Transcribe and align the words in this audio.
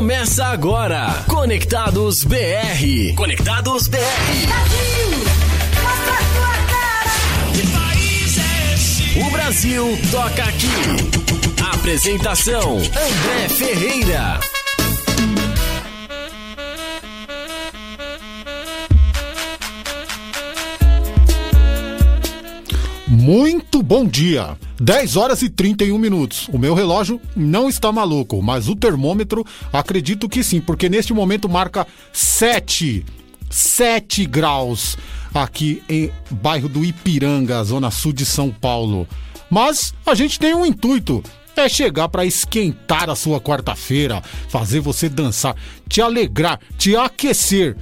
Começa 0.00 0.46
agora. 0.46 1.26
Conectados 1.28 2.24
BR. 2.24 3.14
Conectados 3.14 3.86
BR. 3.86 3.98
Brasil, 3.98 5.10
mostra 5.82 6.14
a 6.14 6.22
tua 6.32 6.56
cara. 6.72 7.10
Que? 9.12 9.20
O 9.20 9.30
Brasil 9.30 9.98
toca 10.10 10.42
aqui. 10.44 10.72
Apresentação: 11.74 12.78
André 12.78 13.48
Ferreira. 13.50 14.40
Muito 23.10 23.82
bom 23.82 24.06
dia. 24.06 24.56
10 24.80 25.16
horas 25.16 25.42
e 25.42 25.50
31 25.50 25.98
minutos. 25.98 26.46
O 26.52 26.56
meu 26.56 26.74
relógio 26.74 27.20
não 27.34 27.68
está 27.68 27.90
maluco, 27.90 28.40
mas 28.40 28.68
o 28.68 28.76
termômetro 28.76 29.44
acredito 29.72 30.28
que 30.28 30.44
sim, 30.44 30.60
porque 30.60 30.88
neste 30.88 31.12
momento 31.12 31.48
marca 31.48 31.84
7, 32.12 33.04
7 33.50 34.26
graus 34.26 34.96
aqui 35.34 35.82
em 35.88 36.12
bairro 36.30 36.68
do 36.68 36.84
Ipiranga, 36.84 37.64
zona 37.64 37.90
sul 37.90 38.12
de 38.12 38.24
São 38.24 38.48
Paulo. 38.48 39.08
Mas 39.50 39.92
a 40.06 40.14
gente 40.14 40.38
tem 40.38 40.54
um 40.54 40.64
intuito, 40.64 41.20
é 41.56 41.68
chegar 41.68 42.08
para 42.08 42.24
esquentar 42.24 43.10
a 43.10 43.16
sua 43.16 43.40
quarta-feira, 43.40 44.22
fazer 44.48 44.78
você 44.78 45.08
dançar, 45.08 45.56
te 45.88 46.00
alegrar, 46.00 46.60
te 46.78 46.94
aquecer. 46.94 47.76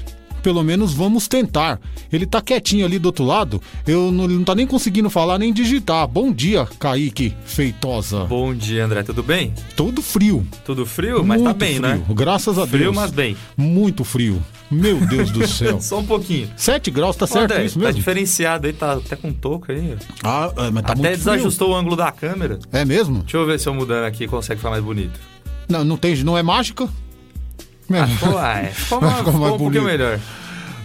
Pelo 0.49 0.63
menos 0.65 0.95
vamos 0.95 1.29
tentar. 1.29 1.79
Ele 2.11 2.25
tá 2.25 2.41
quietinho 2.41 2.87
ali 2.87 2.99
do 2.99 3.05
outro 3.05 3.23
lado. 3.23 3.61
Eu 3.87 4.11
não, 4.11 4.25
ele 4.25 4.33
não 4.33 4.45
tá 4.45 4.55
nem 4.55 4.67
conseguindo 4.67 5.11
falar 5.11 5.39
nem 5.39 5.53
digitar. 5.53 6.09
Bom 6.09 6.33
dia, 6.33 6.67
Kaique 6.81 7.35
Feitosa. 7.45 8.25
Bom 8.25 8.55
dia, 8.55 8.87
André. 8.87 9.03
Tudo 9.03 9.23
bem? 9.23 9.53
Todo 9.77 10.01
frio. 10.01 10.49
Tudo 10.65 10.87
frio? 10.87 11.23
Mas 11.23 11.43
tá 11.43 11.49
Muito 11.51 11.59
bem, 11.59 11.75
frio. 11.77 11.83
né? 11.83 12.03
Graças 12.15 12.57
a 12.57 12.63
Deus. 12.63 12.71
Frio, 12.71 12.95
mas 12.95 13.11
bem. 13.11 13.37
Muito 13.59 14.05
frio. 14.05 14.43
Meu 14.71 14.99
Deus 15.07 15.31
do 15.31 15.47
céu. 15.47 15.79
Só 15.83 15.99
um 15.99 16.07
pouquinho. 16.07 16.49
7 16.57 16.91
graus, 16.91 17.15
tá 17.15 17.27
certo 17.27 17.53
André, 17.53 17.67
isso 17.67 17.79
tá 17.79 17.85
mesmo? 17.85 17.99
diferenciado 17.99 18.67
aí, 18.69 18.73
tá 18.73 18.95
até 18.95 19.17
com 19.17 19.31
toco 19.31 19.71
aí. 19.71 19.99
Ah, 20.25 20.51
é, 20.57 20.71
mas 20.71 20.83
tá 20.83 20.93
até 20.95 21.03
muito 21.03 21.17
desajustou 21.19 21.73
o 21.73 21.77
ângulo 21.77 21.95
da 21.95 22.11
câmera. 22.11 22.55
frio. 22.55 22.69
É 22.73 22.87
mesmo? 22.87 23.19
Deixa 23.19 23.37
eu 23.37 23.45
ver 23.45 23.61
se 23.61 23.69
eu 23.69 23.75
mudando 23.75 24.07
aqui 24.07 24.27
consegue 24.27 24.59
ficar 24.61 24.71
mais 24.71 24.83
bonito. 24.83 25.21
Não, 25.69 25.85
não 25.85 25.99
tem, 25.99 26.17
não 26.25 26.39
é 26.39 26.43
mágica? 26.43 26.89
É. 27.91 28.07
Ficou, 28.07 28.37
ah, 28.39 28.59
é, 28.59 28.67
ficou, 28.67 28.99
uma- 28.99 29.11
ficar 29.11 29.25
ficou 29.25 29.41
mais 29.41 29.55
um 29.55 29.59
pouquinho 29.59 29.85
melhor. 29.85 30.21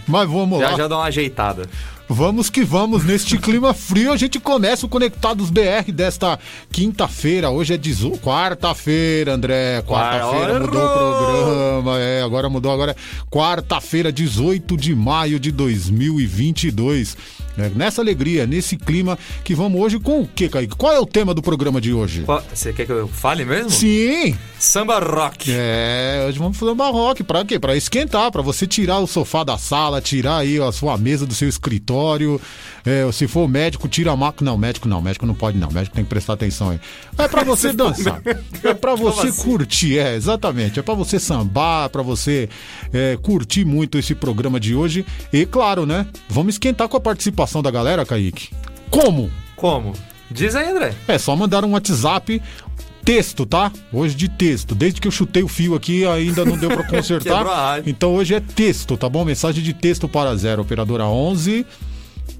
Mas 0.06 0.28
vamos 0.28 0.60
lá. 0.60 0.70
Já 0.70 0.76
já 0.76 0.88
dá 0.88 0.96
uma 0.96 1.04
ajeitada. 1.04 1.68
Vamos 2.06 2.50
que 2.50 2.62
vamos, 2.62 3.02
neste 3.02 3.38
clima 3.38 3.72
frio 3.72 4.12
a 4.12 4.16
gente 4.18 4.38
começa 4.38 4.84
o 4.84 4.88
Conectados 4.90 5.48
BR 5.48 5.90
desta 5.90 6.38
quinta-feira. 6.70 7.48
Hoje 7.48 7.72
é 7.72 7.76
18 7.78 8.18
quarta-feira, 8.20 9.32
André. 9.32 9.80
Quarta-feira 9.86 10.60
mudou 10.60 10.84
o 10.84 10.88
programa. 10.90 11.98
É, 12.00 12.22
agora 12.22 12.50
mudou, 12.50 12.70
agora 12.70 12.92
é 12.92 12.96
quarta-feira, 13.34 14.12
18 14.12 14.76
de 14.76 14.94
maio 14.94 15.40
de 15.40 15.50
2022. 15.50 17.16
É, 17.56 17.68
nessa 17.74 18.00
alegria, 18.02 18.46
nesse 18.46 18.76
clima 18.76 19.18
que 19.44 19.54
vamos 19.54 19.80
hoje 19.80 19.98
com 20.00 20.22
o 20.22 20.26
que, 20.26 20.48
Kaique? 20.48 20.74
Qual 20.76 20.92
é 20.92 20.98
o 20.98 21.06
tema 21.06 21.32
do 21.32 21.40
programa 21.42 21.80
de 21.80 21.92
hoje? 21.92 22.22
Qual- 22.24 22.42
Você 22.52 22.72
quer 22.72 22.86
que 22.86 22.92
eu 22.92 23.06
fale 23.08 23.44
mesmo? 23.44 23.70
Sim! 23.70 24.36
Samba 24.58 24.98
rock. 24.98 25.50
É, 25.52 26.24
hoje 26.26 26.38
vamos 26.38 26.56
fazer 26.56 26.72
um 26.72 26.76
barroque. 26.76 27.22
Pra 27.22 27.44
quê? 27.44 27.58
Pra 27.58 27.76
esquentar, 27.76 28.32
pra 28.32 28.40
você 28.42 28.66
tirar 28.66 28.98
o 28.98 29.06
sofá 29.06 29.44
da 29.44 29.58
sala, 29.58 30.00
tirar 30.00 30.38
aí 30.38 30.58
a 30.60 30.72
sua 30.72 30.96
mesa 30.96 31.26
do 31.26 31.34
seu 31.34 31.48
escritório. 31.48 32.40
É, 32.84 33.10
se 33.12 33.28
for 33.28 33.46
médico, 33.48 33.86
tira 33.88 34.12
a 34.12 34.16
máquina. 34.16 34.50
Não, 34.50 34.58
médico 34.58 34.88
não, 34.88 35.00
médico 35.02 35.26
não 35.26 35.34
pode 35.34 35.58
não. 35.58 35.70
Médico 35.70 35.94
tem 35.94 36.04
que 36.04 36.10
prestar 36.10 36.32
atenção 36.34 36.70
aí. 36.70 36.80
É 37.18 37.28
pra 37.28 37.44
você 37.44 37.72
dançar. 37.74 38.20
É 38.62 38.72
pra 38.74 38.94
você 38.94 39.28
assim? 39.28 39.42
curtir, 39.42 39.98
é, 39.98 40.14
exatamente. 40.16 40.78
É 40.78 40.82
pra 40.82 40.94
você 40.94 41.20
sambar, 41.20 41.88
pra 41.90 42.02
você 42.02 42.48
é, 42.92 43.18
curtir 43.22 43.64
muito 43.66 43.98
esse 43.98 44.14
programa 44.14 44.58
de 44.58 44.74
hoje. 44.74 45.04
E 45.32 45.44
claro, 45.46 45.84
né? 45.86 46.06
Vamos 46.28 46.54
esquentar 46.54 46.88
com 46.88 46.96
a 46.96 47.00
participação 47.00 47.43
da 47.62 47.70
galera, 47.70 48.04
Kaique. 48.04 48.48
Como? 48.90 49.30
Como? 49.56 49.92
Diz 50.30 50.54
aí, 50.54 50.68
André. 50.70 50.94
É 51.06 51.18
só 51.18 51.34
mandar 51.36 51.64
um 51.64 51.72
WhatsApp. 51.72 52.40
Texto, 53.04 53.44
tá? 53.44 53.70
Hoje 53.92 54.14
de 54.14 54.28
texto. 54.30 54.74
Desde 54.74 54.98
que 55.00 55.06
eu 55.06 55.12
chutei 55.12 55.42
o 55.42 55.48
fio 55.48 55.74
aqui, 55.74 56.06
ainda 56.06 56.42
não 56.44 56.56
deu 56.56 56.70
pra 56.70 56.84
consertar. 56.88 57.82
Então 57.86 58.14
hoje 58.14 58.34
é 58.34 58.40
texto, 58.40 58.96
tá 58.96 59.08
bom? 59.10 59.24
Mensagem 59.26 59.62
de 59.62 59.74
texto 59.74 60.08
para 60.08 60.34
zero. 60.36 60.62
Operadora 60.62 61.04
11. 61.04 61.66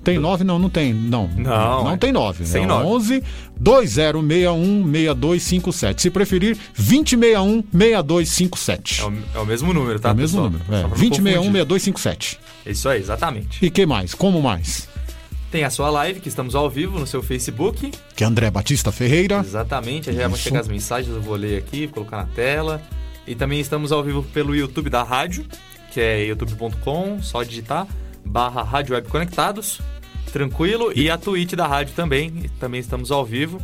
Tem 0.02 0.18
9? 0.18 0.42
Não, 0.44 0.58
não 0.58 0.70
tem. 0.70 0.92
Não. 0.94 1.28
Não, 1.28 1.84
Não 1.84 1.90
é. 1.92 1.96
tem 1.98 2.12
9. 2.12 2.44
Sem 2.46 2.64
é 2.64 2.66
nove. 2.66 2.86
11 2.86 3.22
2061 3.56 4.84
6257. 4.90 6.02
Se 6.02 6.10
preferir, 6.10 6.56
2061 6.76 7.62
6257. 7.72 9.00
É 9.00 9.04
o, 9.04 9.12
é 9.34 9.38
o 9.40 9.46
mesmo 9.46 9.72
número, 9.74 9.98
tá? 10.00 10.10
É 10.10 10.12
o 10.12 10.16
mesmo 10.16 10.42
pessoal? 10.42 10.50
número. 10.50 10.64
É. 10.64 10.80
pra 10.80 10.88
não 10.88 10.96
2061 10.96 11.36
confundir. 11.36 11.52
6257. 11.52 12.38
Isso 12.66 12.88
aí, 12.88 13.00
exatamente. 13.00 13.64
E 13.64 13.70
que 13.70 13.84
mais? 13.86 14.14
Como 14.14 14.40
mais? 14.42 14.88
Tem 15.54 15.62
a 15.62 15.70
sua 15.70 15.88
live, 15.88 16.18
que 16.18 16.28
estamos 16.28 16.56
ao 16.56 16.68
vivo 16.68 16.98
no 16.98 17.06
seu 17.06 17.22
Facebook. 17.22 17.92
Que 18.16 18.24
é 18.24 18.26
André 18.26 18.50
Batista 18.50 18.90
Ferreira. 18.90 19.38
Exatamente, 19.38 20.12
já 20.12 20.26
vão 20.26 20.36
chegar 20.36 20.58
as 20.58 20.66
mensagens, 20.66 21.14
eu 21.14 21.22
vou 21.22 21.36
ler 21.36 21.58
aqui, 21.58 21.86
colocar 21.86 22.16
na 22.16 22.26
tela. 22.26 22.82
E 23.24 23.36
também 23.36 23.60
estamos 23.60 23.92
ao 23.92 24.02
vivo 24.02 24.24
pelo 24.24 24.52
YouTube 24.52 24.90
da 24.90 25.04
rádio, 25.04 25.46
que 25.92 26.00
é 26.00 26.24
youtube.com, 26.24 27.22
só 27.22 27.44
digitar, 27.44 27.86
barra 28.24 28.64
Rádio 28.64 28.96
Web 28.96 29.08
Conectados, 29.08 29.80
tranquilo. 30.32 30.90
E 30.92 31.08
a 31.08 31.16
Twitch 31.16 31.52
da 31.52 31.68
rádio 31.68 31.94
também, 31.94 32.50
também 32.58 32.80
estamos 32.80 33.12
ao 33.12 33.24
vivo. 33.24 33.62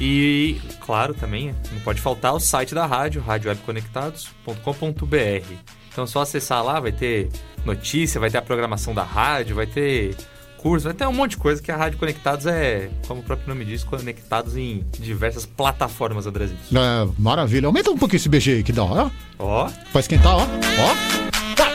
E, 0.00 0.60
claro, 0.80 1.14
também 1.14 1.54
não 1.70 1.78
pode 1.82 2.00
faltar 2.00 2.34
o 2.34 2.40
site 2.40 2.74
da 2.74 2.84
rádio, 2.84 3.22
radiowebconectados.com.br. 3.22 5.54
Então 5.88 6.02
é 6.02 6.06
só 6.08 6.22
acessar 6.22 6.64
lá, 6.64 6.80
vai 6.80 6.90
ter 6.90 7.28
notícia, 7.64 8.18
vai 8.18 8.28
ter 8.28 8.38
a 8.38 8.42
programação 8.42 8.92
da 8.92 9.04
rádio, 9.04 9.54
vai 9.54 9.68
ter 9.68 10.16
curso, 10.62 10.84
vai 10.84 10.94
ter 10.94 11.06
um 11.08 11.12
monte 11.12 11.32
de 11.32 11.36
coisa 11.38 11.60
que 11.60 11.70
a 11.72 11.76
Rádio 11.76 11.98
Conectados 11.98 12.46
é, 12.46 12.88
como 13.08 13.20
o 13.20 13.24
próprio 13.24 13.48
nome 13.48 13.64
diz, 13.64 13.82
conectados 13.82 14.56
em 14.56 14.84
diversas 14.98 15.44
plataformas, 15.44 16.26
Andrezinho. 16.26 16.58
É, 16.72 17.08
maravilha. 17.18 17.66
Aumenta 17.66 17.90
um 17.90 17.98
pouquinho 17.98 18.18
esse 18.18 18.28
BG 18.28 18.50
aí 18.52 18.62
que 18.62 18.72
dá, 18.72 18.84
ó. 18.84 19.10
Ó, 19.38 19.68
Pra 19.90 20.00
esquentar, 20.00 20.36
ó. 20.36 20.42
Ó. 20.42 21.54
Tá. 21.56 21.66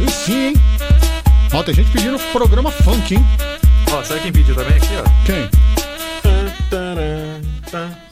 Aí 0.00 0.10
sim, 0.10 0.48
hein? 0.48 0.54
Ó, 1.54 1.62
tem 1.62 1.74
gente 1.74 1.90
pedindo 1.92 2.18
programa 2.32 2.70
funk, 2.70 3.14
hein? 3.14 3.24
ó, 3.92 4.02
sabe 4.02 4.20
quem 4.20 4.32
pediu 4.32 4.54
também 4.54 4.76
aqui, 4.76 4.88
ó? 4.98 5.04
Quem? 5.26 5.50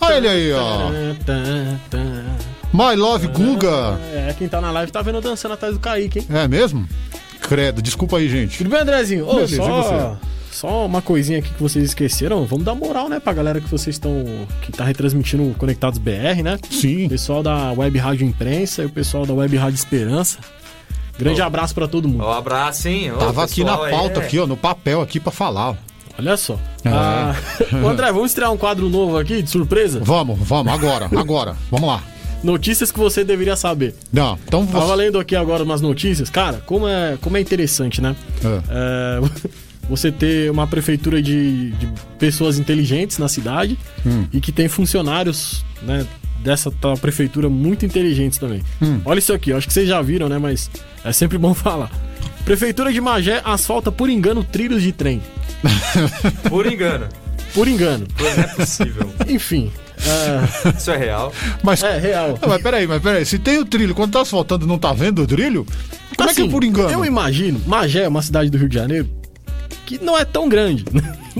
Olha 0.01 0.17
ele 0.17 0.29
aí, 0.29 0.53
ó. 0.53 0.91
My 2.73 2.95
Love 2.95 3.27
Guga. 3.29 3.99
É, 4.13 4.35
quem 4.39 4.49
tá 4.49 4.61
na 4.61 4.71
live 4.71 4.93
tá 4.93 5.03
vendo 5.03 5.21
dançando 5.21 5.55
atrás 5.55 5.75
do 5.75 5.81
Kaique, 5.81 6.21
hein? 6.21 6.27
É 6.31 6.47
mesmo? 6.47 6.87
Credo, 7.43 7.83
desculpa 7.83 8.19
aí, 8.19 8.29
gente. 8.29 8.59
Tudo 8.59 8.71
bem, 8.71 8.81
Andrezinho? 8.81 9.27
Ô, 9.29 9.35
Beleza, 9.35 9.57
só, 9.57 9.83
você? 9.83 10.17
só 10.53 10.87
uma 10.87 11.03
coisinha 11.03 11.39
aqui 11.41 11.51
que 11.53 11.63
vocês 11.63 11.85
esqueceram. 11.85 12.45
Vamos 12.47 12.65
dar 12.65 12.75
moral, 12.75 13.09
né, 13.09 13.19
pra 13.21 13.33
galera 13.33 13.61
que 13.61 13.69
vocês 13.69 13.97
estão. 13.97 14.25
que 14.63 14.71
tá 14.73 14.85
retransmitindo 14.85 15.43
o 15.51 15.55
Conectados 15.55 15.99
BR, 15.99 16.43
né? 16.45 16.59
Sim. 16.71 17.07
O 17.07 17.09
pessoal 17.11 17.43
da 17.43 17.73
Web 17.73 17.99
Rádio 17.99 18.27
Imprensa 18.27 18.83
e 18.83 18.87
o 18.87 18.91
pessoal 18.91 19.27
da 19.27 19.35
Web 19.35 19.57
Rádio 19.57 19.75
Esperança. 19.77 20.39
Grande 21.19 21.43
abraço 21.43 21.75
pra 21.75 21.87
todo 21.87 22.09
mundo. 22.09 22.25
Ó, 22.25 22.33
abraço, 22.33 22.89
hein? 22.89 23.13
Ô, 23.13 23.17
Tava 23.17 23.45
aqui 23.45 23.63
na 23.63 23.77
pauta, 23.77 24.21
é- 24.21 24.25
aqui, 24.25 24.39
ó, 24.39 24.47
no 24.47 24.57
papel 24.57 25.03
aqui 25.03 25.21
pra 25.21 25.31
falar. 25.33 25.71
ó. 25.71 25.75
Olha 26.19 26.37
só. 26.37 26.55
É. 26.85 26.89
Ah, 26.89 27.35
Ô, 27.85 27.89
André, 27.89 28.13
vamos 28.13 28.31
estrear 28.31 28.53
um 28.53 28.57
quadro 28.57 28.89
novo 28.89 29.19
aqui, 29.19 29.43
de 29.43 29.51
surpresa? 29.51 30.01
Vamos, 30.03 30.39
vamos, 30.41 30.73
agora, 30.73 31.09
agora. 31.17 31.57
Vamos 31.71 31.89
lá. 31.89 32.03
Notícias 32.43 32.91
que 32.91 32.99
você 32.99 33.23
deveria 33.25 33.55
saber. 33.57 33.95
Não, 34.13 34.39
então 34.47 34.67
Tava 34.67 34.87
você. 34.87 34.95
lendo 34.97 35.19
aqui 35.19 35.37
agora 35.37 35.63
umas 35.63 35.81
notícias. 35.81 36.31
Cara, 36.31 36.63
como 36.67 36.89
é, 36.89 37.19
como 37.21 37.37
é 37.37 37.41
interessante, 37.41 38.01
né? 38.01 38.17
É. 38.45 38.61
É, 38.71 39.51
você 39.91 40.11
ter 40.13 40.51
uma 40.51 40.67
prefeitura 40.67 41.21
de, 41.21 41.71
de 41.73 41.89
pessoas 42.19 42.59
inteligentes 42.59 43.19
na 43.19 43.29
cidade 43.29 43.79
Hum. 44.07 44.25
e 44.33 44.41
que 44.41 44.53
tem 44.53 44.69
funcionários 44.69 45.65
né, 45.83 46.07
dessa 46.39 46.71
tal 46.71 46.97
prefeitura 46.97 47.49
muito 47.51 47.85
inteligentes 47.85 48.39
também. 48.39 48.63
Hum. 48.81 49.01
Olha 49.05 49.19
isso 49.19 49.33
aqui, 49.33 49.53
acho 49.53 49.67
que 49.67 49.73
vocês 49.75 49.89
já 49.89 50.01
viram, 50.01 50.29
né? 50.29 50.39
Mas 50.39 50.71
é 51.05 51.13
sempre 51.13 51.37
bom 51.37 51.53
falar. 51.55 51.91
Prefeitura 52.45 52.91
de 52.93 53.01
Magé 53.01 53.43
asfalta 53.45 53.93
por 53.93 54.09
engano 54.09 54.43
trilhos 54.43 54.83
de 54.83 54.93
trem. 54.93 55.21
Por 56.49 56.67
engano. 56.67 57.07
Por 57.53 57.69
engano. 57.69 58.07
Não 58.19 58.27
é 58.27 58.47
possível. 58.47 59.13
Enfim. 59.29 59.71
É, 60.07 60.69
Isso 60.77 60.91
é 60.91 60.97
real. 60.97 61.33
Mas, 61.63 61.83
É, 61.83 61.99
real. 61.99 62.39
Ah, 62.41 62.47
mas 62.47 62.63
peraí, 62.63 62.87
mas 62.87 63.03
peraí. 63.03 63.25
Se 63.25 63.39
tem 63.39 63.59
o 63.59 63.65
trilho, 63.65 63.95
quando 63.95 64.13
tá 64.13 64.21
asfaltando 64.23 64.67
não 64.67 64.79
tá 64.79 64.93
vendo 64.93 65.23
o 65.23 65.27
trilho? 65.27 65.67
Como 66.17 66.29
é 66.29 66.35
que 66.35 66.41
é 66.41 66.45
Assim, 66.45 66.51
por 66.51 66.65
engano? 66.65 66.91
Eu 66.91 67.05
imagino, 67.05 67.61
Magé 67.67 68.03
é 68.03 68.09
uma 68.09 68.23
cidade 68.23 68.51
do 68.51 68.59
Rio 68.59 68.69
de 68.69 68.75
Janeiro 68.75 69.09
que 69.87 70.03
não 70.03 70.17
é 70.17 70.25
tão 70.25 70.49
grande. 70.49 70.85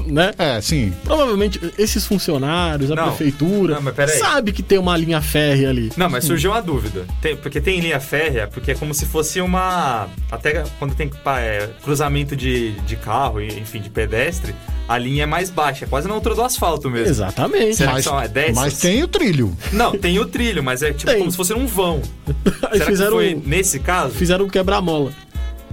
Né? 0.07 0.33
É, 0.39 0.61
sim. 0.61 0.93
Provavelmente 1.05 1.61
esses 1.79 2.07
funcionários, 2.07 2.91
a 2.91 2.95
Não. 2.95 3.09
prefeitura, 3.09 3.75
Não, 3.77 3.83
mas 3.83 3.95
peraí. 3.95 4.19
sabe 4.19 4.53
que 4.53 4.63
tem 4.63 4.79
uma 4.79 4.97
linha 4.97 5.21
férrea 5.21 5.71
ali. 5.71 5.91
Não, 5.97 6.09
mas 6.09 6.25
surgiu 6.25 6.51
uma 6.53 6.63
dúvida. 6.63 7.05
Tem- 7.21 7.37
porque 7.37 7.61
tem 7.61 7.81
linha 7.81 8.01
férrea, 8.01 8.47
porque 8.47 8.73
é 8.73 8.75
como 8.75 8.95
se 8.95 9.07
fosse 9.07 9.41
uma. 9.41 10.09
Até 10.31 10.65
quando 10.79 10.95
tem 10.95 11.11
é, 11.39 11.69
cruzamento 11.83 12.37
de, 12.37 12.73
de 12.81 12.97
carro, 12.97 13.41
e, 13.41 13.49
enfim, 13.59 13.81
de 13.81 13.91
pedestre, 13.91 14.55
a 14.89 14.99
linha 14.99 15.23
é 15.23 15.27
mais 15.27 15.51
baixa, 15.51 15.85
é 15.85 15.89
quase 15.89 16.09
na 16.09 16.15
altura 16.15 16.35
do 16.35 16.43
asfalto 16.43 16.91
mesmo. 16.91 17.09
Exatamente. 17.09 17.77
Será 17.77 17.93
Mas, 17.93 18.05
que 18.05 18.11
são 18.11 18.21
é, 18.21 18.29
dessas? 18.29 18.55
mas 18.57 18.79
tem 18.79 19.03
o 19.03 19.09
trilho. 19.09 19.57
Não, 19.73 19.93
tem 19.97 20.19
o 20.19 20.27
trilho, 20.27 20.63
mas 20.63 20.83
é 20.83 20.93
tipo 20.93 21.11
Tem. 21.11 21.19
como 21.21 21.31
se 21.31 21.37
fosse 21.37 21.55
um 21.55 21.67
vão. 21.67 22.03
Aí 22.71 22.79
Será 22.79 22.87
fizeram, 22.87 23.19
que 23.19 23.25
foi 23.35 23.43
nesse 23.47 23.79
caso? 23.81 24.15
fizeram 24.15 24.45
um 24.45 24.49
quebra-mola. 24.49 25.13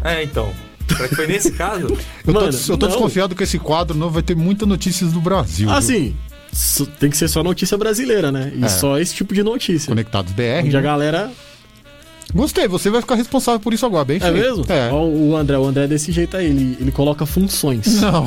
É, 0.03 0.23
então. 0.23 0.51
Será 0.95 1.07
que 1.09 1.15
foi 1.15 1.27
nesse 1.27 1.51
caso? 1.51 1.81
Eu 2.25 2.33
tô, 2.33 2.33
Mano, 2.33 2.47
eu 2.51 2.77
tô 2.77 2.85
não. 2.85 2.87
desconfiado 2.93 3.35
que 3.35 3.43
esse 3.43 3.59
quadro 3.59 3.97
não 3.97 4.09
vai 4.09 4.21
ter 4.23 4.35
muitas 4.35 4.67
notícias 4.67 5.11
do 5.11 5.19
Brasil. 5.21 5.67
viu? 5.67 5.75
Assim, 5.77 6.15
so- 6.51 6.85
tem 6.85 7.09
que 7.09 7.17
ser 7.17 7.27
só 7.27 7.43
notícia 7.43 7.77
brasileira, 7.77 8.31
né? 8.31 8.51
E 8.55 8.63
É. 8.63 8.69
só 8.69 8.97
esse 8.99 9.13
tipo 9.13 9.33
de 9.33 9.43
notícia. 9.43 9.89
Conectados 9.89 10.31
BR. 10.33 10.63
Onde 10.65 10.75
a 10.77 10.79
né? 10.79 10.85
galera. 10.85 11.31
Gostei, 12.33 12.67
você 12.67 12.89
vai 12.89 13.01
ficar 13.01 13.15
responsável 13.15 13.59
por 13.59 13.73
isso 13.73 13.85
agora, 13.85 14.03
bem 14.05 14.17
É 14.17 14.19
feito. 14.19 14.35
mesmo? 14.35 14.65
É. 14.69 14.89
Ó, 14.91 15.05
o 15.05 15.35
André, 15.35 15.57
o 15.57 15.65
André 15.65 15.85
é 15.85 15.87
desse 15.87 16.11
jeito 16.11 16.35
aí, 16.37 16.45
ele, 16.47 16.77
ele 16.79 16.91
coloca 16.91 17.25
funções. 17.25 18.01
Não. 18.01 18.25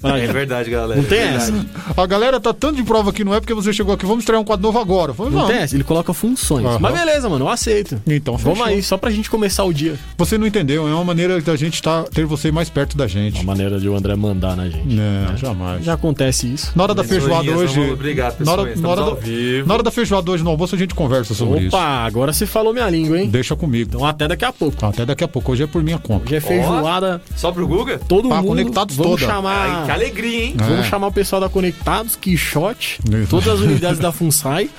pra 0.00 0.18
É 0.18 0.26
verdade, 0.26 0.70
galera. 0.70 1.00
Não 1.00 1.08
tem 1.08 1.18
é 1.18 1.34
essa. 1.34 1.50
verdade. 1.52 1.68
A 1.96 2.06
galera 2.06 2.40
tá 2.40 2.52
tanto 2.52 2.76
de 2.76 2.82
prova 2.82 3.12
que 3.12 3.24
não 3.24 3.34
é 3.34 3.40
porque 3.40 3.54
você 3.54 3.72
chegou 3.72 3.94
aqui, 3.94 4.04
vamos 4.06 4.22
estrear 4.22 4.40
um 4.40 4.44
quadro 4.44 4.62
novo 4.66 4.78
agora. 4.78 5.10
Eu 5.10 5.14
Falei, 5.14 5.32
Não 5.32 5.40
não. 5.40 5.46
tem 5.48 5.56
essa, 5.58 5.74
ele 5.74 5.84
coloca 5.84 6.12
funções. 6.12 6.64
Aham. 6.66 6.78
Mas 6.80 6.94
beleza, 6.94 7.28
mano, 7.28 7.44
eu 7.46 7.48
aceito. 7.48 8.00
Então, 8.06 8.36
Vamos 8.36 8.58
fechou. 8.58 8.72
aí, 8.74 8.82
só 8.82 8.96
pra 8.96 9.10
gente 9.10 9.28
começar 9.30 9.64
o 9.64 9.72
dia. 9.72 9.98
Você 10.16 10.36
não 10.38 10.46
entendeu, 10.46 10.86
é 10.86 10.92
uma 10.94 11.04
maneira 11.04 11.40
da 11.40 11.56
gente 11.56 11.82
tá, 11.82 12.04
ter 12.04 12.24
você 12.26 12.52
mais 12.52 12.68
perto 12.70 12.96
da 12.96 13.06
gente. 13.06 13.36
Uma 13.40 13.54
maneira 13.54 13.80
de 13.80 13.88
o 13.88 13.96
André 13.96 14.14
mandar 14.16 14.56
na 14.56 14.68
gente. 14.68 14.86
Não, 14.86 15.36
jamais. 15.36 15.84
Já 15.84 15.94
acontece 15.94 16.46
isso. 16.52 16.72
Na 16.76 16.82
hora 16.84 16.94
da 16.94 17.02
feijoada 17.04 17.42
Pessoinhas, 17.44 17.70
hoje. 17.70 17.80
vamos- 17.80 17.92
Obrigado, 17.94 18.44
na 18.44 18.52
hora, 18.52 18.62
na, 18.62 18.68
hora 18.68 18.72
Estamos 18.74 18.96
da, 18.96 19.02
ao 19.02 19.16
vivo. 19.16 19.66
na 19.68 19.74
hora 19.74 19.82
da 19.82 19.90
feijoada 19.90 20.30
hoje 20.30 20.44
no 20.44 20.50
almoço 20.50 20.74
a 20.74 20.78
gente 20.78 20.94
conversa 20.94 21.34
sobre 21.34 21.60
isso. 21.66 21.76
Opa, 21.76 21.84
agora 22.06 22.32
você 22.32 22.46
falou 22.46 22.72
minha 22.72 22.88
língua, 23.02 23.20
hein? 23.20 23.28
Deixa 23.30 23.54
comigo. 23.56 23.90
Então 23.94 24.04
até 24.06 24.26
daqui 24.28 24.44
a 24.44 24.52
pouco. 24.52 24.84
Até 24.86 25.04
daqui 25.06 25.24
a 25.24 25.28
pouco. 25.28 25.52
Hoje 25.52 25.62
é 25.62 25.66
por 25.66 25.82
minha 25.82 25.98
conta. 25.98 26.24
Hoje 26.26 26.36
é 26.36 26.40
feijoada, 26.40 27.20
Só 27.36 27.50
pro 27.52 27.66
Guga? 27.66 27.98
todo 27.98 28.28
Tá 28.28 28.36
mundo. 28.36 28.48
conectados 28.48 28.96
vamos 28.96 29.20
toda. 29.20 29.32
chamar. 29.32 29.68
Ai, 29.80 29.84
que 29.86 29.90
alegria, 29.90 30.44
hein? 30.44 30.54
Vamos 30.56 30.86
É. 30.86 30.88
chamar 30.88 31.06
o 31.08 31.12
pessoal 31.12 31.40
da 31.40 31.48
Conectados, 31.48 32.16
Quixote, 32.16 32.98
todas 33.28 33.48
as 33.48 33.60
unidades 33.60 33.98
da 33.98 34.10
FUNSAI, 34.12 34.70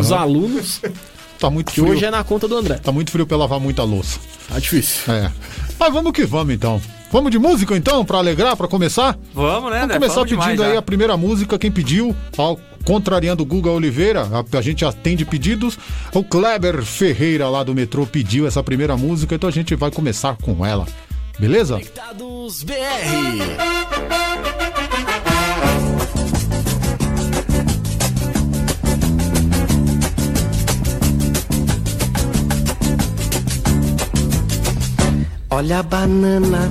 os 0.00 0.12
Aham. 0.12 0.20
alunos, 0.22 0.80
Tá 1.38 1.50
muito 1.50 1.72
que 1.72 1.80
frio. 1.80 1.92
hoje 1.92 2.04
é 2.04 2.10
na 2.10 2.22
conta 2.22 2.46
do 2.46 2.56
André. 2.56 2.74
Tá 2.76 2.92
muito 2.92 3.10
frio 3.10 3.26
pra 3.26 3.36
lavar 3.36 3.58
muita 3.58 3.82
louça. 3.82 4.18
Tá 4.48 4.58
difícil. 4.58 5.12
É. 5.12 5.30
Mas 5.78 5.92
vamos 5.92 6.12
que 6.12 6.24
vamos 6.24 6.54
então. 6.54 6.80
Vamos 7.12 7.30
de 7.30 7.38
música 7.38 7.76
então, 7.76 8.02
pra 8.06 8.16
alegrar, 8.16 8.56
pra 8.56 8.66
começar? 8.66 9.18
Vamos, 9.34 9.70
né, 9.70 9.80
Vamos 9.80 9.94
começar 9.96 10.14
Falamos 10.14 10.30
pedindo 10.30 10.50
demais 10.52 10.60
aí 10.62 10.72
já. 10.72 10.78
a 10.78 10.82
primeira 10.82 11.14
música. 11.14 11.58
Quem 11.58 11.70
pediu, 11.70 12.16
ao 12.38 12.58
contrariando 12.86 13.42
o 13.42 13.46
Guga 13.46 13.70
Oliveira, 13.70 14.26
a, 14.32 14.56
a 14.56 14.62
gente 14.62 14.82
atende 14.82 15.22
pedidos. 15.26 15.78
O 16.14 16.24
Kleber 16.24 16.82
Ferreira 16.82 17.50
lá 17.50 17.62
do 17.62 17.74
metrô 17.74 18.06
pediu 18.06 18.46
essa 18.46 18.62
primeira 18.62 18.96
música, 18.96 19.34
então 19.34 19.46
a 19.46 19.52
gente 19.52 19.74
vai 19.74 19.90
começar 19.90 20.38
com 20.38 20.64
ela. 20.64 20.86
Beleza? 21.38 21.74
Conectados 21.74 22.62
BR. 22.62 22.72
Olha 35.54 35.80
a 35.80 35.82
banana, 35.82 36.70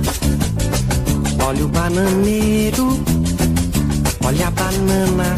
olha 1.46 1.64
o 1.64 1.68
bananeiro. 1.68 2.98
Olha 4.24 4.48
a 4.48 4.50
banana, 4.50 5.36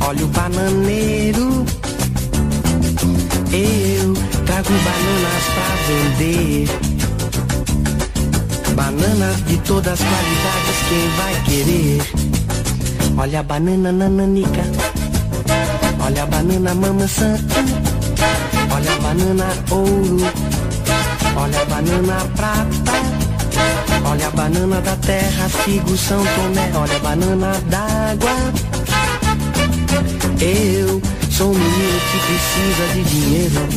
olha 0.00 0.24
o 0.24 0.28
bananeiro. 0.28 1.66
Eu 3.50 4.14
trago 4.46 4.70
bananas 4.86 5.44
pra 5.54 5.68
vender. 5.88 6.68
Bananas 8.76 9.44
de 9.46 9.56
todas 9.58 9.94
as 9.94 9.98
qualidades, 9.98 10.78
quem 10.88 11.08
vai 11.16 11.34
querer? 11.46 12.00
Olha 13.18 13.40
a 13.40 13.42
banana 13.42 13.90
nananica, 13.90 14.62
olha 15.98 16.22
a 16.22 16.26
banana 16.26 16.74
maçã, 16.74 17.36
olha 18.72 18.92
a 18.92 19.00
banana 19.00 19.46
ouro. 19.72 20.43
Olha 21.44 21.60
a 21.60 21.64
banana 21.66 22.16
prata, 22.36 22.92
olha 24.10 24.28
a 24.28 24.30
banana 24.30 24.80
da 24.80 24.96
terra, 24.96 25.46
figo 25.46 25.94
São 25.94 26.24
Tomé, 26.24 26.72
olha 26.74 26.96
a 26.96 26.98
banana 27.00 27.52
d'água. 27.68 28.34
Eu 30.40 31.02
sou 31.30 31.50
um 31.50 31.54
menino 31.54 32.00
que 32.10 32.18
precisa 32.18 32.86
de 32.94 33.02
dinheiro, 33.04 33.68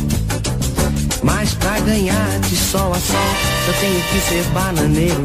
mas 1.22 1.52
pra 1.56 1.78
ganhar 1.80 2.40
de 2.40 2.56
sol 2.56 2.90
a 2.90 2.98
sol 2.98 3.34
eu 3.66 3.74
tenho 3.74 4.02
que 4.02 4.20
ser 4.30 4.44
bananeiro, 4.54 5.24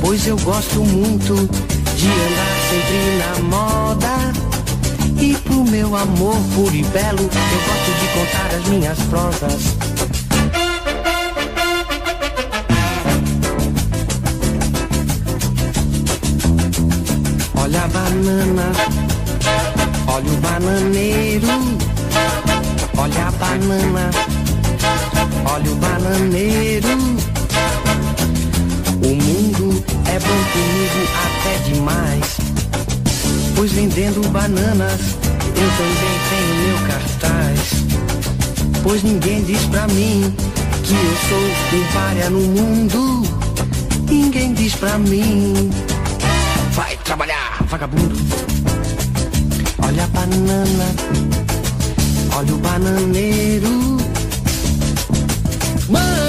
pois 0.00 0.24
eu 0.28 0.38
gosto 0.38 0.84
muito 0.84 1.34
de 1.96 2.06
andar 2.06 2.56
sempre 2.70 3.18
na 3.18 3.56
moda. 3.56 4.32
E 5.20 5.34
pro 5.38 5.64
meu 5.64 5.96
amor 5.96 6.36
puro 6.54 6.76
e 6.76 6.84
belo, 6.84 7.18
eu 7.18 7.28
gosto 7.28 7.90
de 7.98 8.06
contar 8.14 8.54
as 8.56 8.68
minhas 8.68 8.98
prosas. 9.10 9.83
Olha 17.64 17.82
a 17.82 17.88
banana, 17.88 18.72
olha 20.06 20.30
o 20.30 20.36
bananeiro. 20.36 21.46
Olha 22.94 23.28
a 23.28 23.30
banana, 23.30 24.10
olha 25.46 25.72
o 25.72 25.74
bananeiro. 25.76 26.88
O 29.02 29.14
mundo 29.14 29.82
é 30.04 30.18
bom 30.18 30.40
comigo 30.52 31.08
até 31.24 31.56
demais. 31.70 32.36
Pois 33.56 33.72
vendendo 33.72 34.28
bananas, 34.28 35.00
eu 35.56 35.70
também 35.78 36.20
tenho 36.28 36.54
meu 36.66 36.78
cartaz. 36.86 37.60
Pois 38.82 39.02
ninguém 39.02 39.42
diz 39.42 39.64
pra 39.70 39.86
mim 39.88 40.34
que 40.82 40.92
eu 40.92 41.16
sou 41.30 41.80
um 41.80 42.28
no 42.28 42.40
mundo. 42.40 43.22
Ninguém 44.06 44.52
diz 44.52 44.74
pra 44.74 44.98
mim 44.98 45.70
vagabundo. 47.74 48.14
Olha 49.84 50.04
a 50.04 50.06
banana, 50.06 50.94
olha 52.36 52.54
o 52.54 52.58
bananeiro. 52.58 53.98
Mãe, 55.88 56.23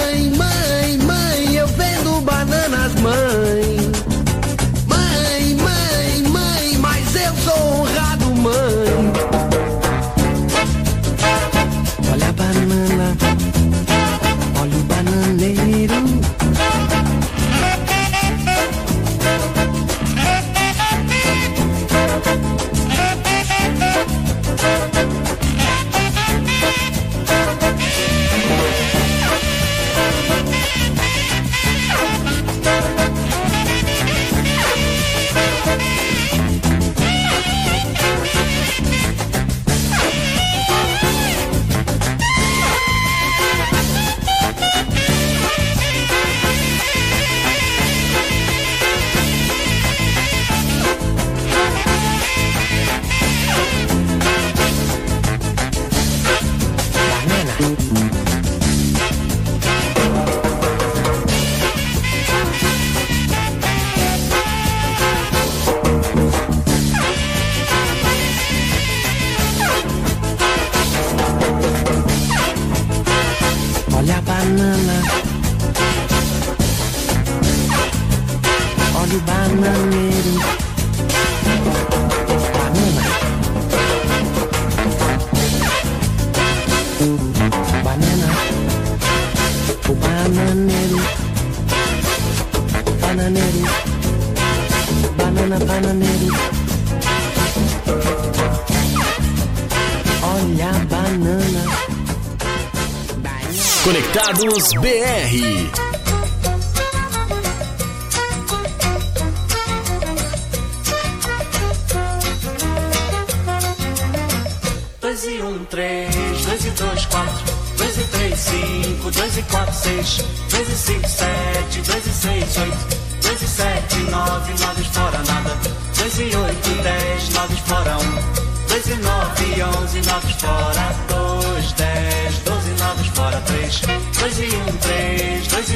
Conectados 104.36 104.74
BR. 104.82 105.85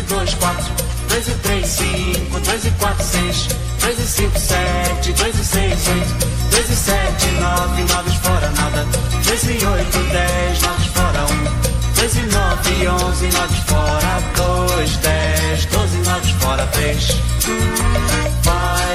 2, 0.09 0.35
4, 0.37 0.65
2 1.07 1.17
e 1.19 1.35
3, 1.43 1.63
5, 1.67 2.39
2 2.39 2.55
e 2.55 2.71
4, 2.79 3.05
6, 3.05 3.47
2 3.79 3.91
e 3.91 4.07
5, 4.07 4.39
7, 4.39 5.13
2 5.13 5.29
e 5.29 5.33
6, 5.33 5.71
8, 5.71 6.25
2 6.49 6.59
e 6.59 6.75
7, 6.75 7.31
9, 7.39 7.83
9 7.83 8.11
fora 8.23 8.49
nada, 8.49 8.87
2 9.23 9.53
e 9.53 9.65
8, 9.65 9.99
10, 10.09 10.61
9 10.63 10.89
fora 10.95 11.25
1, 11.25 11.27
2 11.93 12.07
e 12.07 12.25
9, 12.25 12.87
11, 12.87 13.27
9 13.27 13.55
fora 13.67 14.23
2, 14.33 14.87
10, 14.97 15.67
12, 15.67 15.97
9 15.97 16.33
fora 16.39 16.65
3. 16.65 17.21
Vai. 18.41 18.88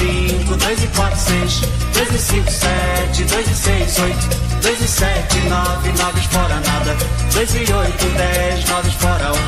5, 0.00 0.56
2 0.56 0.72
e 0.72 0.86
4, 0.96 1.18
6, 1.18 1.60
2 1.92 2.06
e 2.08 2.18
5, 2.18 2.50
7, 2.50 3.24
2 3.24 3.40
e 3.40 3.54
6, 3.54 4.00
8, 4.00 4.36
2 4.62 4.72
e 4.72 4.88
7, 4.88 5.38
9, 5.40 5.92
9 5.92 6.20
fora 6.30 6.60
nada, 6.60 6.96
2 7.32 7.42
e 7.42 7.70
8, 7.70 8.06
10, 8.16 8.66
9 8.66 8.90
fora 8.92 9.30
1, 9.30 9.38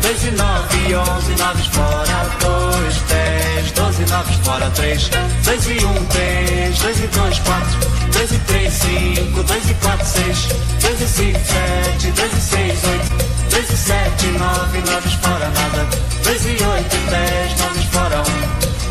2 0.00 0.10
e 0.10 0.30
9, 0.32 0.96
11, 0.96 1.34
9 1.36 1.62
fora 1.70 2.28
2, 2.40 2.92
10, 3.06 3.72
12, 3.74 4.04
9 4.06 4.32
fora 4.42 4.70
3, 4.70 4.98
2 5.44 5.72
e 5.72 5.84
1, 5.84 6.06
3, 6.06 6.72
2 6.80 6.90
e 6.90 7.06
2, 7.06 7.40
4, 7.44 7.78
2 8.10 8.22
e 8.24 8.38
3, 8.44 8.70
5, 8.72 9.42
2 9.44 9.56
e 9.56 9.74
4, 9.74 10.04
6, 10.04 10.48
2 10.80 10.90
e 10.90 11.06
5, 11.06 11.40
7, 11.44 12.10
2 12.10 12.26
e 12.26 12.40
6, 12.40 12.70
8, 12.70 13.24
2 13.50 13.60
e 13.60 13.76
7, 13.76 14.26
9, 14.26 14.78
9 14.80 15.08
fora 15.22 15.48
nada, 15.48 15.86
2 16.24 16.34
e 16.34 16.64
8, 16.64 16.96
10, 17.08 17.56
9 17.56 17.80
fora 17.92 18.18
1 18.18 18.41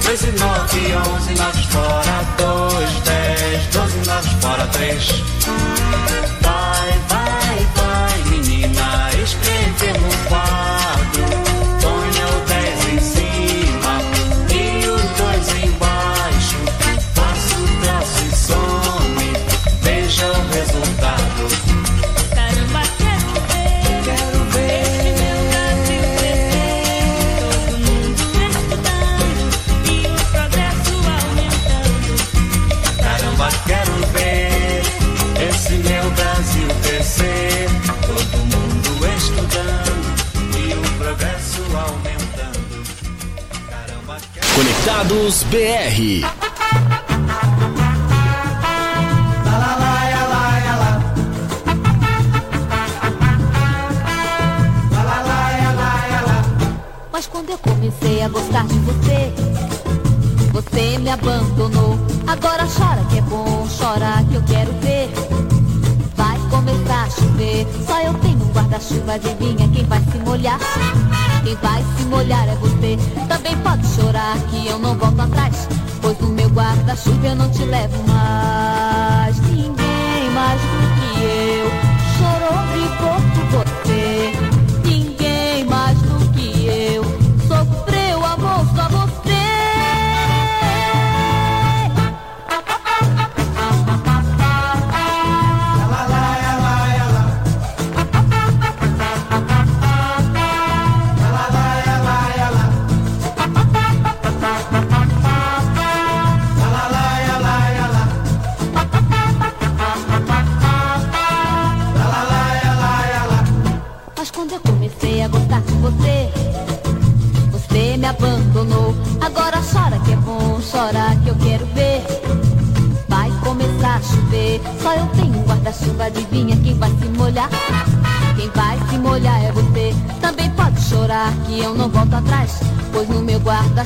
dois 0.04 0.24
e 0.24 0.32
nove, 0.32 0.96
onze, 1.10 1.34
nove 1.36 1.64
fora 1.70 2.24
dois, 2.38 2.92
dez, 3.04 3.68
doze, 3.68 3.98
nove 4.06 4.30
fora 4.42 4.68
três. 4.68 5.24
Vai, 6.42 7.00
vai, 7.08 7.68
vai, 7.76 8.24
menina, 8.30 9.10
escreve 9.24 9.94
no 10.00 10.12
quadro, 10.28 11.51
Conectados 44.82 45.44
BR. 45.44 46.26
Mas 57.12 57.28
quando 57.28 57.52
eu 57.52 57.58
comecei 57.60 58.24
a 58.24 58.30
gostar 58.30 58.66
de 58.66 58.80
você, 58.80 59.32
você 60.52 60.98
me 60.98 61.12
abandonou. 61.12 62.00
Agora 62.26 62.66
chora 62.66 63.06
que 63.12 63.20
é 63.20 63.22
bom, 63.22 63.68
chora 63.78 64.26
que 64.32 64.36
eu 64.36 64.44
quero 64.44 64.72
ver. 64.82 65.12
Vai 66.16 66.40
começar 66.50 67.04
a 67.04 67.10
chover, 67.12 67.68
só 67.86 68.02
eu 68.02 68.14
tenho 68.16 68.44
um 68.44 68.52
guarda-chuva, 68.52 69.14
adivinha 69.14 69.68
quem 69.68 69.86
vai 69.86 70.00
se 70.00 70.18
molhar? 70.26 70.60
Quem 71.44 71.56
vai 71.56 71.84
se 71.98 72.04
molhar 72.06 72.48
é 72.48 72.56
você. 72.56 72.98
Também 73.28 73.58
pode 73.58 73.86
chorar 73.88 74.38
que 74.50 74.68
eu 74.68 74.78
não 74.78 74.96
volto 74.96 75.20
atrás, 75.22 75.68
pois 76.02 76.18
no 76.20 76.30
meu 76.30 76.50
guarda-chuva 76.50 77.28
eu 77.28 77.36
não 77.36 77.50
te 77.50 77.64
levo 77.64 78.08
mais. 78.08 78.61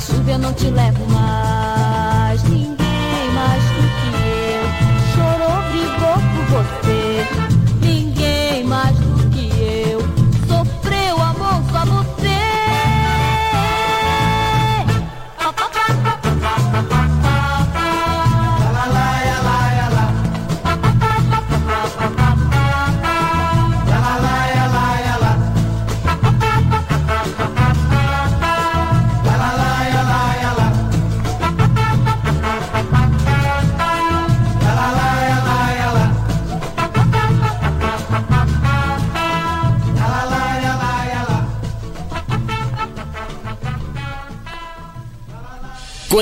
Guarda-chuva 0.06 0.32
eu 0.32 0.40
não 0.40 0.54
te 0.54 0.70
levo 0.70 1.06
mais. 1.12 1.35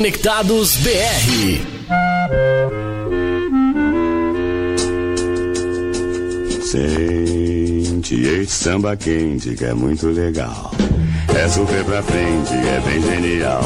Conectados 0.04 0.76
BR. 0.80 1.62
Sente 6.62 8.22
esse 8.22 8.52
samba 8.52 8.98
quente 8.98 9.56
que 9.56 9.64
é 9.64 9.74
muito 9.74 10.08
legal. 10.08 10.72
É 11.34 11.48
super 11.48 11.86
pra 11.86 12.04
frente, 12.04 12.52
é 12.52 12.82
bem 12.86 13.02
genial. 13.02 13.64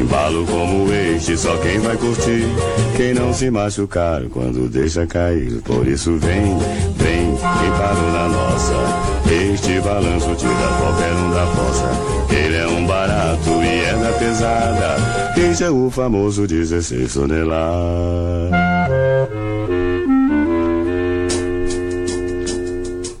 Embalo 0.00 0.46
como 0.46 0.90
este, 0.90 1.36
só 1.36 1.54
quem 1.58 1.78
vai 1.80 1.98
curtir. 1.98 2.46
Quem 2.96 3.12
não 3.12 3.34
se 3.34 3.50
machucar 3.50 4.22
quando 4.30 4.70
deixa 4.70 5.06
cair. 5.06 5.60
Por 5.60 5.86
isso 5.86 6.16
vem, 6.16 6.56
vem, 6.96 7.36
quem 7.36 7.70
para 7.72 8.12
na 8.12 8.28
nossa. 8.30 9.15
Este 9.30 9.80
balanço 9.80 10.34
tira 10.36 10.68
qualquer 10.78 11.12
um 11.12 11.30
da 11.30 11.46
fossa. 11.46 11.90
Ele 12.32 12.56
é 12.56 12.66
um 12.66 12.86
barato 12.86 13.50
e 13.62 13.84
é 13.84 13.92
da 13.92 14.12
pesada. 14.18 14.96
Este 15.36 15.64
é 15.64 15.70
o 15.70 15.90
famoso 15.90 16.46
16 16.46 17.12
toneladas. 17.12 18.50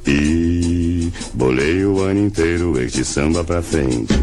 E 0.06 1.10
bolei 1.34 1.84
o 1.84 2.00
ano 2.02 2.26
inteiro 2.26 2.80
este 2.80 3.04
samba 3.04 3.42
pra 3.42 3.60
frente. 3.60 4.14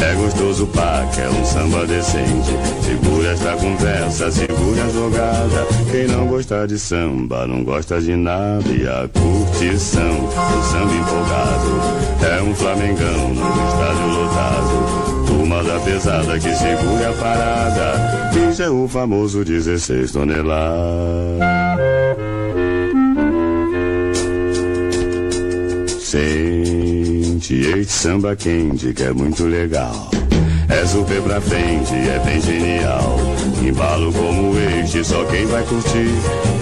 É 0.00 0.14
gostoso 0.14 0.66
pá, 0.66 1.08
que 1.14 1.20
é 1.22 1.28
um 1.28 1.44
samba 1.44 1.86
decente. 1.86 2.50
Segura 2.82 3.30
esta 3.30 3.56
conversa, 3.56 4.30
segura 4.30 4.84
a 4.84 4.88
jogada. 4.90 5.66
Quem 5.90 6.06
não 6.06 6.26
gosta 6.26 6.66
de 6.66 6.78
samba, 6.78 7.46
não 7.46 7.64
gosta 7.64 8.00
de 8.00 8.14
nada. 8.14 8.62
E 8.68 8.86
a 8.86 9.08
curtição, 9.56 10.24
o 10.26 10.62
samba 10.62 10.94
empolgado. 10.94 11.80
É 12.22 12.42
um 12.42 12.54
flamengão 12.54 13.34
no 13.34 13.68
estádio 13.68 14.06
lotado. 14.08 15.26
Turma 15.26 15.62
da 15.62 15.80
pesada 15.80 16.38
que 16.38 16.54
segura 16.54 17.10
a 17.10 17.12
parada. 17.14 18.50
Isso 18.50 18.62
é 18.62 18.70
o 18.70 18.86
famoso 18.86 19.44
16 19.44 20.12
toneladas. 20.12 21.46
Sente 25.98 27.54
este 27.54 27.92
samba 27.92 28.36
quente 28.36 28.92
que 28.92 29.04
é 29.04 29.12
muito 29.12 29.44
legal. 29.44 30.10
É 30.68 30.84
super 30.84 31.22
pra 31.22 31.40
frente, 31.40 31.94
é 31.94 32.20
bem 32.24 32.40
genial. 32.40 33.35
Embalo 33.62 34.12
como 34.12 34.54
este, 34.58 35.04
só 35.04 35.24
quem 35.24 35.46
vai 35.46 35.62
curtir. 35.64 36.10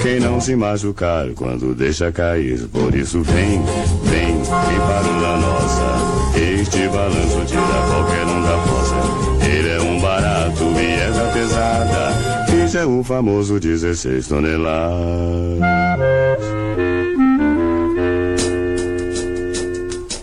Quem 0.03 0.21
não 0.21 0.41
se 0.41 0.55
machucar 0.57 1.29
quando 1.35 1.75
deixa 1.75 2.12
cair. 2.12 2.69
Por 2.69 2.95
isso 2.95 3.23
vem, 3.23 3.62
vem, 4.05 4.37
quem 4.37 4.79
parou 4.81 5.21
da 5.21 5.37
nossa. 5.37 6.38
Este 6.38 6.88
balanço 6.88 7.45
tira 7.47 7.62
qualquer 7.88 8.26
um 8.26 8.43
da 8.43 8.59
fossa. 8.59 9.47
Ele 9.47 9.69
é 9.71 9.81
um 9.81 10.00
barato 10.00 10.64
e 10.64 10.93
é 10.93 11.11
da 11.11 11.33
pesada. 11.33 12.64
Este 12.64 12.79
é 12.79 12.87
o 12.87 13.03
famoso 13.03 13.61
16 13.61 14.26
toneladas. 14.26 15.61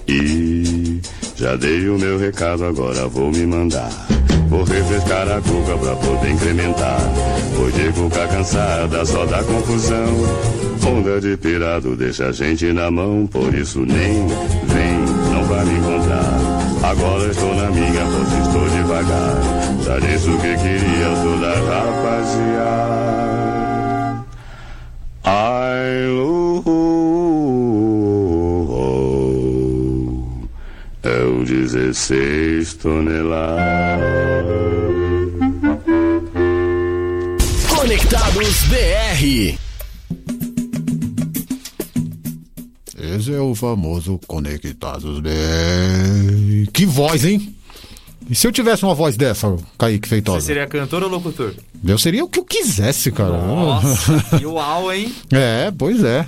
E 0.07 0.99
já 1.35 1.55
dei 1.55 1.87
o 1.89 1.97
meu 1.97 2.19
recado, 2.19 2.65
agora 2.65 3.07
vou 3.07 3.31
me 3.31 3.45
mandar. 3.45 3.91
Vou 4.51 4.63
refrescar 4.65 5.27
a 5.31 5.39
cuca 5.41 5.77
pra 5.77 5.95
poder 5.95 6.29
incrementar. 6.29 6.99
Pois 7.55 7.73
de 7.73 7.89
cuca 7.93 8.27
cansada 8.27 9.05
só 9.05 9.25
dá 9.25 9.41
confusão. 9.43 10.05
Onda 10.85 11.21
de 11.21 11.37
pirado 11.37 11.95
deixa 11.95 12.25
a 12.25 12.33
gente 12.33 12.73
na 12.73 12.91
mão, 12.91 13.25
por 13.27 13.55
isso 13.55 13.79
nem 13.79 14.27
vem, 14.27 14.99
não 15.33 15.45
vai 15.45 15.63
me 15.63 15.79
encontrar. 15.79 16.37
Agora 16.83 17.31
estou 17.31 17.55
na 17.55 17.71
minha, 17.71 18.05
pois 18.11 18.33
estou 18.45 18.67
devagar. 18.67 19.37
Já 19.85 19.99
disse 19.99 20.29
o 20.29 20.37
que 20.37 20.57
queria, 20.57 21.05
eu 21.05 21.15
sou 21.15 21.39
da 21.39 21.53
rapaziada. 21.53 23.21
Ai, 25.23 26.07
lu, 26.07 26.61
é 31.03 31.23
o 31.23 31.45
16 31.45 32.73
toneladas. 32.73 34.30
Conectados 38.11 38.63
BR. 38.63 39.57
Esse 43.15 43.33
é 43.33 43.39
o 43.39 43.55
famoso 43.55 44.19
Conectados 44.27 45.21
BR. 45.21 46.69
Que 46.73 46.85
voz, 46.85 47.23
hein? 47.23 47.55
E 48.29 48.35
se 48.35 48.45
eu 48.45 48.51
tivesse 48.51 48.83
uma 48.83 48.93
voz 48.93 49.15
dessa, 49.15 49.55
Kaique 49.77 50.09
Feitosa? 50.09 50.41
Você 50.41 50.47
seria 50.47 50.67
cantor 50.67 51.03
ou 51.03 51.09
locutor? 51.09 51.53
Eu 51.87 51.97
seria 51.97 52.25
o 52.25 52.27
que 52.27 52.39
eu 52.39 52.43
quisesse, 52.43 53.13
cara. 53.13 53.37
Nossa, 53.37 54.21
que 54.37 54.45
uau, 54.45 54.91
hein? 54.91 55.15
É, 55.31 55.71
pois 55.71 56.03
é. 56.03 56.27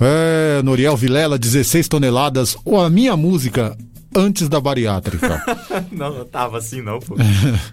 é. 0.00 0.62
Noriel 0.64 0.96
Vilela, 0.96 1.38
16 1.38 1.86
toneladas. 1.86 2.56
Ou 2.64 2.80
a 2.80 2.90
minha 2.90 3.16
música 3.16 3.78
antes 4.14 4.48
da 4.48 4.60
bariátrica. 4.60 5.42
não, 5.90 6.18
não 6.18 6.24
tava 6.24 6.58
assim 6.58 6.80
não, 6.82 6.98
pô. 6.98 7.16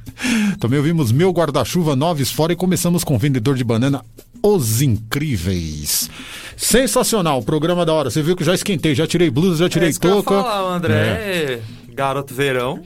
Também 0.59 0.79
ouvimos 0.79 1.11
Meu 1.11 1.31
Guarda-Chuva, 1.31 1.95
Noves 1.95 2.31
Fora 2.31 2.53
e 2.53 2.55
começamos 2.55 3.03
com 3.03 3.17
Vendedor 3.17 3.55
de 3.55 3.63
Banana, 3.63 4.03
Os 4.41 4.81
Incríveis. 4.81 6.09
Sensacional, 6.55 7.41
programa 7.43 7.85
da 7.85 7.93
hora. 7.93 8.09
Você 8.09 8.21
viu 8.21 8.35
que 8.35 8.43
já 8.43 8.53
esquentei, 8.53 8.95
já 8.95 9.05
tirei 9.05 9.29
blusa, 9.29 9.63
já 9.65 9.69
tirei 9.69 9.87
é 9.87 9.91
isso 9.91 9.99
que 9.99 10.07
eu 10.07 10.17
ia 10.17 10.23
touca. 10.23 10.41
falar, 10.41 10.65
o 10.65 10.69
André 10.69 10.95
é 10.95 11.61
garoto 11.93 12.33
verão. 12.33 12.81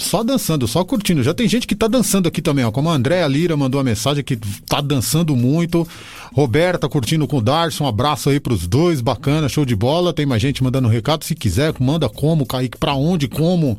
Só 0.00 0.22
dançando, 0.24 0.66
só 0.66 0.82
curtindo. 0.82 1.22
Já 1.22 1.34
tem 1.34 1.46
gente 1.46 1.66
que 1.66 1.74
tá 1.74 1.86
dançando 1.86 2.26
aqui 2.26 2.40
também, 2.40 2.64
ó. 2.64 2.70
Como 2.70 2.88
a 2.88 2.94
Andréa 2.94 3.26
Lira 3.28 3.54
mandou 3.56 3.78
uma 3.78 3.84
mensagem 3.84 4.24
que 4.24 4.34
tá 4.66 4.80
dançando 4.80 5.36
muito. 5.36 5.86
Roberta 6.32 6.88
curtindo 6.88 7.26
com 7.28 7.36
o 7.36 7.42
Darson. 7.42 7.84
Um 7.84 7.86
abraço 7.88 8.30
aí 8.30 8.40
pros 8.40 8.66
dois. 8.66 9.02
Bacana, 9.02 9.46
show 9.48 9.64
de 9.64 9.76
bola. 9.76 10.14
Tem 10.14 10.24
mais 10.24 10.40
gente 10.40 10.62
mandando 10.64 10.88
recado. 10.88 11.22
Se 11.24 11.34
quiser, 11.34 11.74
manda 11.78 12.08
como, 12.08 12.46
Kaique, 12.46 12.78
pra 12.78 12.94
onde, 12.94 13.28
como. 13.28 13.78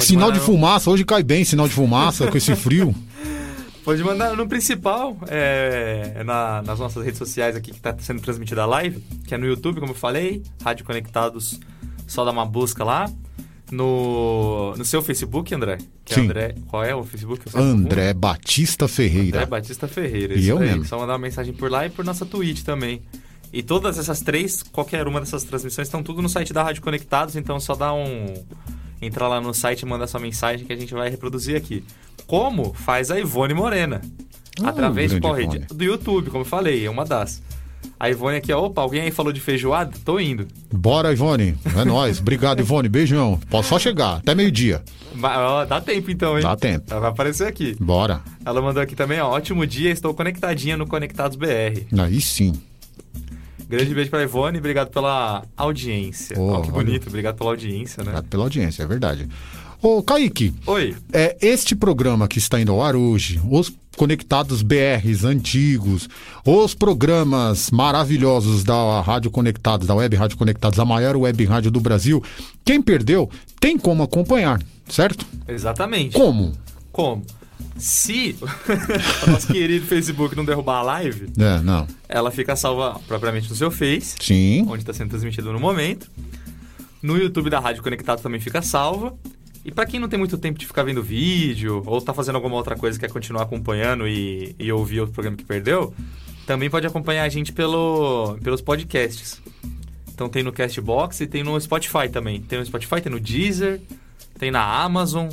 sinal 0.00 0.32
de 0.32 0.40
fumaça. 0.40 0.90
Hoje 0.90 1.04
cai 1.04 1.22
bem 1.22 1.44
sinal 1.44 1.68
de 1.68 1.74
fumaça 1.74 2.26
com 2.26 2.36
esse 2.36 2.54
frio. 2.56 2.92
Pode 3.84 4.02
mandar 4.02 4.34
no 4.34 4.48
principal, 4.48 5.14
é, 5.28 6.22
na- 6.24 6.62
nas 6.62 6.78
nossas 6.78 7.04
redes 7.04 7.18
sociais 7.18 7.54
aqui 7.54 7.70
que 7.70 7.78
tá 7.78 7.94
sendo 8.00 8.20
transmitida 8.22 8.62
a 8.62 8.66
live, 8.66 8.98
que 9.26 9.34
é 9.34 9.38
no 9.38 9.46
YouTube, 9.46 9.78
como 9.78 9.92
eu 9.92 9.96
falei, 9.96 10.42
Rádio 10.64 10.86
Conectados, 10.86 11.60
só 12.06 12.24
dá 12.24 12.30
uma 12.30 12.46
busca 12.46 12.82
lá. 12.82 13.10
No, 13.70 14.74
no 14.76 14.84
seu 14.84 15.02
Facebook, 15.02 15.54
André? 15.54 15.78
Que 16.04 16.12
é 16.12 16.16
Sim. 16.16 16.24
André, 16.24 16.54
qual 16.68 16.84
é 16.84 16.94
o 16.94 17.02
Facebook? 17.02 17.48
Só 17.50 17.58
André 17.58 18.12
Batista 18.12 18.86
Ferreira. 18.86 19.38
André 19.38 19.46
Batista 19.46 19.88
Ferreira. 19.88 20.34
E 20.34 20.40
isso 20.40 20.50
eu 20.50 20.58
aí. 20.58 20.68
mesmo. 20.68 20.84
Só 20.84 20.98
mandar 20.98 21.14
uma 21.14 21.18
mensagem 21.18 21.54
por 21.54 21.70
lá 21.70 21.86
e 21.86 21.90
por 21.90 22.04
nossa 22.04 22.26
Twitch 22.26 22.62
também. 22.62 23.00
E 23.52 23.62
todas 23.62 23.98
essas 23.98 24.20
três, 24.20 24.62
qualquer 24.62 25.06
uma 25.06 25.20
dessas 25.20 25.44
transmissões, 25.44 25.86
estão 25.86 26.02
tudo 26.02 26.20
no 26.20 26.28
site 26.28 26.52
da 26.52 26.62
Rádio 26.62 26.82
Conectados, 26.82 27.36
então 27.36 27.58
só 27.60 27.74
dá 27.74 27.92
um. 27.94 28.34
Entrar 29.00 29.28
lá 29.28 29.40
no 29.40 29.54
site 29.54 29.82
e 29.82 29.86
mandar 29.86 30.06
sua 30.06 30.20
mensagem 30.20 30.66
que 30.66 30.72
a 30.72 30.76
gente 30.76 30.92
vai 30.92 31.08
reproduzir 31.08 31.56
aqui. 31.56 31.84
Como 32.26 32.72
faz 32.74 33.10
a 33.10 33.18
Ivone 33.18 33.54
Morena? 33.54 34.00
Ah, 34.62 34.70
através 34.70 35.10
de. 35.10 35.20
Do 35.20 35.84
YouTube, 35.84 36.30
como 36.30 36.42
eu 36.42 36.48
falei, 36.48 36.84
é 36.84 36.90
uma 36.90 37.04
das. 37.04 37.42
A 37.98 38.10
Ivone 38.10 38.36
aqui, 38.38 38.52
ó, 38.52 38.64
opa, 38.66 38.82
alguém 38.82 39.02
aí 39.02 39.10
falou 39.10 39.32
de 39.32 39.40
feijoada? 39.40 39.92
Tô 40.04 40.18
indo. 40.20 40.46
Bora, 40.72 41.12
Ivone. 41.12 41.56
É 41.76 41.84
nóis. 41.84 42.20
Obrigado, 42.20 42.60
Ivone. 42.60 42.88
Beijão. 42.88 43.40
Posso 43.48 43.68
só 43.70 43.78
chegar. 43.78 44.16
Até 44.18 44.34
meio-dia. 44.34 44.82
Dá 45.68 45.80
tempo 45.80 46.10
então, 46.10 46.36
hein? 46.36 46.42
Dá 46.42 46.56
tempo. 46.56 46.86
Ela 46.90 47.00
vai 47.00 47.10
aparecer 47.10 47.46
aqui. 47.46 47.76
Bora. 47.80 48.20
Ela 48.44 48.60
mandou 48.60 48.82
aqui 48.82 48.94
também, 48.96 49.20
ó, 49.20 49.30
ótimo 49.30 49.66
dia, 49.66 49.90
estou 49.90 50.12
conectadinha 50.12 50.76
no 50.76 50.86
Conectados 50.86 51.36
BR. 51.36 51.86
Aí 51.98 52.20
sim. 52.20 52.52
Grande 53.68 53.94
beijo 53.94 54.10
pra 54.10 54.22
Ivone, 54.22 54.58
obrigado 54.58 54.90
pela 54.90 55.42
audiência. 55.56 56.36
Oh, 56.38 56.52
Ó, 56.52 56.60
que 56.60 56.70
olha. 56.70 56.84
bonito, 56.84 57.08
obrigado 57.08 57.36
pela 57.36 57.50
audiência, 57.50 57.98
né? 58.02 58.10
Obrigado 58.10 58.28
pela 58.28 58.42
audiência, 58.44 58.82
é 58.82 58.86
verdade. 58.86 59.26
Ô, 59.80 60.02
Kaique, 60.02 60.52
Oi. 60.66 60.94
é, 61.12 61.36
este 61.40 61.74
programa 61.74 62.28
que 62.28 62.38
está 62.38 62.60
indo 62.60 62.72
ao 62.72 62.82
ar 62.82 62.94
hoje, 62.94 63.40
os 63.50 63.72
Conectados 63.94 64.62
BRs 64.62 65.24
antigos, 65.24 66.08
os 66.44 66.74
programas 66.74 67.70
maravilhosos 67.70 68.64
da 68.64 69.00
Rádio 69.00 69.30
Conectados, 69.30 69.86
da 69.86 69.94
Web 69.94 70.16
Rádio 70.16 70.36
Conectados, 70.36 70.78
a 70.78 70.84
maior 70.84 71.16
web 71.16 71.44
rádio 71.44 71.70
do 71.70 71.80
Brasil, 71.80 72.22
quem 72.64 72.82
perdeu 72.82 73.30
tem 73.60 73.78
como 73.78 74.02
acompanhar, 74.02 74.60
certo? 74.88 75.24
Exatamente. 75.48 76.14
Como? 76.14 76.52
Como? 76.92 77.22
Se 77.76 78.36
o 79.26 79.30
nosso 79.30 79.46
querido 79.48 79.84
Facebook 79.86 80.36
não 80.36 80.44
derrubar 80.44 80.78
a 80.78 80.82
live, 80.82 81.28
É, 81.38 81.60
não. 81.60 81.86
ela 82.08 82.30
fica 82.30 82.54
salva 82.56 83.00
propriamente 83.08 83.48
no 83.48 83.56
seu 83.56 83.70
Face, 83.70 84.14
Sim. 84.20 84.64
onde 84.68 84.82
está 84.82 84.92
sendo 84.92 85.10
transmitido 85.10 85.52
no 85.52 85.58
momento. 85.58 86.10
No 87.02 87.16
YouTube 87.18 87.50
da 87.50 87.60
Rádio 87.60 87.82
Conectado 87.82 88.22
também 88.22 88.40
fica 88.40 88.62
salva. 88.62 89.14
E 89.64 89.72
pra 89.72 89.86
quem 89.86 89.98
não 89.98 90.08
tem 90.08 90.18
muito 90.18 90.36
tempo 90.36 90.58
de 90.58 90.66
ficar 90.66 90.82
vendo 90.82 91.02
vídeo, 91.02 91.82
ou 91.86 92.00
tá 92.00 92.12
fazendo 92.12 92.36
alguma 92.36 92.56
outra 92.56 92.76
coisa 92.76 92.98
e 92.98 93.00
quer 93.00 93.10
continuar 93.10 93.44
acompanhando 93.44 94.06
e, 94.06 94.54
e 94.58 94.70
ouvir 94.70 95.00
o 95.00 95.08
programa 95.08 95.36
que 95.36 95.44
perdeu, 95.44 95.94
também 96.46 96.68
pode 96.68 96.86
acompanhar 96.86 97.24
a 97.24 97.28
gente 97.28 97.52
pelo, 97.52 98.36
pelos 98.42 98.60
podcasts. 98.60 99.40
Então 100.12 100.28
tem 100.28 100.42
no 100.42 100.52
Castbox 100.52 101.20
e 101.20 101.26
tem 101.26 101.42
no 101.42 101.58
Spotify 101.60 102.08
também. 102.12 102.40
Tem 102.42 102.58
no 102.58 102.66
Spotify, 102.66 103.00
tem 103.00 103.10
no 103.10 103.18
Deezer, 103.18 103.80
tem 104.38 104.50
na 104.50 104.62
Amazon. 104.62 105.28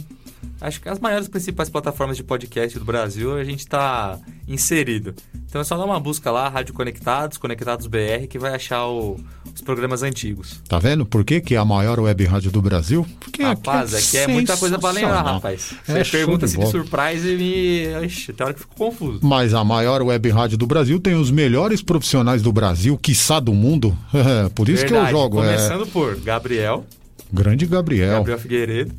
Acho 0.60 0.80
que 0.82 0.88
as 0.90 1.00
maiores 1.00 1.28
principais 1.28 1.70
plataformas 1.70 2.18
de 2.18 2.24
podcast 2.24 2.78
do 2.78 2.86
Brasil 2.86 3.36
a 3.36 3.44
gente 3.44 3.66
tá 3.68 4.20
inserido. 4.48 5.14
Então 5.50 5.60
é 5.62 5.64
só 5.64 5.78
dar 5.78 5.86
uma 5.86 6.00
busca 6.00 6.30
lá, 6.32 6.48
Rádio 6.50 6.74
Conectados, 6.74 7.38
Conectados 7.38 7.88
BR, 7.88 8.28
que 8.30 8.38
vai 8.40 8.54
achar 8.54 8.86
o- 8.88 9.20
os 9.54 9.62
programas 9.62 10.04
antigos. 10.04 10.62
Tá 10.68 10.78
vendo 10.80 11.06
por 11.06 11.24
que, 11.26 11.42
que 11.42 11.56
é 11.56 11.58
a 11.58 11.66
maior 11.66 12.00
web 12.00 12.24
rádio 12.26 12.52
do 12.52 12.62
Brasil? 12.62 13.06
Porque 13.20 13.44
Rapaz, 13.44 13.94
aqui 13.94 14.18
é 14.18 14.28
muita 14.28 14.56
coisa 14.56 14.78
pra 14.80 14.92
lembrar, 14.92 15.22
rapaz. 15.24 15.74
Você 15.86 15.98
É 16.00 16.04
pergunta 16.04 16.40
de 16.40 16.46
assim 16.46 16.54
de 16.60 16.66
bola. 16.66 16.72
surprise 16.72 17.28
e 17.28 17.38
me. 17.38 18.06
Ixi, 18.06 18.34
tem 18.34 18.46
hora 18.46 18.54
que 18.54 18.60
fico 18.62 18.76
confuso. 18.76 19.20
Mas 19.24 19.54
a 19.54 19.64
maior 19.64 20.02
web 20.02 20.30
rádio 20.30 20.58
do 20.58 20.68
Brasil 20.68 21.00
tem 21.00 21.16
os 21.16 21.32
melhores 21.32 21.82
profissionais 21.82 22.42
do 22.42 22.52
Brasil, 22.54 22.98
quiçá 22.98 23.40
do 23.40 23.54
mundo. 23.54 23.98
por 24.56 24.70
isso 24.70 24.86
que 24.86 24.92
eu 24.94 24.98
Verdade, 24.98 25.12
jogo. 25.12 25.44
É 25.44 25.46
Começando 25.58 25.88
por 25.88 26.16
Gabriel, 26.20 26.86
grande 27.32 27.66
Gabriel. 27.66 28.18
Gabriel 28.20 28.40
Figueiredo. 28.40 28.94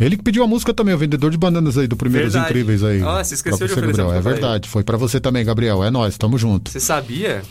Ele 0.00 0.16
que 0.16 0.22
pediu 0.22 0.44
a 0.44 0.46
música 0.46 0.72
também, 0.72 0.94
o 0.94 0.98
vendedor 0.98 1.30
de 1.30 1.36
bananas 1.36 1.76
aí 1.76 1.86
do 1.88 1.96
Primeiros 1.96 2.32
Verdade. 2.32 2.52
Incríveis 2.52 2.84
aí. 2.84 3.02
Ó, 3.02 3.22
você 3.22 3.34
esqueceu 3.34 3.66
de 3.66 3.72
você, 3.74 3.80
oferecer 3.80 4.02
Gabriel. 4.02 4.18
É 4.18 4.20
verdade. 4.22 4.68
Foi 4.68 4.84
pra 4.84 4.96
você 4.96 5.18
também, 5.18 5.44
Gabriel. 5.44 5.82
É 5.82 5.90
nós, 5.90 6.16
tamo 6.16 6.38
junto. 6.38 6.70
Você 6.70 6.78
sabia, 6.78 7.42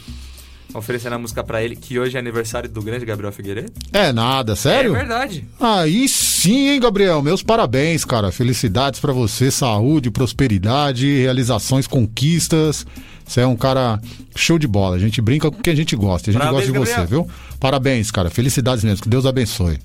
oferecendo 0.74 1.16
a 1.16 1.20
música 1.20 1.44
pra 1.44 1.62
ele, 1.62 1.76
que 1.76 2.00
hoje 2.00 2.16
é 2.16 2.20
aniversário 2.20 2.70
do 2.70 2.82
grande 2.82 3.06
Gabriel 3.06 3.32
Figueiredo? 3.34 3.72
É 3.92 4.14
nada, 4.14 4.56
sério? 4.56 4.96
É 4.96 5.00
verdade. 5.00 5.46
Aí 5.60 6.08
sim, 6.08 6.70
hein, 6.70 6.80
Gabriel? 6.80 7.22
Meus 7.22 7.44
parabéns, 7.44 8.06
cara. 8.06 8.32
Felicidades 8.32 9.00
pra 9.00 9.12
você, 9.12 9.52
saúde, 9.52 10.10
prosperidade, 10.10 11.20
realizações, 11.20 11.86
conquistas. 11.86 12.86
Você 13.26 13.42
é 13.42 13.48
um 13.48 13.58
cara 13.58 14.00
show 14.36 14.58
de 14.58 14.68
bola. 14.68 14.96
A 14.96 15.00
gente 15.00 15.22
brinca 15.22 15.52
com 15.52 15.62
quem 15.62 15.74
a 15.74 15.76
gente 15.76 15.96
gosta. 15.98 16.30
A 16.30 16.34
gente 16.34 16.42
Parabéns, 16.42 16.70
gosta 16.70 16.72
de 16.72 16.80
você, 16.80 16.98
Gabriel. 16.98 17.24
viu? 17.24 17.32
Parabéns, 17.60 18.10
cara. 18.10 18.30
Felicidades 18.30 18.86
mesmo. 18.86 19.04
Que 19.04 19.10
Deus 19.10 19.26
abençoe. 19.26 19.78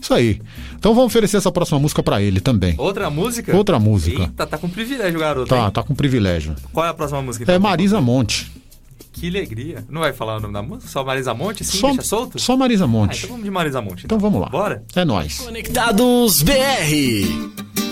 Isso 0.00 0.12
aí. 0.14 0.40
Então 0.78 0.94
vamos 0.94 1.08
oferecer 1.08 1.36
essa 1.38 1.50
próxima 1.50 1.78
música 1.78 2.02
pra 2.02 2.20
ele 2.22 2.40
também. 2.40 2.74
Outra 2.78 3.08
música? 3.10 3.56
Outra 3.56 3.78
música. 3.78 4.22
Eita, 4.22 4.46
tá 4.46 4.58
com 4.58 4.68
privilégio, 4.68 5.18
garoto. 5.18 5.48
Tá, 5.48 5.64
hein? 5.64 5.70
tá 5.70 5.82
com 5.82 5.94
privilégio. 5.94 6.54
Qual 6.72 6.84
é 6.84 6.88
a 6.90 6.94
próxima 6.94 7.22
música? 7.22 7.44
É 7.50 7.56
então? 7.56 7.68
Marisa 7.68 8.00
Monte. 8.00 8.52
Que 9.12 9.28
alegria. 9.28 9.84
Não 9.88 10.02
vai 10.02 10.12
falar 10.12 10.36
o 10.36 10.40
nome 10.40 10.52
da 10.52 10.62
música? 10.62 10.90
Só 10.90 11.02
Marisa 11.02 11.32
Monte? 11.32 11.64
Sim, 11.64 11.78
Só, 11.78 11.86
deixa 11.88 12.02
solto? 12.02 12.38
só 12.38 12.56
Marisa 12.56 12.84
Ah, 12.84 12.86
Monte. 12.86 13.16
então 13.18 13.30
vamos 13.30 13.44
de 13.44 13.50
Marisa 13.50 13.80
Monte. 13.80 14.04
Então 14.04 14.18
vamos 14.18 14.40
lá. 14.40 14.48
Bora? 14.50 14.84
É 14.94 15.04
nóis. 15.06 15.38
Conectados 15.38 16.42
BR. 16.42 17.85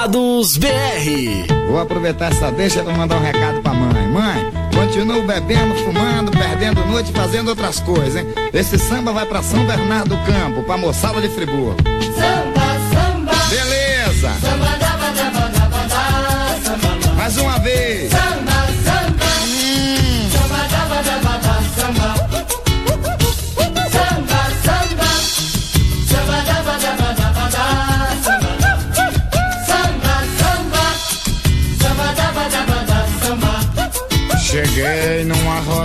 Conectados 0.00 0.56
BR. 0.56 1.68
Vou 1.68 1.78
aproveitar 1.78 2.32
essa 2.32 2.50
deixa 2.50 2.82
para 2.82 2.94
mandar 2.94 3.16
um 3.16 3.22
recado 3.22 3.60
pra 3.60 3.74
mãe. 3.74 4.08
Mãe, 4.08 4.50
continuo 4.74 5.22
bebendo, 5.26 5.74
fumando, 5.74 6.30
perdendo 6.30 6.82
noite, 6.86 7.12
fazendo 7.12 7.48
outras 7.48 7.80
coisas, 7.80 8.16
hein? 8.16 8.26
Esse 8.50 8.78
samba 8.78 9.12
vai 9.12 9.26
pra 9.26 9.42
São 9.42 9.62
Bernardo 9.66 10.16
do 10.16 10.16
Campo, 10.24 10.62
pra 10.62 10.78
moçada 10.78 11.20
de 11.20 11.28
Friburgo. 11.28 11.76
Samba, 12.14 12.49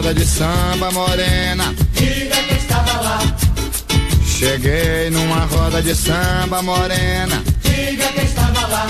roda 0.06 0.14
de 0.14 0.26
samba 0.26 0.92
morena. 0.92 1.74
Diga 1.94 2.36
que 2.36 2.54
estava 2.56 3.02
lá, 3.02 3.20
Cheguei 4.24 5.10
numa 5.10 5.46
roda 5.46 5.82
de 5.82 5.96
samba 5.96 6.62
morena. 6.62 7.42
diga 7.64 8.06
que 8.10 8.22
estava 8.22 8.68
lá. 8.68 8.88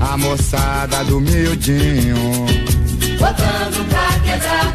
A 0.00 0.16
moçada 0.18 1.02
do 1.04 1.18
miudinho 1.18 2.44
botando 3.18 3.88
pra 3.88 4.20
quebrar, 4.20 4.74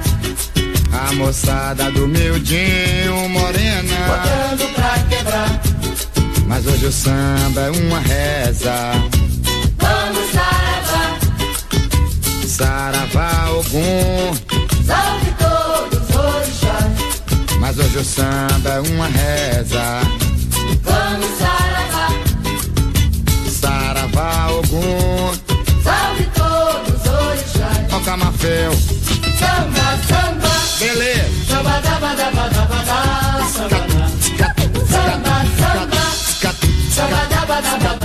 A 1.07 1.13
moçada 1.13 1.91
do 1.91 2.07
miudinho 2.07 3.29
morena. 3.29 3.97
botando 4.07 4.73
pra 4.73 4.99
quebrar. 5.07 5.61
Mas 6.47 6.65
hoje 6.65 6.85
o 6.87 6.91
samba 6.91 7.61
é 7.61 7.69
uma 7.71 7.99
reza. 7.99 8.73
Vamos 9.77 10.31
saravá, 10.31 11.19
Saravá 12.47 13.51
Ogum. 13.51 14.33
salve. 14.87 15.26
Mas 17.67 17.77
hoje 17.79 17.97
o 17.97 18.05
samba 18.05 18.69
é 18.69 18.79
uma 18.79 19.07
reza. 19.07 19.99
Vamos 20.83 21.37
saravá, 21.37 22.07
Saravá 23.51 24.47
Ogum. 24.53 25.33
salve 25.83 26.23
todos 26.33 27.01
os 27.01 27.11
orixás. 27.11 27.91
Ó 27.93 27.99
Camafeu. 28.05 28.71
Samba, 28.71 29.97
samba, 30.07 30.47
Beleza. 30.79 31.29
samba, 31.49 31.81
daba, 31.81 32.15
daba, 32.15 32.47
daba, 32.47 32.83
dá, 32.85 33.45
samba, 33.51 33.79
dá. 33.79 34.55
Samba, 34.87 35.35
samba, 35.59 36.03
samba, 36.95 37.25
daba, 37.29 37.61
daba, 37.61 37.96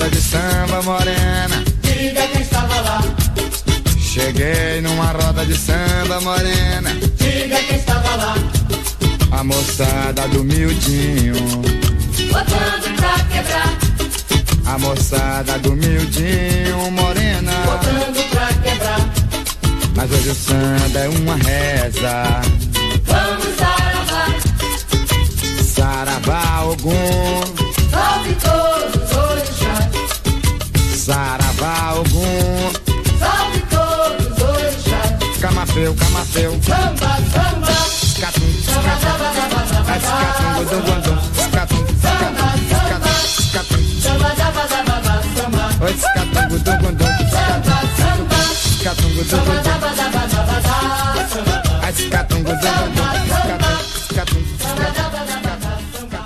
roda 0.00 0.10
de 0.10 0.20
samba 0.22 0.82
morena. 0.82 1.64
Diga 1.82 2.26
quem 2.28 2.40
estava 2.40 2.80
lá, 2.80 3.00
Cheguei 3.98 4.80
numa 4.80 5.12
roda 5.12 5.44
de 5.44 5.54
samba 5.54 6.20
morena. 6.22 6.90
diga 7.18 7.56
quem 7.68 7.76
estava 7.76 8.16
lá. 8.16 8.34
A 9.32 9.44
moçada 9.44 10.26
do 10.28 10.42
miudinho. 10.42 11.34
Botando 12.32 12.96
pra 12.96 13.14
quebrar, 13.30 13.78
A 14.66 14.78
moçada 14.78 15.58
do 15.58 15.72
miudinho 15.76 16.90
morena. 16.92 17.52
botando 17.66 18.30
pra 18.30 18.46
quebrar. 18.62 19.00
Mas 19.96 20.10
hoje 20.12 20.30
o 20.30 20.34
samba 20.34 20.98
é 20.98 21.08
uma 21.08 21.34
reza. 21.36 22.40
Vamos 23.04 23.56
saravá, 23.58 24.26
Saravá 25.74 26.64
Ogum. 26.64 27.42
salve 27.90 28.34
todos. 28.40 28.99
Saravá 31.00 31.94
Ogum. 31.94 32.72
Salve 33.18 33.60
todos 33.70 34.26
os 34.26 34.42
orixás. 34.42 35.38
Camafeu, 35.40 35.94
camafeu. 35.94 36.52
Samba, 36.62 37.16
samba, 37.32 37.72
Catum, 38.20 38.52
samba, 38.62 38.94
daba, 39.00 39.28
daba, 39.32 39.60
daba, 39.72 39.94
Escatum, 39.96 40.50
gudum. 40.56 41.18
Escatum, 41.40 41.82
Samba, 42.02 42.44
samba, 42.68 43.10
escatum. 43.40 43.82
samba, 44.02 44.30
samba. 45.36 45.64
Oi, 45.84 45.90
escatum, 45.90 46.44
gudum, 46.50 46.78
gudum. 46.82 47.12
Samba, 47.30 47.76
samba, 47.96 48.38
Escatum, 48.76 49.12
samba, 49.24 49.54
daba, 49.62 49.88
daba, 49.96 50.22
dá, 50.28 50.76
samba. 51.32 51.56
Ah, 51.82 51.90
Escatum, 51.90 52.40
gudum, 52.42 52.58
gudum. 52.60 53.08
Escatum, 53.24 53.74
escatum. 54.10 54.42
Samba, 54.60 54.88
samba. 54.92 56.20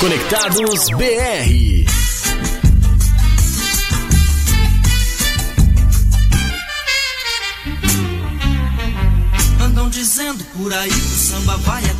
Conectados 0.00 0.90
BR. 0.98 1.75
Aí 10.80 10.90
o 10.90 10.92
samba 10.92 11.56
vai. 11.58 11.95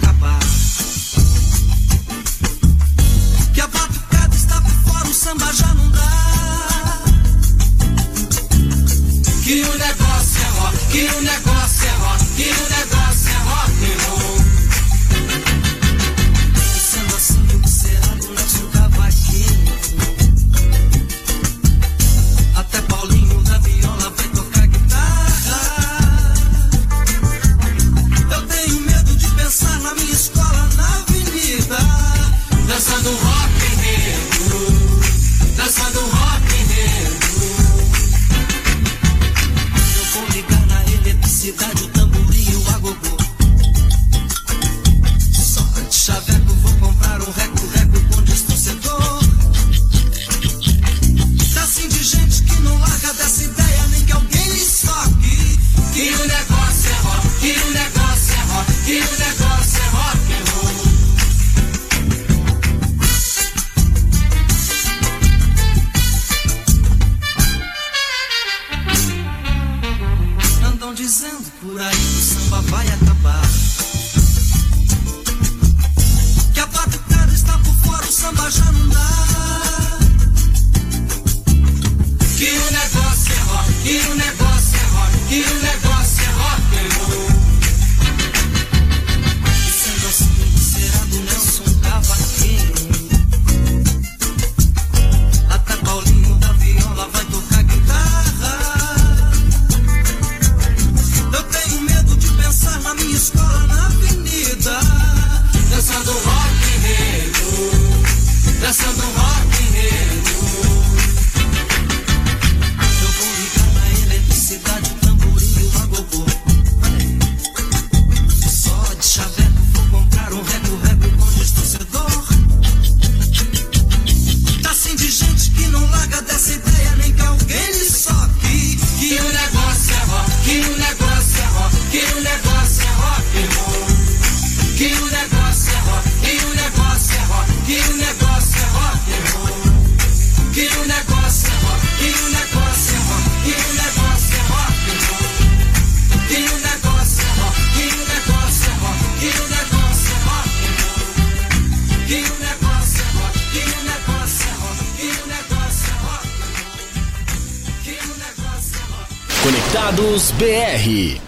BR. 160.17 161.21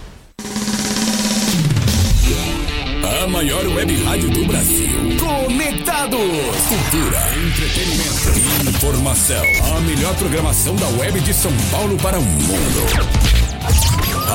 A 3.04 3.26
maior 3.28 3.66
web 3.66 3.94
rádio 4.02 4.30
do 4.30 4.46
Brasil. 4.46 4.88
Conectados. 5.20 6.18
Cultura, 6.18 7.20
entretenimento 7.36 8.32
e 8.34 8.70
informação. 8.70 9.44
A 9.76 9.80
melhor 9.82 10.14
programação 10.16 10.74
da 10.76 10.86
web 11.02 11.20
de 11.20 11.34
São 11.34 11.52
Paulo 11.70 11.98
para 11.98 12.18
o 12.18 12.22
mundo. 12.22 13.37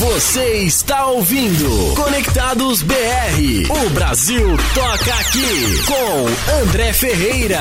Você 0.00 0.62
está 0.62 1.08
ouvindo 1.08 1.94
Conectados 1.94 2.82
BR. 2.82 2.94
O 3.68 3.90
Brasil 3.90 4.56
toca 4.74 5.14
aqui 5.14 5.82
com 5.84 6.62
André 6.62 6.90
Ferreira. 6.94 7.60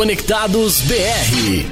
Conectados 0.00 0.80
BR. 0.80 1.66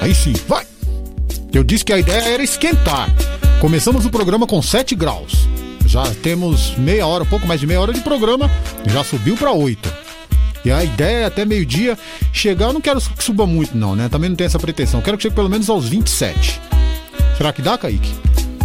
Aí 0.00 0.14
sim, 0.14 0.32
vai! 0.48 0.66
Eu 1.52 1.62
disse 1.62 1.84
que 1.84 1.92
a 1.92 1.98
ideia 1.98 2.22
era 2.22 2.42
esquentar. 2.42 3.10
Começamos 3.60 4.06
o 4.06 4.10
programa 4.10 4.46
com 4.46 4.62
7 4.62 4.94
graus. 4.94 5.46
Já 5.84 6.04
temos 6.22 6.74
meia 6.78 7.06
hora, 7.06 7.26
pouco 7.26 7.46
mais 7.46 7.60
de 7.60 7.66
meia 7.66 7.82
hora 7.82 7.92
de 7.92 8.00
programa, 8.00 8.50
já 8.86 9.04
subiu 9.04 9.36
para 9.36 9.52
8. 9.52 10.04
E 10.64 10.70
a 10.72 10.82
ideia 10.82 11.16
é 11.18 11.24
até 11.26 11.44
meio-dia 11.44 11.98
chegar. 12.34 12.66
Eu 12.66 12.72
não 12.74 12.80
quero 12.80 13.00
que 13.00 13.22
suba 13.24 13.46
muito, 13.46 13.76
não, 13.76 13.94
né? 13.96 14.08
Também 14.08 14.28
não 14.28 14.36
tenho 14.36 14.46
essa 14.46 14.58
pretensão. 14.58 15.00
Eu 15.00 15.04
quero 15.04 15.16
que 15.16 15.22
chegue 15.22 15.34
pelo 15.34 15.48
menos 15.48 15.70
aos 15.70 15.88
27. 15.88 16.60
Será 17.36 17.52
que 17.52 17.62
dá, 17.62 17.78
Kaique? 17.78 18.12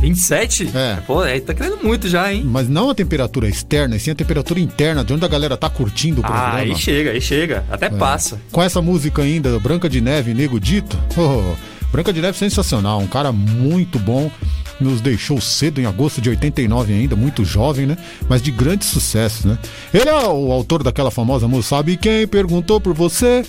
27? 0.01 0.72
É. 0.76 0.97
Pô, 1.05 1.20
aí 1.20 1.41
tá 1.41 1.53
querendo 1.53 1.78
muito 1.84 2.07
já, 2.07 2.32
hein? 2.34 2.43
Mas 2.45 2.70
não 2.70 2.89
a 2.89 2.95
temperatura 2.95 3.49
externa, 3.49 3.95
e 3.97 3.99
sim 3.99 4.11
a 4.11 4.15
temperatura 4.15 4.59
interna, 4.59 5.03
de 5.03 5.11
onde 5.13 5.26
a 5.26 5.28
galera 5.28 5.57
tá 5.57 5.70
curtindo 5.70 6.22
o 6.22 6.24
programa. 6.24 6.49
Ah, 6.53 6.55
aí 6.57 6.76
chega, 6.76 7.11
aí 7.11 7.20
chega. 7.22 7.65
Até 7.70 7.88
É. 7.88 7.89
passa. 7.89 8.39
Com 8.51 8.61
essa 8.61 8.82
música 8.82 9.22
ainda, 9.22 9.59
Branca 9.59 9.89
de 9.89 9.99
Neve, 9.99 10.34
Nego 10.34 10.57
Dito. 10.59 10.97
Oh, 11.17 11.53
Branca 11.91 12.13
de 12.13 12.22
Neve 12.22 12.38
sensacional, 12.38 12.99
um 12.99 13.07
cara 13.07 13.32
muito 13.34 13.99
bom. 13.99 14.32
Nos 14.80 15.01
deixou 15.01 15.41
cedo, 15.41 15.82
em 15.82 15.86
agosto 15.86 16.22
de 16.22 16.30
89 16.30 16.93
ainda, 16.93 17.13
muito 17.13 17.43
jovem, 17.43 17.86
né? 17.86 17.97
Mas 18.30 18.41
de 18.41 18.49
grande 18.51 18.86
sucesso, 18.86 19.45
né? 19.49 19.57
Ele 19.93 20.07
é 20.09 20.13
o 20.15 20.53
autor 20.53 20.82
daquela 20.84 21.11
famosa 21.11 21.45
música, 21.49 21.76
sabe 21.76 21.97
quem 21.97 22.26
perguntou 22.26 22.80
por 22.80 22.93
você? 22.93 23.43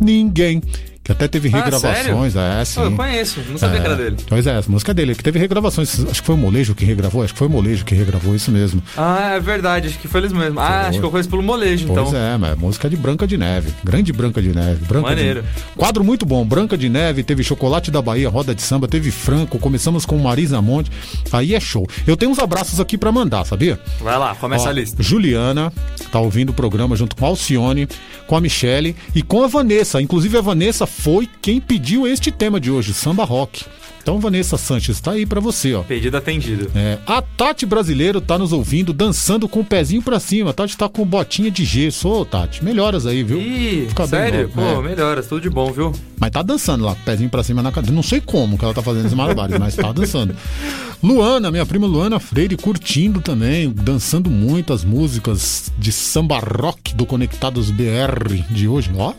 Ninguém. 0.00 0.62
Que 1.10 1.12
até 1.12 1.26
teve 1.26 1.48
Ah, 1.52 1.56
regravações, 1.64 2.32
sério? 2.34 2.60
é, 2.60 2.64
sim. 2.64 2.80
Pô, 2.80 2.86
eu 2.86 2.92
conheço, 2.92 3.40
não 3.50 3.58
sabia 3.58 3.78
É, 3.78 3.80
que 3.80 3.86
era 3.86 3.96
dele. 3.96 4.16
Pois 4.28 4.46
é, 4.46 4.58
essa 4.58 4.70
música 4.70 4.92
é 4.92 4.94
dele, 4.94 5.14
que 5.16 5.24
teve 5.24 5.40
regravações. 5.40 5.98
Acho 6.08 6.20
que 6.20 6.26
foi 6.26 6.36
o 6.36 6.38
Molejo 6.38 6.72
que 6.72 6.84
regravou, 6.84 7.24
acho 7.24 7.32
que 7.32 7.38
foi 7.38 7.48
o 7.48 7.50
Molejo 7.50 7.84
que 7.84 7.96
regravou 7.96 8.32
isso 8.32 8.52
mesmo. 8.52 8.80
Ah, 8.96 9.32
é 9.34 9.40
verdade, 9.40 9.88
acho 9.88 9.98
que 9.98 10.06
foi 10.06 10.20
eles 10.20 10.32
mesmos. 10.32 10.58
Ah, 10.62 10.86
acho 10.86 11.00
que 11.00 11.04
eu 11.04 11.10
conheço 11.10 11.28
pelo 11.28 11.42
molejo, 11.42 11.88
então. 11.90 12.04
Pois 12.04 12.14
é, 12.14 12.36
mas 12.36 12.52
é 12.52 12.54
música 12.54 12.88
de 12.88 12.96
Branca 12.96 13.26
de 13.26 13.36
Neve. 13.36 13.72
Grande 13.82 14.12
Branca 14.12 14.40
de 14.40 14.54
Neve. 14.54 14.84
Branca 14.84 15.08
Maneiro. 15.08 15.42
De... 15.42 15.48
Quadro 15.76 16.04
muito 16.04 16.24
bom. 16.24 16.44
Branca 16.44 16.78
de 16.78 16.88
Neve, 16.88 17.24
teve 17.24 17.42
Chocolate 17.42 17.90
da 17.90 18.00
Bahia, 18.00 18.28
Roda 18.28 18.54
de 18.54 18.62
Samba, 18.62 18.86
teve 18.86 19.10
Franco, 19.10 19.58
começamos 19.58 20.06
com 20.06 20.16
Marisa 20.16 20.62
Monte. 20.62 20.92
Aí 21.32 21.56
é 21.56 21.60
show. 21.60 21.88
Eu 22.06 22.16
tenho 22.16 22.30
uns 22.30 22.38
abraços 22.38 22.78
aqui 22.78 22.96
pra 22.96 23.10
mandar, 23.10 23.44
sabia? 23.44 23.80
Vai 24.00 24.16
lá, 24.16 24.32
começa 24.36 24.66
Ó, 24.66 24.68
a 24.68 24.72
lista. 24.72 25.02
Juliana 25.02 25.72
tá 26.12 26.20
ouvindo 26.20 26.50
o 26.50 26.54
programa 26.54 26.94
junto 26.94 27.16
com 27.16 27.24
a 27.24 27.28
Alcione, 27.28 27.88
com 28.28 28.36
a 28.36 28.40
Michele 28.40 28.94
e 29.12 29.22
com 29.22 29.42
a 29.42 29.48
Vanessa. 29.48 30.00
Inclusive 30.00 30.38
a 30.38 30.40
Vanessa 30.40 30.86
foi 31.00 31.26
quem 31.40 31.58
pediu 31.62 32.06
este 32.06 32.30
tema 32.30 32.60
de 32.60 32.70
hoje, 32.70 32.92
samba 32.92 33.24
rock. 33.24 33.64
Então 34.02 34.18
Vanessa 34.18 34.58
Sanches 34.58 35.00
tá 35.00 35.12
aí 35.12 35.24
pra 35.24 35.40
você, 35.40 35.72
ó. 35.74 35.82
Pedido 35.82 36.16
atendido. 36.16 36.70
É, 36.74 36.98
a 37.06 37.22
Tati 37.22 37.64
Brasileiro 37.64 38.20
tá 38.20 38.36
nos 38.38 38.52
ouvindo, 38.52 38.92
dançando 38.92 39.48
com 39.48 39.60
o 39.60 39.64
pezinho 39.64 40.02
pra 40.02 40.20
cima. 40.20 40.50
A 40.50 40.52
Tati 40.52 40.76
tá 40.76 40.88
com 40.88 41.04
botinha 41.06 41.50
de 41.50 41.64
gesso. 41.64 42.06
Ô, 42.08 42.24
Tati, 42.24 42.62
melhoras 42.62 43.06
aí, 43.06 43.22
viu? 43.22 43.40
Ih, 43.40 43.86
Fica 43.88 44.06
sério? 44.06 44.50
Pô, 44.54 44.60
é. 44.60 44.82
melhoras, 44.82 45.26
tudo 45.26 45.40
de 45.40 45.48
bom, 45.50 45.72
viu? 45.72 45.92
Mas 46.18 46.30
tá 46.30 46.42
dançando 46.42 46.84
lá, 46.84 46.94
pezinho 47.04 47.30
pra 47.30 47.42
cima 47.42 47.62
na 47.62 47.72
cadeira. 47.72 47.94
Não 47.94 48.02
sei 48.02 48.20
como 48.20 48.58
que 48.58 48.64
ela 48.64 48.74
tá 48.74 48.82
fazendo 48.82 49.06
esses 49.06 49.16
malabares, 49.16 49.58
mas 49.58 49.74
tá 49.74 49.90
dançando. 49.92 50.34
Luana, 51.02 51.50
minha 51.50 51.64
prima 51.64 51.86
Luana 51.86 52.20
Freire, 52.20 52.56
curtindo 52.58 53.22
também, 53.22 53.70
dançando 53.70 54.28
muito 54.30 54.72
as 54.72 54.84
músicas 54.84 55.72
de 55.78 55.92
samba 55.92 56.38
rock 56.38 56.94
do 56.94 57.06
Conectados 57.06 57.70
BR 57.70 58.42
de 58.50 58.68
hoje, 58.68 58.90
ó. 58.98 59.14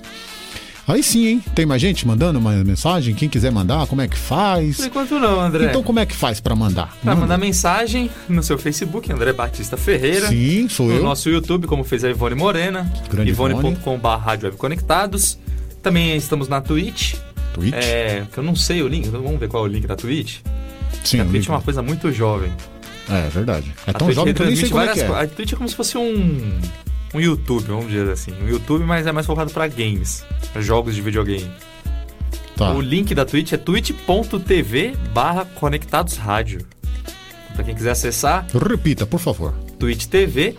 Aí 0.87 1.03
sim, 1.03 1.27
hein? 1.27 1.43
Tem 1.53 1.65
mais 1.65 1.81
gente 1.81 2.07
mandando 2.07 2.39
uma 2.39 2.51
mensagem? 2.63 3.13
Quem 3.13 3.29
quiser 3.29 3.51
mandar, 3.51 3.85
como 3.87 4.01
é 4.01 4.07
que 4.07 4.17
faz? 4.17 4.77
Por 4.77 4.85
enquanto 4.87 5.19
não, 5.19 5.39
André. 5.39 5.65
Então 5.65 5.83
como 5.83 5.99
é 5.99 6.05
que 6.05 6.15
faz 6.15 6.39
pra 6.39 6.55
mandar? 6.55 6.95
Pra 7.01 7.13
Manda. 7.13 7.21
mandar 7.21 7.37
mensagem 7.37 8.09
no 8.27 8.41
seu 8.41 8.57
Facebook, 8.57 9.11
André 9.11 9.31
Batista 9.33 9.77
Ferreira. 9.77 10.27
Sim, 10.27 10.67
sou 10.69 10.87
no 10.87 10.95
eu. 10.95 11.03
nosso 11.03 11.29
YouTube, 11.29 11.67
como 11.67 11.83
fez 11.83 12.03
a 12.03 12.09
Ivone 12.09 12.35
Morena. 12.35 12.91
Ivone.com.br 13.25 14.07
Rádio 14.07 14.51
Conectados. 14.53 15.37
Também 15.81 16.15
estamos 16.15 16.47
na 16.47 16.61
Twitch. 16.61 17.15
Twitch? 17.53 17.73
É, 17.73 18.23
que 18.31 18.37
eu 18.37 18.43
não 18.43 18.55
sei 18.55 18.81
o 18.81 18.87
link. 18.87 19.07
Vamos 19.09 19.39
ver 19.39 19.47
qual 19.47 19.65
é 19.65 19.69
o 19.69 19.71
link 19.71 19.85
da 19.87 19.95
Twitch? 19.95 20.39
Sim, 21.03 21.21
a 21.21 21.25
Twitch 21.25 21.47
é 21.47 21.51
uma 21.51 21.61
coisa 21.61 21.81
muito 21.81 22.11
jovem. 22.11 22.51
É, 23.09 23.27
é 23.27 23.29
verdade. 23.29 23.73
É 23.85 23.93
tão 23.93 24.11
jovem 24.11 24.33
que 24.33 24.41
eu 24.41 24.45
nem 24.45 24.55
sei 24.55 24.69
como 24.69 24.81
é 24.81 24.87
que 24.87 24.99
várias 25.03 25.17
é. 25.17 25.23
A 25.23 25.27
Twitch 25.27 25.53
é 25.53 25.55
como 25.55 25.67
se 25.67 25.75
fosse 25.75 25.97
um, 25.97 26.59
um 27.13 27.19
YouTube, 27.19 27.65
vamos 27.65 27.89
dizer 27.89 28.09
assim. 28.11 28.31
Um 28.41 28.47
YouTube, 28.47 28.85
mas 28.85 29.07
é 29.07 29.11
mais 29.11 29.25
focado 29.25 29.51
pra 29.51 29.67
games. 29.67 30.23
Pra 30.53 30.61
jogos 30.61 30.95
de 30.95 31.01
videogame. 31.01 31.51
Tá. 32.55 32.71
O 32.73 32.81
link 32.81 33.15
da 33.15 33.25
Twitch 33.25 33.53
é 33.53 33.57
twitch.tv 33.57 34.95
barra 35.13 35.45
conectados 35.45 36.17
rádio. 36.17 36.65
Pra 37.53 37.63
quem 37.63 37.75
quiser 37.75 37.91
acessar, 37.91 38.45
Repita, 38.53 39.05
por 39.05 39.19
favor. 39.19 39.53
twitch.tv, 39.77 40.57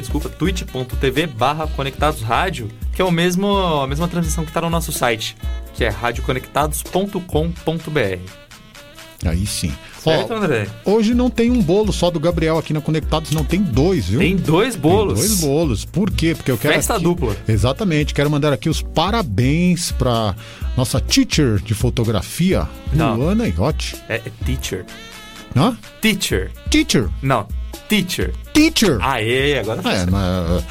desculpa, 0.00 0.28
twitch.tv 0.28 1.26
barra 1.26 1.66
conectados 1.68 2.22
rádio, 2.22 2.68
que 2.92 3.02
é 3.02 3.04
o 3.04 3.10
mesmo, 3.10 3.56
a 3.56 3.86
mesma 3.86 4.06
transmissão 4.06 4.44
que 4.44 4.52
tá 4.52 4.60
no 4.60 4.70
nosso 4.70 4.92
site, 4.92 5.36
que 5.74 5.84
é 5.84 5.88
radioconectados.com.br. 5.88 8.20
Aí 9.26 9.46
sim. 9.46 9.72
Certo, 10.02 10.32
André? 10.32 10.66
Hoje 10.84 11.14
não 11.14 11.28
tem 11.28 11.50
um 11.50 11.60
bolo 11.62 11.92
só 11.92 12.10
do 12.10 12.18
Gabriel 12.18 12.56
aqui 12.58 12.72
na 12.72 12.80
Conectados, 12.80 13.30
não 13.32 13.44
tem 13.44 13.62
dois, 13.62 14.06
viu? 14.08 14.20
Tem 14.20 14.34
dois 14.36 14.74
bolos. 14.76 15.18
Tem 15.20 15.28
dois 15.28 15.40
bolos. 15.40 15.84
Por 15.84 16.10
quê? 16.10 16.34
Porque 16.34 16.50
eu 16.50 16.56
quero. 16.58 16.74
Festa 16.74 16.94
aqui- 16.94 17.04
dupla. 17.04 17.36
Exatamente. 17.46 18.14
Quero 18.14 18.30
mandar 18.30 18.52
aqui 18.52 18.68
os 18.68 18.80
parabéns 18.82 19.92
pra 19.92 20.34
nossa 20.76 21.00
teacher 21.00 21.60
de 21.62 21.74
fotografia, 21.74 22.66
Não. 22.92 23.16
Luana 23.16 23.46
Iotti. 23.46 23.96
É, 24.08 24.16
é 24.16 24.22
teacher. 24.44 24.84
Hã? 25.54 25.76
Teacher. 26.00 26.50
Teacher. 26.70 27.08
Não, 27.22 27.46
teacher. 27.88 28.32
Teacher. 28.54 28.98
Aê, 29.00 29.58
agora. 29.58 29.80
É, 29.84 30.06
mas. 30.10 30.64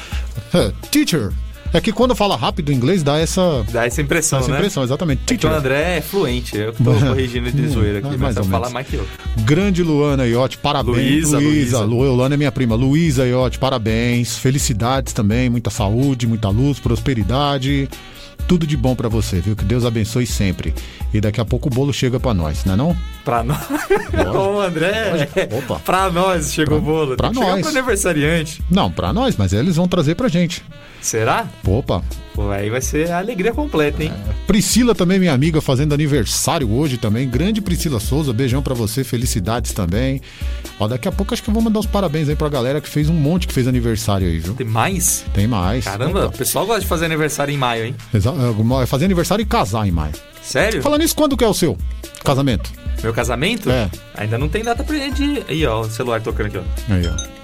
é, 0.54 0.72
teacher. 0.90 1.32
É 1.72 1.80
que 1.80 1.92
quando 1.92 2.16
fala 2.16 2.36
rápido 2.36 2.72
em 2.72 2.74
inglês 2.74 3.02
dá 3.02 3.18
essa. 3.18 3.64
Dá 3.70 3.86
essa 3.86 4.02
impressão, 4.02 4.40
essa 4.40 4.50
né? 4.50 4.56
impressão, 4.58 4.82
exatamente. 4.82 5.22
É 5.46 5.46
o. 5.48 5.52
André 5.54 5.98
é 5.98 6.00
fluente, 6.00 6.56
eu 6.56 6.72
tô 6.72 6.92
corrigindo 7.06 7.50
de 7.52 7.68
zoeira 7.68 7.98
aqui, 8.00 8.16
mas 8.16 8.36
eu 8.36 8.44
falar 8.44 8.58
menos. 8.68 8.72
mais 8.72 8.86
que 8.88 8.94
eu. 8.96 9.06
Grande 9.44 9.82
Luana 9.82 10.26
Iotti, 10.26 10.58
parabéns. 10.58 10.96
Luísa, 11.30 11.38
Luísa. 11.38 11.80
Lu, 11.80 12.02
Luana 12.14 12.34
é 12.34 12.38
minha 12.38 12.50
prima. 12.52 12.74
Luísa 12.74 13.24
Iotti, 13.26 13.58
parabéns. 13.58 14.36
Felicidades 14.36 15.12
também, 15.12 15.48
muita 15.48 15.70
saúde, 15.70 16.26
muita 16.26 16.48
luz, 16.48 16.80
prosperidade. 16.80 17.88
Tudo 18.48 18.66
de 18.66 18.76
bom 18.76 18.96
pra 18.96 19.08
você, 19.08 19.38
viu? 19.40 19.54
Que 19.54 19.64
Deus 19.64 19.84
abençoe 19.84 20.26
sempre. 20.26 20.74
E 21.14 21.20
daqui 21.20 21.40
a 21.40 21.44
pouco 21.44 21.68
o 21.68 21.70
bolo 21.72 21.92
chega 21.92 22.18
pra 22.18 22.34
nós, 22.34 22.64
né 22.64 22.74
não? 22.74 22.96
Pra 23.24 23.44
nós. 23.44 23.58
Ô, 24.34 24.60
André. 24.60 25.28
Opa. 25.56 25.78
Pra 25.84 26.10
nós 26.10 26.52
chegou 26.52 26.78
o 26.78 26.80
bolo. 26.80 27.16
pra 27.16 27.30
Tem 27.30 27.40
nós. 27.40 27.60
pro 27.60 27.70
aniversariante. 27.70 28.60
Não, 28.68 28.90
pra 28.90 29.12
nós, 29.12 29.36
mas 29.36 29.52
eles 29.52 29.76
vão 29.76 29.86
trazer 29.86 30.16
pra 30.16 30.26
gente. 30.26 30.64
Será? 31.00 31.46
Opa. 31.66 32.02
Pô, 32.34 32.50
aí 32.50 32.70
vai 32.70 32.80
ser 32.80 33.10
a 33.10 33.18
alegria 33.18 33.52
completa, 33.52 34.02
hein? 34.04 34.12
Priscila 34.46 34.94
também, 34.94 35.18
minha 35.18 35.32
amiga, 35.32 35.60
fazendo 35.60 35.92
aniversário 35.92 36.70
hoje 36.72 36.96
também. 36.96 37.28
Grande 37.28 37.60
Priscila 37.60 37.98
Souza, 37.98 38.32
beijão 38.32 38.62
pra 38.62 38.74
você, 38.74 39.02
felicidades 39.02 39.72
também. 39.72 40.20
Ó, 40.78 40.86
daqui 40.86 41.08
a 41.08 41.12
pouco 41.12 41.34
acho 41.34 41.42
que 41.42 41.50
eu 41.50 41.54
vou 41.54 41.62
mandar 41.62 41.80
os 41.80 41.86
parabéns 41.86 42.28
aí 42.28 42.36
pra 42.36 42.48
galera 42.48 42.80
que 42.80 42.88
fez 42.88 43.08
um 43.08 43.14
monte 43.14 43.46
que 43.48 43.52
fez 43.54 43.66
aniversário 43.66 44.26
aí, 44.28 44.38
viu? 44.38 44.54
Tem 44.54 44.66
mais? 44.66 45.24
Tem 45.34 45.46
mais. 45.46 45.84
Caramba, 45.84 46.20
o 46.24 46.26
Opa. 46.26 46.38
pessoal 46.38 46.66
gosta 46.66 46.82
de 46.82 46.86
fazer 46.86 47.06
aniversário 47.06 47.52
em 47.52 47.58
maio, 47.58 47.86
hein? 47.86 47.96
Exa- 48.14 48.32
é, 48.82 48.86
Fazer 48.86 49.04
aniversário 49.06 49.42
e 49.42 49.46
casar 49.46 49.86
em 49.86 49.90
maio. 49.90 50.12
Sério? 50.42 50.82
Falando 50.82 51.00
nisso, 51.02 51.14
quando 51.16 51.36
que 51.36 51.44
é 51.44 51.48
o 51.48 51.54
seu 51.54 51.76
casamento? 52.24 52.70
Meu 53.02 53.12
casamento? 53.12 53.70
É. 53.70 53.90
Ainda 54.14 54.38
não 54.38 54.48
tem 54.48 54.62
data 54.62 54.82
pra 54.84 54.96
gente. 54.96 55.42
Aí, 55.48 55.66
ó, 55.66 55.80
o 55.82 55.90
celular 55.90 56.20
tocando 56.20 56.46
aqui, 56.46 56.58
ó. 56.58 56.94
Aí, 56.94 57.06
ó. 57.06 57.39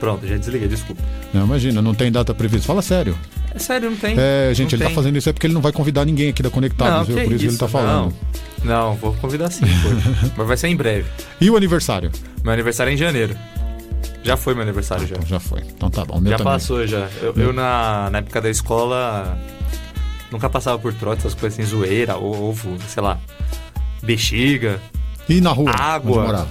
Pronto, 0.00 0.26
já 0.26 0.36
desliguei, 0.36 0.68
desculpa. 0.68 1.02
Não, 1.34 1.44
imagina, 1.44 1.82
não 1.82 1.92
tem 1.94 2.10
data 2.12 2.32
prevista. 2.34 2.66
Fala 2.66 2.82
sério. 2.82 3.18
É 3.54 3.58
sério, 3.58 3.90
não 3.90 3.96
tem. 3.96 4.14
É, 4.18 4.50
gente, 4.54 4.72
Não 4.72 4.76
ele 4.76 4.82
tá 4.84 4.86
tem. 4.88 4.94
fazendo 4.94 5.16
isso 5.18 5.28
é 5.28 5.32
porque 5.32 5.46
ele 5.46 5.54
não 5.54 5.60
vai 5.60 5.72
convidar 5.72 6.04
ninguém 6.04 6.28
aqui 6.28 6.42
da 6.42 6.50
Conectados, 6.50 7.08
viu? 7.08 7.16
que 7.16 7.24
Por 7.24 7.32
isso, 7.32 7.44
que 7.44 7.50
ele 7.50 7.56
tá 7.58 7.66
falando. 7.66 8.14
Não, 8.62 8.90
não 8.90 8.94
vou 8.96 9.12
convidar 9.14 9.50
sim, 9.50 9.64
pô. 9.64 10.28
Mas 10.36 10.46
vai 10.46 10.56
ser 10.56 10.68
em 10.68 10.76
breve. 10.76 11.08
E 11.40 11.50
o 11.50 11.56
aniversário? 11.56 12.10
Meu 12.44 12.52
aniversário 12.52 12.90
é 12.90 12.94
em 12.94 12.96
janeiro. 12.96 13.34
Já 14.22 14.36
foi 14.36 14.52
meu 14.54 14.62
aniversário, 14.62 15.06
já. 15.06 15.16
Já 15.26 15.40
foi. 15.40 15.62
Então 15.62 15.88
tá 15.90 16.04
bom. 16.04 16.16
já 16.24 16.36
também. 16.36 16.44
passou, 16.44 16.86
já. 16.86 17.08
Eu, 17.22 17.32
eu 17.36 17.52
na, 17.52 18.08
na 18.10 18.18
época 18.18 18.40
da 18.40 18.50
escola, 18.50 19.36
nunca 20.30 20.48
passava 20.50 20.78
por 20.78 20.92
trote, 20.92 21.20
essas 21.20 21.34
coisas 21.34 21.58
assim, 21.58 21.68
zoeira, 21.68 22.16
ovo, 22.18 22.76
sei 22.88 23.02
lá, 23.02 23.18
bexiga, 24.02 24.78
E 25.28 25.40
na 25.40 25.50
rua? 25.50 25.70
água. 25.72 26.46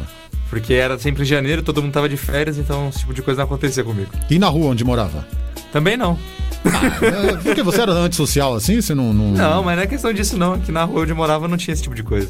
Porque 0.49 0.73
era 0.73 0.97
sempre 0.97 1.23
em 1.23 1.25
janeiro, 1.25 1.61
todo 1.61 1.81
mundo 1.81 1.91
tava 1.91 2.07
de 2.07 2.15
férias, 2.17 2.57
então 2.57 2.89
esse 2.89 2.99
tipo 2.99 3.13
de 3.13 3.21
coisa 3.21 3.39
não 3.39 3.45
acontecia 3.45 3.83
comigo. 3.83 4.09
E 4.29 4.39
na 4.39 4.47
rua 4.47 4.67
onde 4.71 4.83
morava? 4.83 5.27
Também 5.71 5.97
não. 5.97 6.17
É, 6.65 7.35
porque 7.43 7.61
você 7.63 7.81
era 7.81 7.91
antissocial 7.91 8.55
assim? 8.55 8.81
Você 8.81 8.95
não. 8.95 9.13
Não, 9.13 9.31
Não, 9.31 9.63
mas 9.63 9.75
não 9.75 9.83
é 9.83 9.87
questão 9.87 10.11
disso 10.13 10.37
não, 10.37 10.59
que 10.59 10.71
na 10.71 10.83
rua 10.83 11.01
onde 11.01 11.13
morava 11.13 11.47
não 11.47 11.57
tinha 11.57 11.73
esse 11.73 11.83
tipo 11.83 11.95
de 11.95 12.03
coisa. 12.03 12.29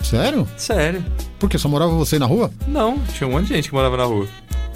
Sério? 0.00 0.46
Sério. 0.56 1.04
Por 1.38 1.48
quê? 1.50 1.58
Só 1.58 1.68
morava 1.68 1.90
você 1.92 2.18
na 2.18 2.26
rua? 2.26 2.50
Não, 2.68 2.98
tinha 3.14 3.26
um 3.26 3.32
monte 3.32 3.48
de 3.48 3.54
gente 3.54 3.68
que 3.68 3.74
morava 3.74 3.96
na 3.96 4.04
rua. 4.04 4.26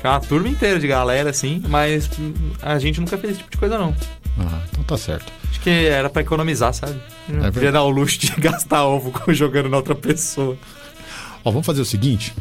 Tinha 0.01 0.13
uma 0.13 0.21
turma 0.21 0.49
inteira 0.49 0.81
de 0.81 0.87
galera, 0.89 1.31
assim, 1.31 1.63
mas 1.69 2.11
a 2.63 2.79
gente 2.79 2.99
nunca 3.01 3.17
fez 3.17 3.33
esse 3.35 3.39
tipo 3.41 3.51
de 3.53 3.59
coisa, 3.59 3.79
não. 3.79 3.95
Ah, 4.39 4.59
então 4.73 4.83
tá 4.85 4.97
certo. 4.97 5.31
Acho 5.51 5.61
que 5.61 5.71
era 5.71 6.09
pra 6.09 6.23
economizar, 6.23 6.73
sabe? 6.73 6.95
Não 7.29 7.45
É 7.47 7.51
podia 7.51 7.71
dar 7.71 7.83
o 7.83 7.91
luxo 7.91 8.19
de 8.19 8.33
gastar 8.41 8.85
ovo 8.87 9.13
jogando 9.33 9.69
na 9.69 9.77
outra 9.77 9.95
pessoa. 9.95 10.57
Ó, 11.45 11.51
vamos 11.51 11.67
fazer 11.67 11.81
o 11.83 11.85
seguinte. 11.85 12.35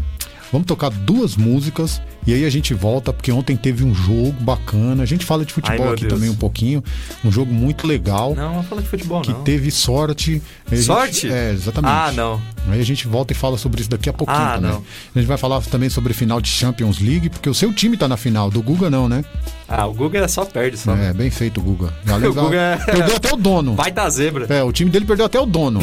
Vamos 0.52 0.66
tocar 0.66 0.89
duas 0.89 1.36
músicas 1.36 2.02
e 2.26 2.34
aí 2.34 2.43
a 2.43 2.50
gente 2.50 2.74
volta, 2.74 3.14
porque 3.14 3.32
ontem 3.32 3.56
teve 3.56 3.84
um 3.84 3.93
jogo 3.93 4.32
bacana. 4.41 5.04
A 5.04 5.06
gente 5.06 5.24
fala 5.26 5.45
de 5.45 5.52
Ai, 5.52 5.56
futebol 5.56 5.86
meu 5.86 5.93
aqui 5.93 6.02
Deus. 6.06 6.14
também 6.14 6.30
um 6.30 6.36
pouquinho. 6.36 6.84
Um 7.24 7.32
jogo 7.32 7.54
muito 7.54 7.86
legal. 7.86 8.34
Não, 8.36 8.56
não 8.56 8.64
fala 8.64 8.82
de 8.82 8.88
futebol, 8.88 9.22
que 9.22 9.32
não. 9.32 9.43
teve 9.43 9.70
sorte. 9.70 10.41
A 10.72 10.76
gente- 10.76 10.86
Sorte? 10.86 11.32
é, 11.32 11.52
exatamente. 11.52 11.91
Ah, 11.91 12.12
não. 12.16 12.41
Aí 12.68 12.80
a 12.80 12.84
gente 12.86 13.08
volta 13.08 13.32
e 13.32 13.36
fala 13.36 13.58
sobre 13.60 13.82
isso 13.82 13.89
daqui 13.91 14.10
a 14.10 14.14
pouquinho 14.14 14.38
Ah, 14.39 14.56
também. 14.56 14.72
não. 14.72 14.84
A 15.16 15.20
gente 15.20 15.28
vai 15.28 15.38
falar 15.38 15.62
também 15.62 15.89
sobre 15.89 16.14
final 16.14 16.41
de 16.41 16.50
Champions 16.50 17.00
League, 17.00 17.30
porque 17.30 17.50
o 17.50 17.54
seu 17.54 17.72
time 17.72 17.95
tá 17.95 18.08
na 18.08 18.18
final, 18.18 18.50
do 18.50 18.62
Guga 18.62 18.89
não, 18.89 19.08
né? 19.08 19.24
Ah, 19.68 19.86
o 19.86 19.93
Guga 19.93 20.28
só 20.28 20.45
perde, 20.45 20.78
só. 20.78 20.95
É, 20.95 21.14
bem 21.14 21.30
feito 21.30 21.60
o 21.60 21.64
Guga. 21.64 21.93
Já 22.06 22.18
O. 22.18 22.34
Guga 22.34 22.58
é- 22.58 22.78
Perdeu 22.91 23.16
até 23.18 23.32
o 23.34 23.38
dono. 23.38 23.76
Vai 23.78 23.91
tá 23.91 24.10
zebra. 24.10 24.47
É, 24.50 24.64
o 24.64 24.72
time 24.72 24.89
dele 24.89 25.06
perdeu 25.06 25.28
até 25.28 25.39
o 25.39 25.45
dono. 25.45 25.80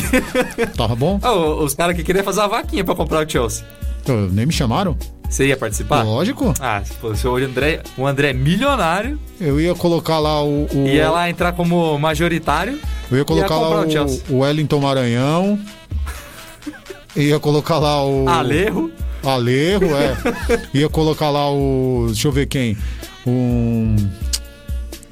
Tava 0.76 0.94
bom? 0.96 1.20
Ô, 1.22 1.62
os 1.64 1.74
caras 1.74 1.94
que 1.96 2.02
queriam 2.02 2.24
fazer 2.24 2.40
uma 2.40 2.48
vaquinha 2.48 2.84
pra 2.84 2.94
comprar 2.96 3.24
o 3.24 3.30
Chelsea. 3.30 3.64
Nem 4.12 4.46
me 4.46 4.52
chamaram? 4.52 4.96
Você 5.28 5.48
ia 5.48 5.56
participar? 5.56 6.02
Lógico. 6.02 6.54
Ah, 6.60 6.82
se 6.84 6.94
fosse 6.94 7.26
o 7.26 7.36
André, 7.36 7.82
o 7.96 8.06
André 8.06 8.30
é 8.30 8.32
milionário, 8.32 9.18
Eu 9.40 9.60
ia 9.60 9.74
colocar 9.74 10.18
lá 10.18 10.42
o. 10.42 10.66
o 10.72 10.86
ia 10.86 11.10
lá 11.10 11.28
entrar 11.28 11.52
como 11.52 11.98
majoritário. 11.98 12.78
eu 13.10 13.18
ia 13.18 13.24
colocar 13.24 13.54
ia 13.54 13.60
lá 13.60 13.80
o 13.80 14.34
o, 14.34 14.38
Wellington 14.40 14.80
Maranhão. 14.80 15.58
ia 17.16 17.40
colocar 17.40 17.78
lá 17.78 18.04
o. 18.04 18.28
Alerro. 18.28 18.90
Alerro, 19.24 19.86
é. 19.96 20.16
ia 20.72 20.88
colocar 20.88 21.30
lá 21.30 21.50
o. 21.50 22.04
Deixa 22.06 22.28
eu 22.28 22.32
ver 22.32 22.46
quem. 22.46 22.76
Um. 23.26 23.96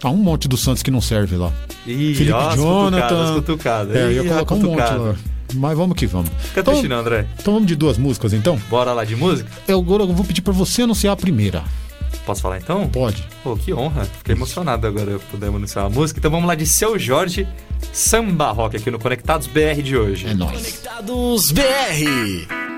Ah, 0.02 0.10
um 0.10 0.16
monte 0.16 0.46
do 0.46 0.56
Santos 0.56 0.82
que 0.82 0.90
não 0.90 1.00
serve 1.00 1.36
lá. 1.36 1.52
Ih, 1.86 2.14
Felipe 2.14 2.32
ó, 2.32 2.54
Jonathan. 2.54 3.00
cutucadas, 3.00 3.28
as 3.28 3.34
cutucadas. 3.34 3.96
É, 3.96 4.04
eu 4.04 4.12
ia 4.12 4.24
colocar 4.24 4.54
um 4.54 4.60
monte 4.60 4.78
lá. 4.78 5.14
Mas 5.54 5.76
vamos 5.76 5.96
que 5.96 6.06
vamos. 6.06 6.30
Fica 6.38 6.60
Então, 6.60 6.82
não, 6.82 6.96
André. 6.98 7.26
então 7.38 7.54
vamos 7.54 7.66
de 7.68 7.76
duas 7.76 7.96
músicas 7.98 8.32
então? 8.32 8.60
Bora 8.68 8.92
lá 8.92 9.04
de 9.04 9.16
música? 9.16 9.50
Eu 9.66 9.78
agora 9.78 10.02
eu 10.02 10.12
vou 10.12 10.24
pedir 10.24 10.42
pra 10.42 10.52
você 10.52 10.82
anunciar 10.82 11.12
a 11.12 11.16
primeira. 11.16 11.62
Posso 12.26 12.40
falar 12.40 12.58
então? 12.58 12.88
Pode. 12.88 13.22
Pô, 13.42 13.54
que 13.56 13.72
honra. 13.74 14.04
Fiquei 14.04 14.34
emocionado 14.34 14.86
agora 14.86 15.18
podemos 15.30 15.56
anunciar 15.56 15.84
a 15.86 15.90
música. 15.90 16.18
Então 16.18 16.30
vamos 16.30 16.46
lá 16.46 16.54
de 16.54 16.66
Seu 16.66 16.98
Jorge, 16.98 17.46
Samba 17.92 18.50
Rock 18.50 18.76
aqui 18.76 18.90
no 18.90 18.98
Conectados 18.98 19.46
BR 19.46 19.82
de 19.82 19.96
hoje. 19.96 20.26
É 20.26 20.34
nóis. 20.34 20.52
Conectados 20.52 21.50
BR. 21.50 22.73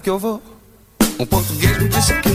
Que 0.00 0.08
eu 0.08 0.18
vou. 0.18 0.42
Um 1.18 1.26
português 1.26 1.78
me 1.78 1.88
disse 1.88 2.14
que 2.22 2.29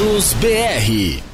Dourados 0.00 0.32
BR. 0.40 1.29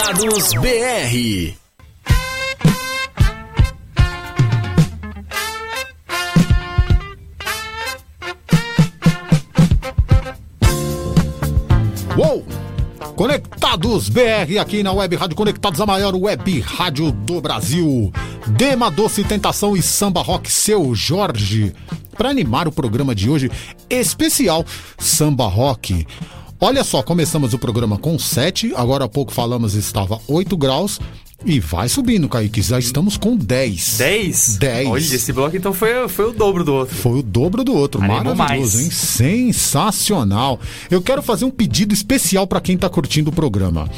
Conectados 0.00 0.54
BR. 0.54 1.54
Uou! 12.16 12.46
Conectados 13.14 14.08
BR 14.08 14.58
aqui 14.58 14.82
na 14.82 14.90
Web 14.90 15.16
Rádio 15.16 15.36
Conectados, 15.36 15.78
a 15.82 15.86
maior 15.86 16.14
web 16.14 16.60
rádio 16.60 17.12
do 17.12 17.38
Brasil. 17.42 18.10
Dema 18.46 18.90
Doce 18.90 19.22
Tentação 19.22 19.76
e 19.76 19.82
Samba 19.82 20.22
Rock 20.22 20.50
Seu 20.50 20.94
Jorge. 20.94 21.74
Para 22.16 22.30
animar 22.30 22.66
o 22.66 22.72
programa 22.72 23.14
de 23.14 23.28
hoje, 23.28 23.50
especial 23.90 24.64
Samba 24.98 25.46
Rock. 25.46 26.06
Olha 26.62 26.84
só, 26.84 27.02
começamos 27.02 27.54
o 27.54 27.58
programa 27.58 27.96
com 27.96 28.18
7, 28.18 28.74
agora 28.76 29.06
há 29.06 29.08
pouco 29.08 29.32
falamos 29.32 29.74
estava 29.74 30.20
8 30.28 30.56
graus. 30.58 31.00
E 31.42 31.58
vai 31.58 31.88
subindo, 31.88 32.28
Kaique. 32.28 32.60
Já 32.60 32.78
estamos 32.78 33.16
com 33.16 33.34
10. 33.34 33.96
10? 33.96 34.56
10. 34.58 34.88
Olha, 34.88 35.00
esse 35.00 35.32
bloco 35.32 35.56
então 35.56 35.72
foi, 35.72 36.06
foi 36.06 36.26
o 36.26 36.32
dobro 36.32 36.62
do 36.62 36.74
outro. 36.74 36.94
Foi 36.94 37.20
o 37.20 37.22
dobro 37.22 37.64
do 37.64 37.74
outro. 37.74 37.98
Maravilhoso, 37.98 38.36
mais. 38.36 38.74
hein? 38.78 38.90
Sensacional. 38.90 40.60
Eu 40.90 41.00
quero 41.00 41.22
fazer 41.22 41.46
um 41.46 41.50
pedido 41.50 41.94
especial 41.94 42.46
para 42.46 42.60
quem 42.60 42.74
está 42.74 42.90
curtindo 42.90 43.30
o 43.30 43.32
programa. 43.32 43.88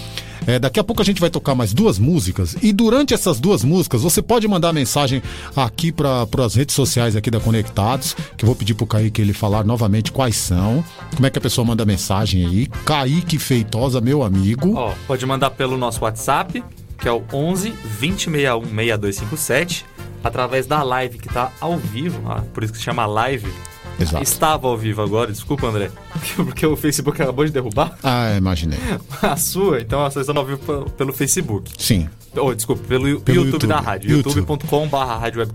É, 0.47 0.59
daqui 0.59 0.80
a 0.80 0.84
pouco 0.84 1.03
a 1.03 1.05
gente 1.05 1.20
vai 1.20 1.30
tocar 1.30 1.55
mais 1.55 1.72
duas 1.72 1.99
músicas. 1.99 2.57
E 2.62 2.72
durante 2.72 3.14
essas 3.14 3.38
duas 3.38 3.64
músicas, 3.64 4.03
você 4.03 4.20
pode 4.20 4.47
mandar 4.49 4.72
mensagem 4.72 5.22
aqui 5.55 5.93
para 5.93 6.26
as 6.45 6.55
redes 6.55 6.74
sociais 6.74 7.16
aqui 7.16 7.30
da 7.30 7.40
Conectados, 7.40 8.14
que 8.36 8.45
eu 8.45 8.47
vou 8.47 8.57
pedir 8.57 8.74
pro 8.74 8.86
Kaique 8.86 9.20
ele 9.22 9.32
falar 9.32 9.64
novamente 9.64 10.12
quais 10.12 10.36
são. 10.36 10.84
Como 11.14 11.26
é 11.26 11.30
que 11.30 11.38
a 11.38 11.43
pessoa 11.43 11.64
manda 11.64 11.84
mensagem 11.84 12.47
aí? 12.47 12.66
Kaique 12.84 13.38
Feitosa, 13.38 14.01
meu 14.01 14.22
amigo. 14.22 14.74
Ó, 14.74 14.93
pode 15.07 15.24
mandar 15.26 15.51
pelo 15.51 15.76
nosso 15.76 16.03
WhatsApp, 16.05 16.62
que 16.99 17.09
é 17.09 17.12
o 17.12 17.22
11 17.32 17.70
2061 17.70 18.62
6257, 18.62 19.84
através 20.22 20.66
da 20.66 20.82
live 20.82 21.18
que 21.18 21.28
tá 21.28 21.53
ao 21.61 21.76
vivo, 21.76 22.22
ah, 22.30 22.43
por 22.53 22.62
isso 22.62 22.72
que 22.72 22.78
se 22.78 22.84
chama 22.84 23.07
live. 23.07 23.53
Exato. 24.01 24.22
Estava 24.22 24.66
ao 24.68 24.76
vivo 24.76 25.03
agora, 25.03 25.30
desculpa, 25.30 25.66
André, 25.66 25.90
porque 26.36 26.66
o 26.66 26.76
Facebook 26.76 27.20
acabou 27.22 27.45
de 27.45 27.53
derrubar 27.53 27.97
Ah, 28.03 28.34
imaginei. 28.36 28.78
a 29.22 29.36
sua, 29.36 29.80
então 29.80 30.01
vocês 30.01 30.26
estão 30.26 30.40
ao 30.40 30.47
vivo 30.47 30.59
pe- 30.59 30.90
pelo 30.93 31.12
Facebook. 31.12 31.70
Sim. 31.78 32.09
Oh, 32.36 32.55
desculpa, 32.55 32.82
pelo, 32.88 33.20
Pelo 33.20 33.38
YouTube, 33.45 33.53
YouTube. 33.53 33.68
da 33.68 33.80
rádio, 33.80 34.11
YouTube. 34.11 34.38
youtube.com 34.38 34.88
barra 34.88 35.18
rádio 35.18 35.47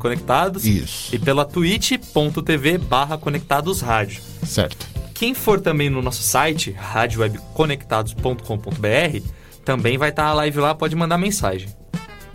Isso. 0.63 1.13
e 1.15 1.19
pela 1.19 1.43
twitch.tv 1.43 2.77
barra 2.77 3.17
conectados 3.17 3.81
rádio. 3.81 4.21
Certo. 4.45 4.85
Quem 5.13 5.33
for 5.33 5.59
também 5.59 5.89
no 5.89 6.01
nosso 6.01 6.21
site, 6.21 6.71
radiowebconectados.com.br, 6.77 9.21
também 9.65 9.97
vai 9.97 10.09
estar 10.09 10.25
a 10.27 10.33
live 10.33 10.59
lá, 10.59 10.75
pode 10.75 10.95
mandar 10.95 11.17
mensagem. 11.17 11.67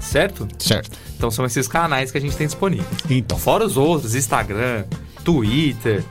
Certo? 0.02 0.48
Certo. 0.58 0.98
Então 1.16 1.30
são 1.30 1.44
esses 1.44 1.68
canais 1.68 2.10
que 2.10 2.18
a 2.18 2.20
gente 2.20 2.36
tem 2.36 2.46
disponível. 2.46 2.86
Então. 3.08 3.38
Fora 3.38 3.64
os 3.64 3.76
outros, 3.76 4.14
Instagram, 4.14 4.84
Twitter, 5.24 6.04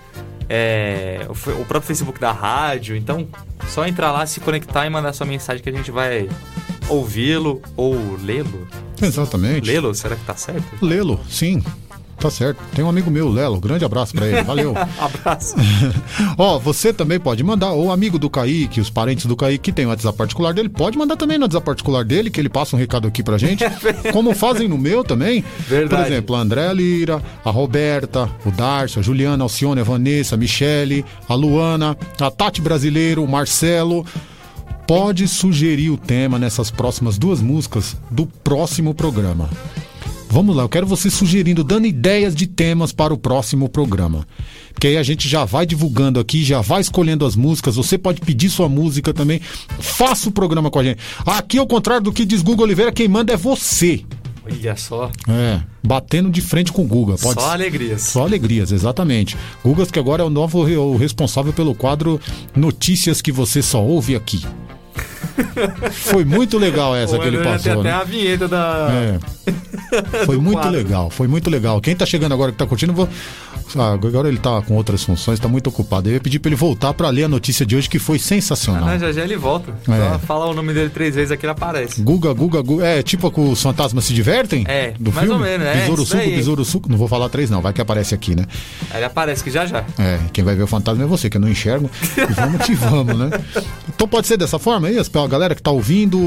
é, 0.50 1.28
o, 1.28 1.62
o 1.62 1.66
próprio 1.66 1.82
Facebook 1.82 2.20
da 2.20 2.32
rádio. 2.32 2.96
Então, 2.96 3.28
só 3.68 3.86
entrar 3.86 4.12
lá, 4.12 4.26
se 4.26 4.39
conectar 4.39 4.86
e 4.86 4.89
mandar 4.89 5.14
sua 5.14 5.26
mensagem 5.26 5.62
que 5.62 5.70
a 5.70 5.74
gente 5.74 5.92
vai 5.92 6.30
ouvi-lo 6.89 7.62
ou 7.76 7.96
lê-lo. 8.24 8.68
Exatamente. 9.02 9.66
Lê-lo, 9.66 9.94
será 9.94 10.16
que 10.16 10.26
tá 10.26 10.36
certo? 10.36 10.86
Lelo, 10.86 11.20
sim. 11.30 11.64
Tá 12.22 12.30
certo. 12.30 12.61
Tem 12.76 12.86
um 12.86 12.89
amigo 12.89 13.09
meu, 13.09 13.28
Lelo. 13.30 13.59
Grande 13.59 13.84
abraço 13.84 14.13
pra 14.13 14.28
ele. 14.28 14.43
Valeu. 14.45 14.76
Abraço. 14.99 15.55
Ó, 16.38 16.59
você 16.59 16.93
também 16.93 17.19
pode 17.19 17.43
mandar, 17.43 17.72
ou 17.72 17.91
amigo 17.91 18.19
do 18.19 18.30
Kaique, 18.30 18.80
os 18.80 18.91
parentes 18.91 19.26
do 19.26 19.36
Kaique 19.36 19.57
que 19.57 19.72
tem 19.72 19.88
o 19.88 19.89
WhatsApp 19.89 20.15
particular 20.15 20.53
dele, 20.53 20.69
pode 20.69 20.99
mandar 20.99 21.15
também 21.15 21.39
no 21.39 21.45
WhatsApp 21.45 21.65
particular 21.65 22.05
dele, 22.05 22.30
que 22.30 22.39
ele 22.39 22.47
passa 22.49 22.76
um 22.76 22.80
recado 22.80 23.07
aqui 23.07 23.24
pra 23.24 23.39
gente. 23.39 23.63
como 24.13 24.36
fazem 24.36 24.67
no 24.67 24.78
meu 24.78 25.03
também. 25.03 25.43
Verdade. 25.67 26.03
Por 26.03 26.11
exemplo, 26.11 26.36
a 26.36 26.39
André 26.39 26.72
Lira, 26.74 27.24
a 27.43 27.49
Roberta, 27.49 28.30
o 28.45 28.51
Darcio, 28.51 28.99
a 28.99 29.03
Juliana, 29.03 29.43
a 29.43 29.45
Alcione, 29.45 29.82
a 29.82 29.84
Vanessa, 29.84 30.36
a 30.36 30.38
Michele, 30.38 31.03
a 31.28 31.34
Luana, 31.34 31.97
a 32.19 32.30
Tati 32.30 32.61
Brasileiro, 32.61 33.24
o 33.24 33.28
Marcelo. 33.28 34.05
Pode 34.88 35.28
sugerir 35.28 35.89
o 35.89 35.97
tema 35.97 36.38
nessas 36.38 36.69
próximas 36.69 37.17
duas 37.17 37.41
músicas 37.41 37.97
do 38.11 38.28
próximo 38.28 38.93
programa. 38.93 39.49
Vamos 40.32 40.55
lá, 40.55 40.63
eu 40.63 40.69
quero 40.69 40.88
você 40.88 41.09
sugerindo, 41.09 41.61
dando 41.61 41.86
ideias 41.86 42.34
de 42.34 42.47
temas 42.47 42.93
para 42.93 43.13
o 43.13 43.17
próximo 43.17 43.67
programa. 43.67 44.25
Que 44.79 44.88
aí 44.88 44.97
a 44.97 45.03
gente 45.03 45.27
já 45.27 45.43
vai 45.43 45.65
divulgando 45.65 46.21
aqui, 46.21 46.41
já 46.41 46.61
vai 46.61 46.79
escolhendo 46.79 47.25
as 47.25 47.36
músicas. 47.36 47.75
Você 47.75 47.97
pode 47.97 48.21
pedir 48.21 48.49
sua 48.49 48.69
música 48.69 49.13
também. 49.13 49.41
Faça 49.79 50.29
o 50.29 50.32
programa 50.32 50.71
com 50.71 50.79
a 50.79 50.84
gente. 50.86 50.99
Aqui, 51.25 51.57
ao 51.57 51.67
contrário 51.67 52.05
do 52.05 52.13
que 52.13 52.23
diz 52.23 52.41
Google 52.41 52.63
Oliveira, 52.63 52.93
quem 52.93 53.09
manda 53.09 53.34
é 53.34 53.38
você. 53.38 54.05
Olha 54.45 54.75
só. 54.77 55.11
É, 55.27 55.61
batendo 55.84 56.29
de 56.29 56.41
frente 56.41 56.71
com 56.71 56.84
o 56.84 56.88
Guga. 56.88 57.17
Pode 57.17 57.41
Só 57.41 57.51
alegrias. 57.51 58.01
Só 58.01 58.23
alegrias, 58.23 58.71
exatamente. 58.71 59.36
Gugas 59.61 59.91
que 59.91 59.99
agora 59.99 60.23
é 60.23 60.25
o 60.25 60.29
novo 60.29 60.61
o 60.65 60.95
responsável 60.95 61.51
pelo 61.51 61.75
quadro 61.75 62.21
Notícias 62.55 63.21
que 63.21 63.34
você 63.34 63.61
só 63.61 63.84
ouve 63.84 64.15
aqui. 64.15 64.41
Foi 65.91 66.25
muito 66.25 66.57
legal 66.57 66.95
essa 66.95 67.17
que 67.17 67.27
ele 67.27 67.38
passou. 67.38 67.59
Tem 67.59 67.71
até 67.73 67.84
né? 67.84 67.91
a 67.91 68.03
vinheta 68.03 68.47
da. 68.47 68.89
É. 68.91 70.25
Foi 70.25 70.38
muito 70.38 70.59
quadro. 70.59 70.71
legal, 70.71 71.09
foi 71.09 71.27
muito 71.27 71.49
legal. 71.49 71.82
Quem 71.82 71.95
tá 71.95 72.05
chegando 72.05 72.34
agora 72.34 72.51
que 72.51 72.57
tá 72.57 72.65
curtindo, 72.65 72.93
vou. 72.93 73.07
Ah, 73.75 73.93
agora 73.93 74.27
ele 74.27 74.38
tá 74.38 74.61
com 74.61 74.75
outras 74.75 75.03
funções, 75.03 75.39
tá 75.39 75.47
muito 75.47 75.67
ocupado. 75.67 76.09
Eu 76.09 76.13
ia 76.13 76.19
pedir 76.19 76.39
pra 76.39 76.49
ele 76.49 76.55
voltar 76.55 76.93
pra 76.93 77.09
ler 77.09 77.23
a 77.23 77.27
notícia 77.27 77.65
de 77.65 77.75
hoje, 77.75 77.89
que 77.89 77.99
foi 77.99 78.19
sensacional. 78.19 78.88
Ah, 78.88 78.97
já 78.97 79.11
já 79.11 79.23
ele 79.23 79.38
volta. 79.38 79.73
É. 79.88 80.11
Só 80.11 80.19
falar 80.19 80.47
o 80.47 80.53
nome 80.53 80.73
dele 80.73 80.89
três 80.89 81.15
vezes 81.15 81.32
aqui 81.32 81.45
ele 81.45 81.51
aparece. 81.51 82.01
Guga, 82.01 82.34
Guga, 82.34 82.61
Guga. 82.61 82.86
É 82.86 83.01
tipo 83.01 83.32
que 83.32 83.39
os 83.39 83.61
fantasmas 83.61 84.05
se 84.05 84.13
divertem? 84.13 84.65
É, 84.67 84.93
do 84.99 85.11
mais 85.11 85.27
filme? 85.27 85.41
ou 85.41 85.49
menos, 85.49 85.65
é, 85.67 85.75
Besouro 85.75 86.05
suco, 86.05 86.23
besouro 86.23 86.65
suco. 86.65 86.89
Não 86.89 86.97
vou 86.97 87.07
falar 87.07 87.29
três, 87.29 87.49
não, 87.49 87.61
vai 87.61 87.71
que 87.71 87.82
aparece 87.82 88.13
aqui, 88.13 88.36
né? 88.36 88.45
Ele 88.93 89.05
aparece 89.05 89.43
que 89.43 89.49
já 89.49 89.65
já. 89.65 89.86
É, 89.97 90.19
quem 90.34 90.43
vai 90.43 90.55
ver 90.55 90.63
o 90.63 90.67
fantasma 90.67 91.03
é 91.03 91.07
você, 91.07 91.29
que 91.29 91.38
eu 91.38 91.41
não 91.41 91.49
enxergo. 91.49 91.89
E 92.17 92.34
vamos 92.34 92.65
que 92.65 92.73
vamos, 92.75 93.17
né? 93.17 93.29
Então 93.93 94.07
pode 94.07 94.25
ser 94.25 94.36
dessa 94.36 94.57
forma 94.57 94.88
aí, 94.88 94.97
a 95.24 95.28
galera 95.28 95.55
que 95.55 95.61
tá 95.61 95.72
ouvindo, 95.72 96.19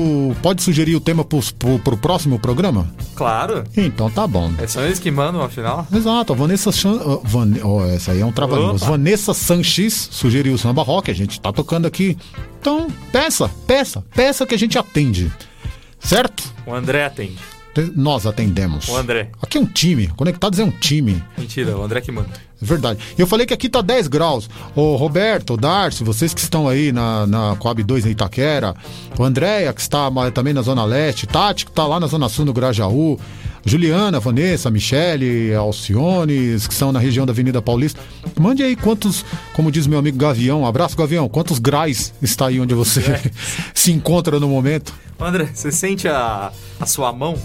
pode 0.42 0.62
sugerir 0.62 0.94
o 0.96 1.00
tema 1.00 1.24
pro, 1.24 1.40
pro, 1.58 1.78
pro 1.78 1.96
próximo 1.96 2.38
programa? 2.38 2.88
Claro. 3.14 3.64
Então 3.76 4.10
tá 4.10 4.26
bom. 4.26 4.52
É 4.58 4.66
só 4.66 4.82
eles 4.82 4.98
que 4.98 5.10
mandam, 5.10 5.42
afinal. 5.42 5.86
Exato, 5.92 6.32
a 6.32 6.36
Vanessa 6.36 6.70
Chan... 6.72 6.98
ah, 7.00 7.18
Van... 7.24 7.50
oh, 7.62 7.84
essa 7.84 8.12
aí 8.12 8.20
é 8.20 8.26
um 8.26 8.32
trabalho. 8.32 8.76
Vanessa 8.76 9.32
Sanches 9.34 10.08
sugeriu 10.10 10.54
o 10.54 10.58
samba 10.58 10.82
rock, 10.82 11.10
a 11.10 11.14
gente 11.14 11.40
tá 11.40 11.52
tocando 11.52 11.86
aqui. 11.86 12.16
Então, 12.60 12.88
peça, 13.12 13.50
peça, 13.66 14.04
peça 14.14 14.46
que 14.46 14.54
a 14.54 14.58
gente 14.58 14.78
atende. 14.78 15.30
Certo? 16.00 16.42
O 16.66 16.74
André 16.74 17.04
atende. 17.04 17.38
Te- 17.74 17.92
Nós 17.96 18.24
atendemos. 18.26 18.88
O 18.88 18.96
André. 18.96 19.30
Aqui 19.42 19.58
é 19.58 19.60
um 19.60 19.66
time, 19.66 20.06
Conectados 20.08 20.58
é 20.58 20.64
um 20.64 20.70
time. 20.70 21.22
Mentira, 21.36 21.76
o 21.76 21.82
André 21.82 22.00
que 22.00 22.12
manda. 22.12 22.30
É 22.64 22.66
verdade. 22.66 22.98
Eu 23.18 23.26
falei 23.26 23.44
que 23.44 23.52
aqui 23.52 23.68
tá 23.68 23.82
10 23.82 24.08
graus. 24.08 24.48
Ô 24.74 24.96
Roberto, 24.96 25.52
o 25.52 25.56
Darcy, 25.58 26.02
vocês 26.02 26.32
que 26.32 26.40
estão 26.40 26.66
aí 26.66 26.90
na, 26.90 27.26
na 27.26 27.56
Coab 27.56 27.82
2 27.82 28.06
em 28.06 28.10
Itaquera, 28.10 28.74
o 29.18 29.22
Andréia, 29.22 29.70
que 29.74 29.82
está 29.82 30.10
também 30.32 30.54
na 30.54 30.62
Zona 30.62 30.82
Leste, 30.82 31.26
Tati, 31.26 31.66
que 31.66 31.72
tá 31.72 31.86
lá 31.86 32.00
na 32.00 32.06
Zona 32.06 32.26
Sul, 32.30 32.46
no 32.46 32.54
Grajaú, 32.54 33.20
Juliana, 33.66 34.18
Vanessa, 34.18 34.70
Michele, 34.70 35.54
Alciones, 35.54 36.66
que 36.66 36.72
estão 36.72 36.90
na 36.90 36.98
região 36.98 37.26
da 37.26 37.32
Avenida 37.32 37.60
Paulista. 37.60 38.00
Mande 38.40 38.62
aí 38.62 38.76
quantos, 38.76 39.26
como 39.52 39.70
diz 39.70 39.86
meu 39.86 39.98
amigo 39.98 40.16
Gavião, 40.16 40.62
um 40.62 40.66
abraço 40.66 40.96
Gavião, 40.96 41.28
quantos 41.28 41.58
graus 41.58 42.14
está 42.22 42.46
aí 42.46 42.58
onde 42.58 42.72
você 42.72 43.02
se 43.74 43.92
encontra 43.92 44.40
no 44.40 44.48
momento? 44.48 44.94
André, 45.20 45.50
você 45.52 45.70
sente 45.70 46.08
a, 46.08 46.50
a 46.80 46.86
sua 46.86 47.12
mão 47.12 47.38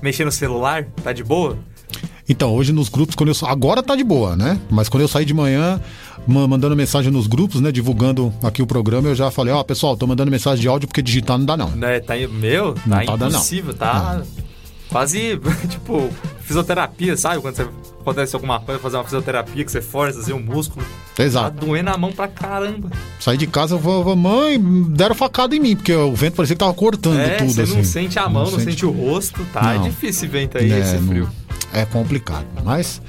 mexer 0.00 0.24
no 0.24 0.32
celular? 0.32 0.86
Tá 1.02 1.12
de 1.12 1.22
boa? 1.22 1.58
Então, 2.28 2.54
hoje 2.54 2.72
nos 2.72 2.88
grupos, 2.88 3.14
quando 3.14 3.28
eu 3.28 3.34
sa- 3.34 3.50
agora 3.50 3.82
tá 3.82 3.94
de 3.94 4.02
boa, 4.02 4.34
né? 4.34 4.58
Mas 4.70 4.88
quando 4.88 5.02
eu 5.02 5.08
saí 5.08 5.24
de 5.26 5.34
manhã, 5.34 5.78
ma- 6.26 6.48
mandando 6.48 6.74
mensagem 6.74 7.10
nos 7.12 7.26
grupos, 7.26 7.60
né? 7.60 7.70
Divulgando 7.70 8.32
aqui 8.42 8.62
o 8.62 8.66
programa, 8.66 9.08
eu 9.08 9.14
já 9.14 9.30
falei, 9.30 9.52
ó, 9.52 9.62
pessoal, 9.62 9.96
tô 9.96 10.06
mandando 10.06 10.30
mensagem 10.30 10.60
de 10.62 10.68
áudio 10.68 10.88
porque 10.88 11.02
digitar 11.02 11.36
não 11.36 11.44
dá, 11.44 11.56
não. 11.56 11.70
Né, 11.70 12.00
tá, 12.00 12.14
meu, 12.16 12.74
Não 12.86 12.98
tá 12.98 13.04
tá 13.04 13.16
não. 13.18 13.28
impossível, 13.28 13.74
tá 13.74 14.22
quase, 14.88 15.38
tipo, 15.68 16.08
fisioterapia, 16.40 17.14
sabe? 17.16 17.42
Quando 17.42 17.56
você 17.56 17.68
acontece 18.00 18.34
alguma 18.36 18.58
coisa, 18.60 18.80
fazer 18.80 18.96
uma 18.96 19.04
fisioterapia 19.04 19.64
que 19.64 19.70
você 19.72 19.82
força 19.82 20.20
assim, 20.20 20.32
o 20.32 20.40
músculo. 20.40 20.84
Exato. 21.18 21.58
Tá 21.58 21.66
doendo 21.66 21.90
a 21.90 21.98
mão 21.98 22.10
pra 22.12 22.26
caramba. 22.28 22.90
Saí 23.20 23.36
de 23.36 23.46
casa, 23.46 23.74
eu 23.74 23.78
vou, 23.78 24.16
mãe, 24.16 24.58
deram 24.90 25.14
facada 25.14 25.54
em 25.54 25.60
mim, 25.60 25.76
porque 25.76 25.92
o 25.94 26.14
vento 26.14 26.36
parecia 26.36 26.56
que 26.56 26.60
tava 26.60 26.72
cortando 26.74 27.18
é, 27.20 27.36
tudo, 27.36 27.52
você 27.52 27.62
assim. 27.62 27.76
não 27.76 27.84
sente 27.84 28.18
a 28.18 28.28
mão, 28.28 28.50
não, 28.50 28.58
sente... 28.60 28.86
o 28.86 28.90
rosto, 28.90 29.44
tá? 29.52 29.62
Não. 29.74 29.84
É 29.84 29.88
difícil 29.90 30.08
esse 30.08 30.26
vento 30.26 30.56
aí, 30.58 30.72
É, 30.72 30.78
esse 30.80 30.94
não- 30.96 31.08
frio. 31.08 31.28
É 31.74 31.84
complicado, 31.84 32.46
mas 32.64 33.02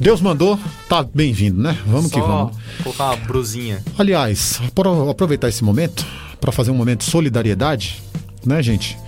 Deus 0.00 0.20
mandou, 0.20 0.58
tá 0.88 1.02
bem-vindo, 1.02 1.62
né? 1.62 1.78
Vamos 1.86 2.10
que 2.10 2.18
Só 2.18 2.26
vamos. 2.26 2.56
colocar 2.82 3.04
uma 3.14 3.16
brusinha. 3.16 3.82
Aliás, 3.96 4.60
para 4.74 4.90
aproveitar 5.10 5.48
esse 5.48 5.62
momento, 5.62 6.04
para 6.40 6.50
fazer 6.52 6.70
um 6.70 6.74
momento 6.74 7.00
de 7.04 7.10
solidariedade, 7.10 8.02
né, 8.44 8.62
gente? 8.62 8.98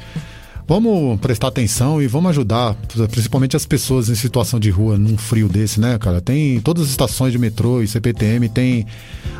Vamos 0.70 1.18
prestar 1.18 1.48
atenção 1.48 2.00
e 2.00 2.06
vamos 2.06 2.30
ajudar, 2.30 2.76
principalmente 3.10 3.56
as 3.56 3.66
pessoas 3.66 4.08
em 4.08 4.14
situação 4.14 4.60
de 4.60 4.70
rua 4.70 4.96
num 4.96 5.18
frio 5.18 5.48
desse, 5.48 5.80
né, 5.80 5.98
cara? 5.98 6.20
Tem 6.20 6.60
todas 6.60 6.84
as 6.84 6.90
estações 6.90 7.32
de 7.32 7.40
metrô 7.40 7.82
e 7.82 7.88
CPTM 7.88 8.48
tem 8.48 8.86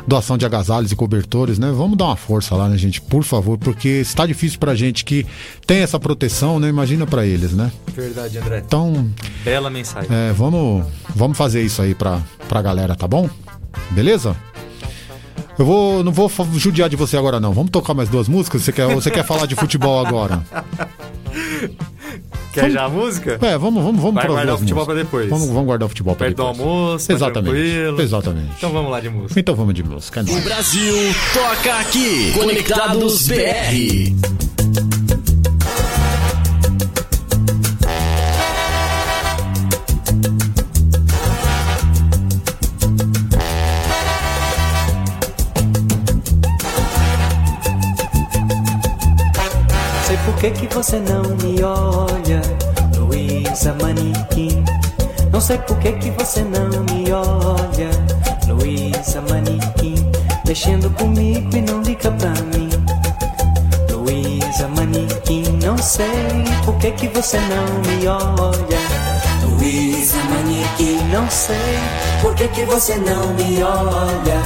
doação 0.05 0.37
de 0.37 0.45
agasalhos 0.45 0.91
e 0.91 0.95
cobertores, 0.95 1.57
né? 1.57 1.71
Vamos 1.71 1.97
dar 1.97 2.07
uma 2.07 2.17
força 2.17 2.53
lá, 2.53 2.67
né, 2.67 2.77
gente? 2.77 2.99
Por 2.99 3.23
favor, 3.23 3.57
porque 3.57 3.87
está 3.87 4.25
difícil 4.25 4.59
pra 4.59 4.75
gente 4.75 5.05
que 5.05 5.25
tem 5.65 5.77
essa 5.77 5.97
proteção, 5.97 6.59
né? 6.59 6.67
Imagina 6.67 7.07
pra 7.07 7.25
eles, 7.25 7.53
né? 7.53 7.71
Verdade, 7.95 8.37
André. 8.37 8.61
Então, 8.67 9.09
Bela 9.45 9.69
mensagem. 9.69 10.09
é, 10.13 10.33
vamos, 10.33 10.85
vamos 11.15 11.37
fazer 11.37 11.63
isso 11.63 11.81
aí 11.81 11.95
pra, 11.95 12.21
pra 12.49 12.61
galera, 12.61 12.93
tá 12.93 13.07
bom? 13.07 13.29
Beleza? 13.91 14.35
Eu 15.61 15.65
vou, 15.65 16.03
não 16.03 16.11
vou 16.11 16.27
judiar 16.55 16.89
de 16.89 16.95
você 16.95 17.15
agora 17.15 17.39
não. 17.39 17.53
Vamos 17.53 17.69
tocar 17.69 17.93
mais 17.93 18.09
duas 18.09 18.27
músicas? 18.27 18.63
Você 18.63 18.71
quer, 18.71 18.87
ou 18.87 18.95
você 18.95 19.11
quer 19.11 19.23
falar 19.23 19.45
de 19.45 19.53
futebol 19.53 20.03
agora? 20.03 20.41
Quer 22.51 22.69
já 22.71 22.85
a 22.85 22.89
música? 22.89 23.37
É, 23.41 23.57
vamos, 23.59 23.81
vamos, 23.81 24.01
vamos 24.01 24.15
Vai 24.15 24.27
guardar 24.27 24.55
o 24.55 24.57
futebol 24.57 24.83
músicas. 24.83 24.85
pra 24.85 25.03
depois. 25.03 25.29
Vamos, 25.29 25.47
vamos 25.49 25.65
guardar 25.65 25.85
o 25.85 25.89
futebol 25.89 26.15
pra 26.15 26.25
Perto 26.27 26.37
do 26.37 26.51
depois. 26.51 26.59
almoço, 26.59 27.11
Exatamente. 27.11 27.53
tranquilo. 27.53 28.01
Exatamente. 28.01 28.51
Então 28.57 28.71
vamos 28.71 28.91
lá 28.91 28.99
de 28.99 29.09
música. 29.09 29.39
Então 29.39 29.55
vamos 29.55 29.73
de 29.75 29.83
música. 29.83 30.19
é. 30.19 30.23
O 30.23 30.41
Brasil 30.41 30.95
toca 31.33 31.75
aqui. 31.79 32.31
Conectados 32.33 33.27
BR. 33.27 35.10
Que 50.41 50.49
que 50.49 50.73
você 50.73 50.97
não 50.97 51.21
me 51.35 51.61
olha, 51.61 52.41
Luísa 52.97 53.75
Manequim? 53.79 54.65
Não 55.31 55.39
sei 55.39 55.59
por 55.59 55.77
que 55.77 55.91
que 55.91 56.09
você 56.09 56.41
não 56.41 56.83
me 56.85 57.11
olha, 57.11 57.91
Luísa 58.47 59.21
Manequim. 59.29 59.93
Mexendo 60.47 60.89
comigo 60.97 61.55
e 61.55 61.61
não 61.61 61.83
liga 61.83 62.09
pra 62.13 62.31
mim. 62.31 62.71
Luísa 63.91 64.67
Manequim, 64.69 65.43
não 65.63 65.77
sei 65.77 66.43
por 66.65 66.75
que 66.79 66.89
que 66.89 67.07
você 67.09 67.37
não 67.37 67.67
me 67.83 68.07
olha. 68.07 68.79
Luísa 69.43 70.17
Manequim, 70.23 71.03
não 71.13 71.29
sei 71.29 71.77
por 72.19 72.33
que 72.33 72.47
que 72.47 72.65
você 72.65 72.95
não 72.95 73.27
me 73.35 73.61
olha. 73.61 74.41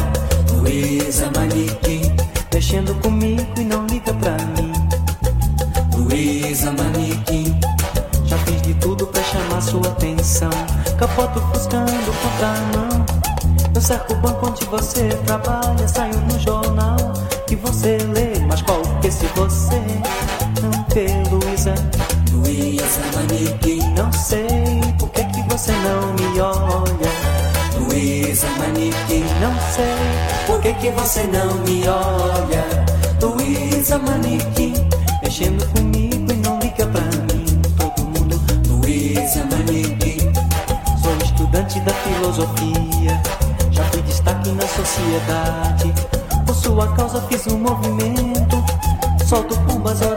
Luísa 0.51 1.31
Manequim, 1.33 2.13
mexendo 2.53 2.93
comigo 2.95 3.45
e 3.57 3.63
não 3.63 3.87
liga 3.87 4.13
pra 4.15 4.33
mim. 4.33 5.04
Luísa 5.97 6.71
Manequim, 6.71 7.57
já 8.25 8.37
fiz 8.39 8.61
de 8.61 8.73
tudo 8.75 9.07
pra 9.07 9.23
chamar 9.23 9.61
sua 9.61 9.87
atenção. 9.87 10.49
Capoto 10.97 11.39
buscando 11.41 12.21
contramão. 12.21 13.05
Eu 13.73 13.81
cerco 13.81 14.13
o 14.13 14.15
banco 14.17 14.47
onde 14.47 14.65
você 14.65 15.09
trabalha, 15.25 15.87
saio 15.87 16.17
no 16.21 16.39
jornal 16.39 16.97
que 17.47 17.55
você 17.55 17.97
lê. 18.13 18.39
Mas 18.47 18.61
qual 18.61 18.81
que 19.01 19.11
se 19.11 19.25
você 19.35 19.81
não 20.61 20.85
vê, 20.93 21.07
Luísa? 21.29 21.75
Luísa 22.31 23.01
Manequim, 23.13 23.79
não 23.95 24.11
sei 24.13 24.81
por 24.99 25.09
que 25.09 25.23
que 25.25 25.41
você 25.49 25.71
não 25.71 26.13
me 26.13 26.39
olha. 26.39 27.11
Luísa 27.79 28.47
Manequim, 28.57 29.25
não 29.41 29.53
sei 29.73 30.45
por 30.47 30.61
que 30.61 30.73
que 30.73 30.89
você 30.91 31.23
não 31.23 31.53
me 31.65 31.87
olha. 31.87 32.85
Luísa 33.21 33.97
Manequim, 33.99 34.73
mexendo 35.35 35.65
comigo 35.73 36.31
e 36.31 36.35
não 36.37 36.57
liga 36.59 36.87
pra 36.87 37.01
mim. 37.01 37.61
Todo 37.75 38.05
mundo, 38.05 38.39
Luísa 38.69 39.43
Manequim, 39.43 40.31
sou 41.03 41.13
estudante 41.25 41.77
da 41.81 41.93
filosofia. 41.93 43.21
Já 43.69 43.83
fui 43.89 44.01
destaque 44.03 44.51
na 44.51 44.65
sociedade. 44.65 45.93
Por 46.45 46.55
sua 46.55 46.87
causa 46.95 47.21
fiz 47.23 47.45
um 47.47 47.59
movimento. 47.59 48.63
Solto 49.27 49.59
pombas, 49.67 50.01
ora 50.01 50.14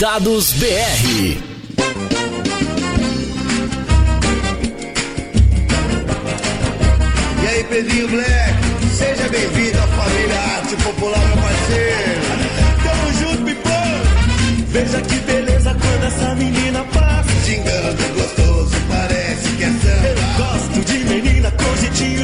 Conectados 0.00 0.52
BR. 0.52 0.66
E 7.42 7.46
aí, 7.46 7.64
Pedrinho 7.64 8.08
Black, 8.08 8.54
seja 8.96 9.28
bem-vindo 9.28 9.78
à 9.78 9.86
família 9.88 10.40
Arte 10.56 10.76
Popular, 10.76 11.26
meu 11.26 11.36
parceiro. 11.36 12.20
Tamo 12.82 13.12
junto, 13.18 13.44
pipão. 13.44 13.72
Veja 14.68 15.02
que 15.02 15.16
beleza 15.16 15.76
quando 15.78 16.04
essa 16.06 16.34
menina 16.34 16.82
passa. 16.84 17.30
Xingando 17.44 18.14
gostoso, 18.14 18.76
parece 18.88 19.48
que 19.50 19.64
é 19.64 19.66
samba. 19.66 20.06
Eu 20.06 20.16
gosto 20.38 20.80
de 20.92 20.98
menina 21.04 21.50
com 21.50 21.76
jeitinho 21.76 22.19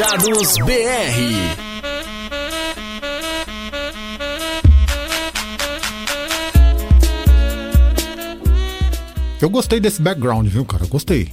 Conectados 0.00 0.56
BR. 0.64 1.60
Eu 9.42 9.50
gostei 9.50 9.78
desse 9.78 10.00
background, 10.00 10.46
viu, 10.46 10.64
cara? 10.64 10.86
Gostei. 10.86 11.28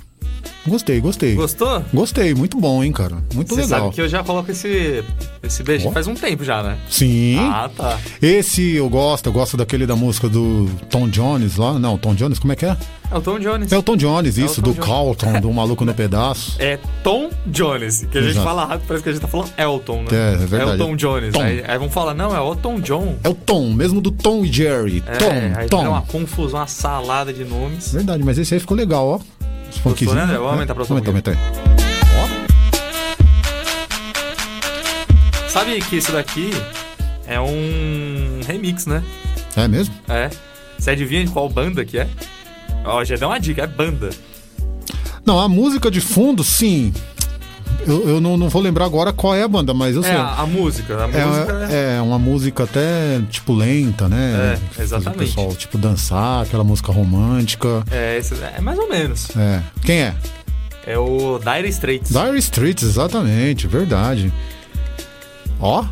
Gostei, 0.68 0.99
gostei. 0.99 1.36
Gostou? 1.36 1.84
Gostei, 1.93 2.34
muito 2.34 2.57
bom, 2.59 2.84
hein, 2.84 2.91
cara? 2.91 3.15
Muito 3.34 3.49
Você 3.55 3.61
legal. 3.61 3.80
sabe 3.80 3.95
que 3.95 4.01
eu 4.01 4.09
já 4.09 4.24
coloco 4.24 4.51
esse, 4.51 5.03
esse 5.43 5.63
beijo 5.63 5.88
Ó. 5.88 5.91
faz 5.91 6.07
um 6.07 6.13
tempo 6.13 6.43
já, 6.43 6.61
né? 6.61 6.78
Sim. 6.89 7.38
Ah, 7.39 7.70
tá. 7.76 7.97
Esse 8.22 8.76
eu 8.76 8.89
gosto, 8.89 9.28
eu 9.28 9.34
gosto 9.34 9.55
daquele 9.57 9.86
da 9.86 9.95
música 9.95 10.28
do 10.28 10.70
Tom 10.89 11.07
Jones 11.07 11.55
lá. 11.57 11.80
Não, 11.80 11.97
Tom 11.97 12.13
Jones, 12.15 12.39
como 12.39 12.53
é 12.53 12.55
que 12.55 12.65
é? 12.65 12.76
É 13.09 13.18
o 13.18 13.22
Tom 13.22 13.39
Jones. 13.39 13.72
É 13.72 13.78
o 13.78 13.82
Tom 13.82 13.95
Jones, 13.95 14.38
É 14.38 14.41
isso, 14.43 14.55
Tom 14.61 14.70
do 14.70 14.74
Jones. 14.74 14.86
Carlton, 14.89 15.39
do 15.39 15.53
Maluco 15.53 15.86
no 15.86 15.93
Pedaço. 15.93 16.57
É 16.68 16.78
Tom 17.03 17.30
Jones, 17.45 18.05
que 18.11 18.18
a 18.18 18.22
gente 18.22 18.32
Exato. 18.32 18.45
fala 18.45 18.65
rápido, 18.65 18.88
parece 18.88 19.03
que 19.03 19.09
a 19.09 19.11
gente 19.13 19.22
tá 19.22 19.28
falando 19.30 19.49
Elton, 19.57 20.01
né? 20.03 20.07
É, 20.11 20.34
é 20.34 20.38
verdade. 20.45 20.72
É 20.72 20.74
o 20.74 20.78
Tom 20.78 20.95
Jones. 20.97 21.34
Tom. 21.34 21.41
Aí, 21.41 21.63
aí 21.65 21.78
vão 21.78 21.89
falar, 21.89 22.13
não, 22.13 22.36
é 22.36 22.41
o 22.41 22.55
Tom 22.55 22.80
John. 22.82 23.15
É 23.24 23.30
o 23.30 23.34
Tom, 23.34 23.72
mesmo 23.72 24.01
do 24.01 24.11
Tom 24.11 24.43
e 24.43 24.51
Jerry. 24.51 25.01
É, 25.07 25.15
Tom, 25.15 25.59
aí 25.59 25.68
Tom. 25.70 25.78
vira 25.78 25.89
uma 25.91 26.01
confusão, 26.01 26.59
uma 26.59 26.68
salada 26.68 27.32
de 27.32 27.45
nomes. 27.45 27.93
Verdade, 27.93 28.22
mas 28.24 28.38
esse 28.38 28.53
aí 28.53 28.59
ficou 28.59 28.76
legal, 28.76 29.07
ó. 29.07 29.20
Os 29.78 29.82
funkzinhos. 29.82 30.13
né, 30.15 30.23
André? 30.23 30.38
Vamos 30.38 30.51
aumentar 30.53 30.73
pra 30.75 30.84
você 30.84 30.93
um 30.93 30.97
Aumenta, 30.97 31.09
aumenta 31.09 31.32
aí. 31.32 31.38
Sabe 35.49 35.80
que 35.82 35.95
isso 35.97 36.11
daqui 36.11 36.51
é 37.25 37.39
um 37.39 38.41
remix, 38.45 38.86
né? 38.86 39.03
É 39.55 39.67
mesmo? 39.67 39.93
É. 40.07 40.30
Você 40.78 40.91
adivinha 40.91 41.25
de 41.25 41.32
qual 41.32 41.49
banda 41.49 41.84
que 41.84 41.97
é? 41.97 42.07
Ó, 42.86 43.03
já 43.03 43.15
deu 43.15 43.28
uma 43.30 43.39
dica, 43.39 43.63
é 43.63 43.67
banda. 43.67 44.09
Não, 45.25 45.39
a 45.39 45.49
música 45.49 45.89
de 45.89 45.99
fundo, 45.99 46.43
sim. 46.43 46.93
Eu, 47.86 48.09
eu 48.09 48.21
não, 48.21 48.38
não 48.38 48.49
vou 48.49 48.61
lembrar 48.61 48.86
agora 48.86 49.13
qual 49.13 49.36
é 49.36 49.43
a 49.43 49.47
banda, 49.47 49.73
mas 49.73 49.95
eu 49.95 50.01
é 50.01 50.05
sei. 50.07 50.15
a, 50.15 50.41
a 50.41 50.45
música. 50.45 51.03
A 51.03 51.07
música 51.07 51.67
é... 51.69 51.93
É, 51.93 51.97
é 51.97 52.01
uma 52.01 52.19
música 52.19 52.63
até, 52.63 53.21
tipo, 53.30 53.53
lenta, 53.53 54.09
né? 54.09 54.59
É, 54.78 54.82
exatamente. 54.82 55.15
O 55.15 55.19
pessoal, 55.19 55.55
tipo, 55.55 55.78
dançar, 55.78 56.43
aquela 56.43 56.63
música 56.63 56.91
romântica. 56.91 57.84
É, 57.91 58.19
é 58.57 58.61
mais 58.61 58.78
ou 58.78 58.89
menos. 58.89 59.30
É. 59.38 59.61
Quem 59.84 60.01
é? 60.01 60.15
É 60.86 60.97
o 60.97 61.39
Dire 61.39 61.67
Straits. 61.69 62.11
Dire 62.11 62.38
Straits, 62.39 62.84
exatamente, 62.84 63.67
verdade. 63.67 64.34
Ó, 65.59 65.84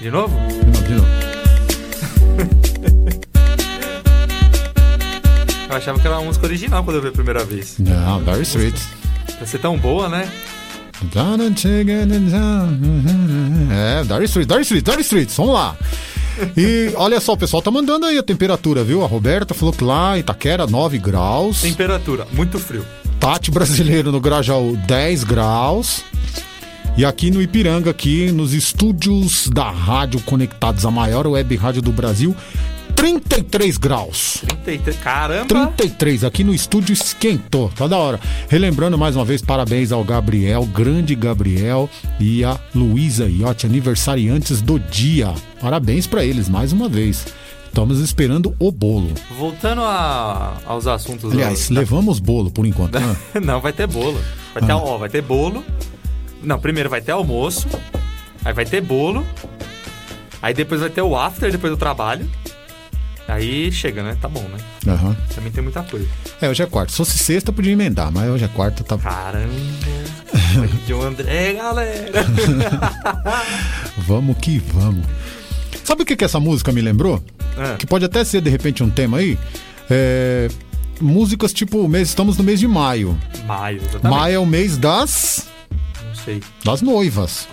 De 0.00 0.10
novo? 0.10 0.36
de 0.48 0.66
novo, 0.66 0.82
de 0.84 0.94
novo. 0.94 1.08
Eu 5.70 5.76
achava 5.76 5.98
que 5.98 6.06
era 6.06 6.16
uma 6.18 6.24
música 6.24 6.46
original 6.46 6.82
quando 6.82 6.96
eu 6.96 7.02
vi 7.02 7.08
a 7.08 7.12
primeira 7.12 7.44
vez. 7.44 7.76
Não, 7.78 8.22
Dire 8.22 8.42
Straits. 8.42 8.88
Pra 9.36 9.46
ser 9.46 9.58
tão 9.58 9.76
boa, 9.76 10.08
né? 10.08 10.30
É, 13.70 14.02
Dire 14.02 14.24
Straits, 14.24 14.46
Dire 14.46 14.62
Straits, 14.62 14.84
Dire 14.84 15.00
Straits, 15.02 15.36
vamos 15.36 15.54
lá. 15.54 15.76
E 16.56 16.92
olha 16.96 17.20
só, 17.20 17.32
o 17.32 17.36
pessoal 17.36 17.60
tá 17.62 17.70
mandando 17.70 18.06
aí 18.06 18.18
a 18.18 18.22
temperatura, 18.22 18.84
viu? 18.84 19.02
A 19.02 19.06
Roberta 19.06 19.54
falou 19.54 19.72
que 19.72 19.82
lá 19.82 20.16
em 20.16 20.20
Itaquera, 20.20 20.66
9 20.66 20.98
graus. 20.98 21.62
Temperatura, 21.62 22.26
muito 22.32 22.58
frio. 22.58 22.84
Tati 23.18 23.50
Brasileiro 23.50 24.12
no 24.12 24.20
Grajaú, 24.20 24.76
10 24.86 25.24
graus. 25.24 26.04
E 26.96 27.04
aqui 27.04 27.30
no 27.30 27.40
Ipiranga, 27.40 27.90
aqui 27.90 28.30
nos 28.32 28.52
estúdios 28.52 29.48
da 29.48 29.70
Rádio 29.70 30.20
Conectados, 30.22 30.84
a 30.84 30.90
maior 30.90 31.26
web 31.26 31.54
rádio 31.56 31.80
do 31.80 31.92
Brasil, 31.92 32.34
33 32.94 33.76
graus. 33.78 34.42
33. 34.64 34.96
Caramba! 34.98 35.46
33, 35.46 36.24
aqui 36.24 36.42
no 36.42 36.52
estúdio 36.54 36.92
esquentou, 36.92 37.68
tá 37.70 37.86
da 37.86 37.96
hora. 37.96 38.20
Relembrando 38.48 38.98
mais 38.98 39.14
uma 39.16 39.24
vez, 39.24 39.40
parabéns 39.40 39.92
ao 39.92 40.02
Gabriel, 40.04 40.64
grande 40.66 41.14
Gabriel 41.14 41.88
e 42.18 42.44
a 42.44 42.58
Luísa 42.74 43.28
Iotti, 43.28 43.66
aniversariantes 43.66 44.60
do 44.60 44.78
dia. 44.78 45.32
Parabéns 45.60 46.06
pra 46.06 46.24
eles 46.24 46.48
mais 46.48 46.72
uma 46.72 46.88
vez. 46.88 47.26
Estamos 47.66 48.00
esperando 48.00 48.54
o 48.58 48.72
bolo. 48.72 49.12
Voltando 49.38 49.82
a- 49.82 50.56
aos 50.66 50.86
assuntos. 50.86 51.32
Aliás, 51.32 51.68
do- 51.68 51.74
levamos 51.74 52.18
bolo 52.18 52.50
por 52.50 52.66
enquanto. 52.66 52.98
né? 52.98 53.16
Não, 53.40 53.60
vai 53.60 53.72
ter 53.72 53.86
bolo. 53.86 54.20
Vai 54.54 54.62
ter, 54.64 54.72
Ah. 54.72 54.76
ó, 54.78 54.98
vai 54.98 55.08
ter 55.08 55.22
bolo. 55.22 55.62
Não, 56.42 56.58
primeiro 56.58 56.88
vai 56.90 57.00
ter 57.00 57.12
almoço. 57.12 57.68
Aí 58.44 58.52
vai 58.52 58.64
ter 58.64 58.80
bolo. 58.80 59.24
Aí 60.40 60.54
depois 60.54 60.80
vai 60.80 60.90
ter 60.90 61.02
o 61.02 61.16
after 61.16 61.50
depois 61.52 61.72
do 61.72 61.76
trabalho. 61.76 62.28
Aí 63.28 63.70
chega, 63.70 64.02
né? 64.02 64.16
Tá 64.20 64.26
bom, 64.26 64.40
né? 64.48 64.58
Aham. 64.90 65.14
Também 65.34 65.52
tem 65.52 65.62
muita 65.62 65.82
coisa. 65.82 66.06
É, 66.40 66.48
hoje 66.48 66.62
é 66.62 66.66
quarta. 66.66 66.90
Se 66.90 66.96
fosse 66.96 67.18
sexta, 67.18 67.52
podia 67.52 67.72
emendar, 67.72 68.10
mas 68.10 68.28
hoje 68.30 68.44
é 68.44 68.48
quarta, 68.48 68.82
tá. 68.82 68.96
Caramba! 68.96 69.52
de 70.86 70.92
André, 70.94 71.52
galera! 71.52 72.24
Vamos 73.98 74.36
que 74.38 74.58
vamos. 74.58 75.04
Sabe 75.84 76.02
o 76.02 76.06
que, 76.06 76.16
que 76.16 76.24
essa 76.24 76.40
música 76.40 76.72
me 76.72 76.80
lembrou? 76.80 77.22
Ah. 77.56 77.76
Que 77.78 77.86
pode 77.86 78.04
até 78.04 78.24
ser 78.24 78.40
de 78.40 78.50
repente 78.50 78.82
um 78.82 78.90
tema 78.90 79.18
aí. 79.18 79.38
É, 79.90 80.48
músicas 81.00 81.52
tipo, 81.52 81.86
mês, 81.88 82.08
estamos 82.08 82.36
no 82.36 82.44
mês 82.44 82.60
de 82.60 82.68
maio. 82.68 83.18
Maio, 83.46 83.78
exatamente. 83.82 84.18
Maio 84.18 84.34
é 84.34 84.38
o 84.38 84.46
mês 84.46 84.76
das, 84.76 85.48
Não 86.06 86.14
sei. 86.14 86.42
das 86.64 86.82
noivas, 86.82 87.48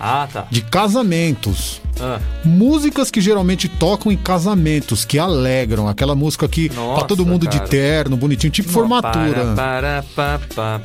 Ah, 0.00 0.28
tá. 0.32 0.46
de 0.50 0.60
casamentos. 0.62 1.80
Ah, 2.00 2.20
Músicas 2.44 3.10
que 3.10 3.20
geralmente 3.20 3.68
tocam 3.68 4.12
em 4.12 4.16
casamentos, 4.16 5.04
que 5.04 5.18
alegram. 5.18 5.88
Aquela 5.88 6.14
música 6.14 6.46
que 6.48 6.70
Nossa, 6.74 7.00
tá 7.02 7.06
todo 7.06 7.24
mundo 7.24 7.46
cara. 7.48 7.58
de 7.64 7.70
terno, 7.70 8.16
bonitinho, 8.16 8.50
tipo 8.50 8.68
formatura. 8.68 9.54
Para, 9.56 10.04
para, 10.14 10.80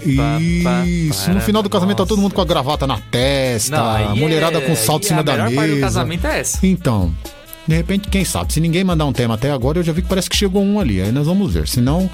Isso, 0.86 1.32
no 1.32 1.42
final 1.42 1.62
do 1.62 1.70
casamento 1.70 1.98
tá 1.98 2.06
todo 2.06 2.20
mundo 2.22 2.34
com 2.34 2.42
a 2.42 2.46
gravata 2.46 2.88
na 2.88 2.98
testa, 2.98 3.78
Não, 4.06 4.16
mulherada 4.16 4.58
é- 4.60 4.62
com 4.62 4.76
salto 4.76 5.04
em 5.04 5.08
cima 5.08 5.24
da 5.24 5.36
mesa. 5.44 5.56
parte 5.56 5.74
do 5.76 5.80
casamento 5.82 6.28
é 6.28 6.40
essa. 6.40 6.60
Então, 6.66 7.14
de 7.68 7.76
repente, 7.76 8.08
quem 8.10 8.26
sabe? 8.26 8.52
Se 8.54 8.60
ninguém 8.60 8.84
mandar 8.84 9.06
um 9.06 9.14
tema 9.14 9.36
até 9.36 9.52
agora, 9.52 9.80
eu 9.80 9.84
já 9.84 9.92
vi 9.94 10.02
que 10.02 10.08
parece 10.08 10.30
que 10.30 10.36
chegou 10.36 10.64
um 10.64 10.80
ali. 10.80 11.02
Aí 11.02 11.12
nós 11.12 11.28
vamos 11.28 11.54
ver. 11.54 11.68
Se 11.68 11.80
não, 11.82 12.10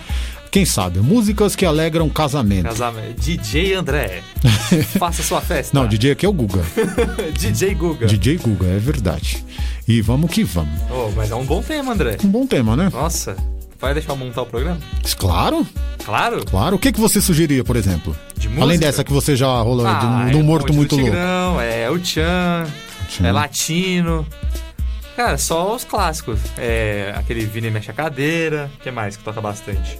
quem 0.57 0.65
sabe? 0.65 0.99
Músicas 1.01 1.55
que 1.55 1.63
alegram 1.67 2.09
casamento. 2.09 2.63
Casamento. 2.63 3.21
DJ 3.21 3.75
André. 3.75 4.23
Faça 4.97 5.21
sua 5.21 5.39
festa. 5.39 5.77
Não, 5.77 5.87
DJ 5.87 6.13
aqui 6.13 6.25
é 6.25 6.29
o 6.29 6.33
Guga. 6.33 6.63
DJ 7.37 7.75
Guga. 7.75 8.07
DJ 8.07 8.37
Guga, 8.37 8.65
é 8.65 8.79
verdade. 8.79 9.45
E 9.87 10.01
vamos 10.01 10.31
que 10.31 10.43
vamos. 10.43 10.73
Oh, 10.89 11.11
mas 11.15 11.29
é 11.29 11.35
um 11.35 11.45
bom 11.45 11.61
tema, 11.61 11.93
André. 11.93 12.17
Um 12.23 12.27
bom 12.29 12.47
tema, 12.47 12.75
né? 12.75 12.89
Nossa. 12.91 13.37
Vai 13.79 13.93
deixar 13.93 14.13
eu 14.13 14.15
montar 14.15 14.41
o 14.41 14.45
programa? 14.47 14.79
Claro, 15.15 15.63
Claro. 16.03 16.43
claro. 16.43 16.75
O 16.75 16.79
que, 16.79 16.91
que 16.91 16.99
você 16.99 17.21
sugeria, 17.21 17.63
por 17.63 17.75
exemplo? 17.75 18.15
De 18.35 18.47
música? 18.47 18.63
Além 18.63 18.79
dessa 18.79 19.03
que 19.03 19.13
você 19.13 19.35
já 19.35 19.45
rolou 19.61 19.85
Ah, 19.85 20.25
de 20.27 20.35
um 20.37 20.39
é 20.39 20.43
morto 20.43 20.73
muito 20.73 20.95
louco. 20.95 21.11
Tigrão, 21.11 21.61
É 21.61 21.87
o 21.87 21.99
Tchan. 21.99 22.65
é 23.23 23.31
latino. 23.31 24.25
Cara, 25.15 25.37
só 25.37 25.75
os 25.75 25.83
clássicos. 25.83 26.39
É 26.57 27.13
aquele 27.15 27.45
Vini 27.45 27.69
Mexe 27.69 27.91
a 27.91 27.93
Cadeira. 27.93 28.71
O 28.79 28.81
que 28.83 28.89
mais 28.89 29.15
que 29.15 29.23
toca 29.23 29.39
bastante? 29.39 29.99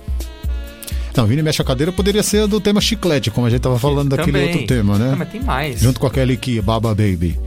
Não, 1.18 1.26
Vini 1.26 1.42
Mexe 1.42 1.60
a 1.62 1.66
Cadeira 1.66 1.92
poderia 1.92 2.22
ser 2.22 2.46
do 2.46 2.62
tema 2.62 2.80
chiclete, 2.80 3.32
como 3.32 3.48
a 3.48 3.50
gente 3.50 3.62
tava 3.62 3.80
falando 3.80 4.10
daquele 4.10 4.32
Também. 4.34 4.52
outro 4.52 4.68
tema, 4.68 5.00
né? 5.00 5.10
Ah, 5.14 5.16
mas 5.16 5.30
tem 5.30 5.42
mais. 5.42 5.80
Junto 5.82 6.00
com 6.00 6.06
aquele 6.06 6.38
que 6.38 6.62
Baba 6.62 6.90
Baby. 6.90 7.40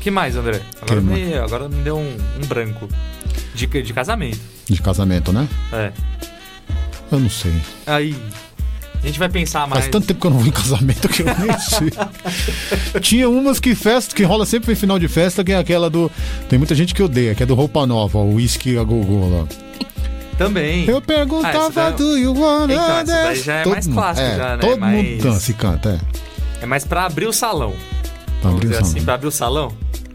que 0.00 0.10
mais, 0.10 0.34
André? 0.34 0.62
Agora, 0.80 1.00
Que 1.02 1.06
me, 1.06 1.34
agora 1.34 1.68
me 1.68 1.82
deu 1.82 1.98
um, 1.98 2.16
um 2.42 2.46
branco. 2.46 2.88
De, 3.54 3.66
de 3.66 3.92
casamento. 3.92 4.40
De 4.66 4.80
casamento, 4.80 5.30
né? 5.30 5.46
É. 5.72 5.92
Eu 7.12 7.20
não 7.20 7.28
sei. 7.28 7.52
Aí. 7.86 8.16
A 9.02 9.06
gente 9.06 9.18
vai 9.18 9.28
pensar 9.28 9.68
mais. 9.68 9.82
Faz 9.84 9.92
tanto 9.92 10.06
tempo 10.06 10.20
que 10.20 10.26
eu 10.26 10.30
não 10.30 10.38
vou 10.38 10.48
em 10.48 10.50
casamento 10.50 11.06
que 11.08 11.20
eu 11.20 11.26
nem 11.26 11.58
sei. 11.60 11.92
Tinha 13.02 13.28
umas 13.28 13.60
que 13.60 13.74
festa, 13.74 14.14
que 14.16 14.22
rola 14.24 14.46
sempre 14.46 14.72
em 14.72 14.74
final 14.74 14.98
de 14.98 15.06
festa, 15.06 15.44
que 15.44 15.52
é 15.52 15.58
aquela 15.58 15.90
do. 15.90 16.10
Tem 16.48 16.58
muita 16.58 16.74
gente 16.74 16.94
que 16.94 17.02
odeia, 17.02 17.34
que 17.34 17.42
é 17.42 17.46
do 17.46 17.54
Roupa 17.54 17.86
Nova, 17.86 18.18
o 18.18 18.36
Whisky 18.36 18.78
a 18.78 18.82
Gogô 18.82 19.28
lá. 19.28 19.46
Também. 20.38 20.84
Eu 20.88 20.98
Ah, 20.98 21.00
perguntava 21.00 21.56
essa 21.68 21.70
daí- 21.70 21.92
do 21.94 22.18
you 22.18 22.34
wanna 22.38 22.72
Então, 22.74 22.96
essa 22.98 23.04
daí 23.04 23.36
já 23.40 23.54
é 23.54 23.62
Todo 23.62 23.72
mais 23.72 23.86
mundo- 23.86 23.96
clássico, 23.96 24.26
é, 24.26 24.36
já, 24.36 24.56
né? 24.56 24.58
Todo 24.58 24.78
Mais- 24.80 25.04
mundo 25.10 25.22
dança 25.22 25.50
e 25.50 25.54
canta, 25.54 26.00
é. 26.60 26.62
É 26.62 26.66
mais 26.66 26.84
pra 26.84 27.04
abrir 27.06 27.26
o 27.26 27.32
salão. 27.32 27.72
Pra 28.42 28.50
abrir 28.50 28.66
o 28.66 28.70
salão. 28.74 28.86
assim, 28.90 29.02
pra 29.04 29.14
abrir 29.14 29.26
o 29.28 29.32
salão. 29.32 29.72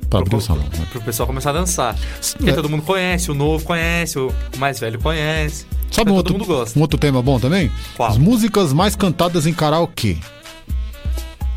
Pra 0.09 0.19
abrir 0.19 0.35
o 0.35 0.41
salão. 0.41 0.63
né? 0.63 0.85
Pro 0.91 1.01
pessoal 1.01 1.25
começar 1.25 1.49
a 1.51 1.53
dançar. 1.53 1.95
Porque 2.37 2.49
É. 2.49 2.53
todo 2.53 2.69
mundo 2.69 2.83
conhece, 2.83 3.31
o 3.31 3.33
novo 3.33 3.63
conhece, 3.65 4.19
o 4.19 4.31
mais 4.57 4.79
velho 4.79 4.99
conhece. 4.99 5.65
Sabe 5.91 6.11
um 6.11 6.15
todo 6.15 6.17
outro, 6.17 6.33
mundo 6.33 6.45
gosta. 6.45 6.77
um 6.77 6.81
outro 6.81 6.99
tema 6.99 7.21
bom 7.21 7.39
também? 7.39 7.71
Qual? 7.97 8.09
As 8.09 8.17
músicas 8.17 8.71
mais 8.73 8.95
cantadas 8.95 9.45
em 9.47 9.53
karaokê. 9.53 10.17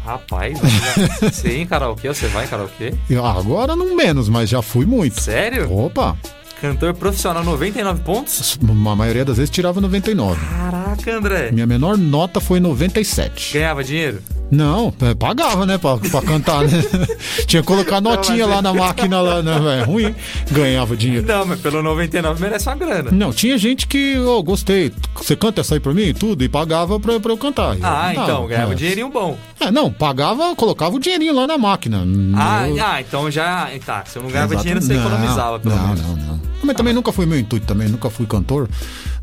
Rapaz, 0.04 0.58
já- 0.60 1.30
sim, 1.32 1.60
em 1.62 1.66
karaokê, 1.66 2.08
você 2.08 2.26
vai 2.28 2.44
em 2.44 2.48
karaokê? 2.48 2.92
Ah, 3.22 3.38
Agora 3.38 3.74
não 3.74 3.96
menos, 3.96 4.28
mas 4.28 4.50
já 4.50 4.60
fui 4.60 4.84
muito. 4.84 5.20
Sério? 5.20 5.72
Opa! 5.72 6.16
Cantor 6.64 6.94
profissional 6.94 7.44
99 7.44 8.00
pontos? 8.00 8.58
A 8.66 8.96
maioria 8.96 9.22
das 9.22 9.36
vezes 9.36 9.50
tirava 9.50 9.82
99. 9.82 10.40
Caraca, 10.46 11.14
André. 11.14 11.50
Minha 11.52 11.66
menor 11.66 11.98
nota 11.98 12.40
foi 12.40 12.58
97. 12.58 13.52
Ganhava 13.52 13.84
dinheiro? 13.84 14.22
Não, 14.50 14.92
é, 15.00 15.14
pagava, 15.14 15.66
né, 15.66 15.76
pra, 15.78 15.96
pra 15.98 16.22
cantar, 16.22 16.62
né? 16.62 16.70
Tinha 17.46 17.60
que 17.60 17.66
colocar 17.66 18.00
notinha 18.00 18.46
lá 18.46 18.62
na 18.62 18.72
máquina, 18.72 19.20
lá, 19.20 19.42
né, 19.42 19.58
velho? 19.58 19.84
Ruim, 19.86 20.14
ganhava 20.50 20.96
dinheiro. 20.96 21.26
Não, 21.26 21.44
mas 21.44 21.60
pelo 21.60 21.82
99 21.82 22.40
merece 22.40 22.68
uma 22.68 22.76
grana. 22.76 23.10
Não, 23.10 23.32
tinha 23.32 23.58
gente 23.58 23.86
que, 23.86 24.16
ô, 24.18 24.42
gostei, 24.42 24.92
você 25.16 25.34
canta 25.34 25.60
essa 25.62 25.74
aí 25.74 25.80
pra 25.80 25.92
mim 25.92 26.02
e 26.02 26.14
tudo, 26.14 26.44
e 26.44 26.48
pagava 26.48 27.00
pra, 27.00 27.18
pra 27.18 27.32
eu 27.32 27.38
cantar. 27.38 27.74
Eu 27.76 27.80
Ah, 27.84 28.08
cantava, 28.08 28.12
então, 28.12 28.46
ganhava 28.46 28.72
é. 28.72 28.74
um 28.74 28.76
dinheirinho 28.76 29.08
bom. 29.10 29.36
É, 29.60 29.70
não, 29.70 29.90
pagava, 29.90 30.54
colocava 30.54 30.94
o 30.94 31.00
dinheirinho 31.00 31.34
lá 31.34 31.46
na 31.46 31.58
máquina. 31.58 32.04
Ah, 32.36 32.68
Eu- 32.68 32.84
ah, 32.84 33.00
então 33.00 33.30
já. 33.30 33.68
Tá, 33.84 34.04
se 34.06 34.18
eu 34.18 34.22
não 34.22 34.30
ganhava 34.30 34.52
Exato. 34.54 34.62
dinheiro, 34.62 34.82
você 34.82 34.94
Não, 34.94 35.00
economizava, 35.00 35.58
pelo 35.58 35.74
não, 35.74 35.86
menos. 35.88 36.02
Não, 36.02 36.16
não, 36.16 36.40
Mas 36.64 36.76
também 36.76 36.94
nunca 36.94 37.12
foi 37.12 37.26
meu 37.26 37.38
intuito, 37.38 37.66
também 37.66 37.88
nunca 37.88 38.08
fui 38.08 38.26
cantor, 38.26 38.68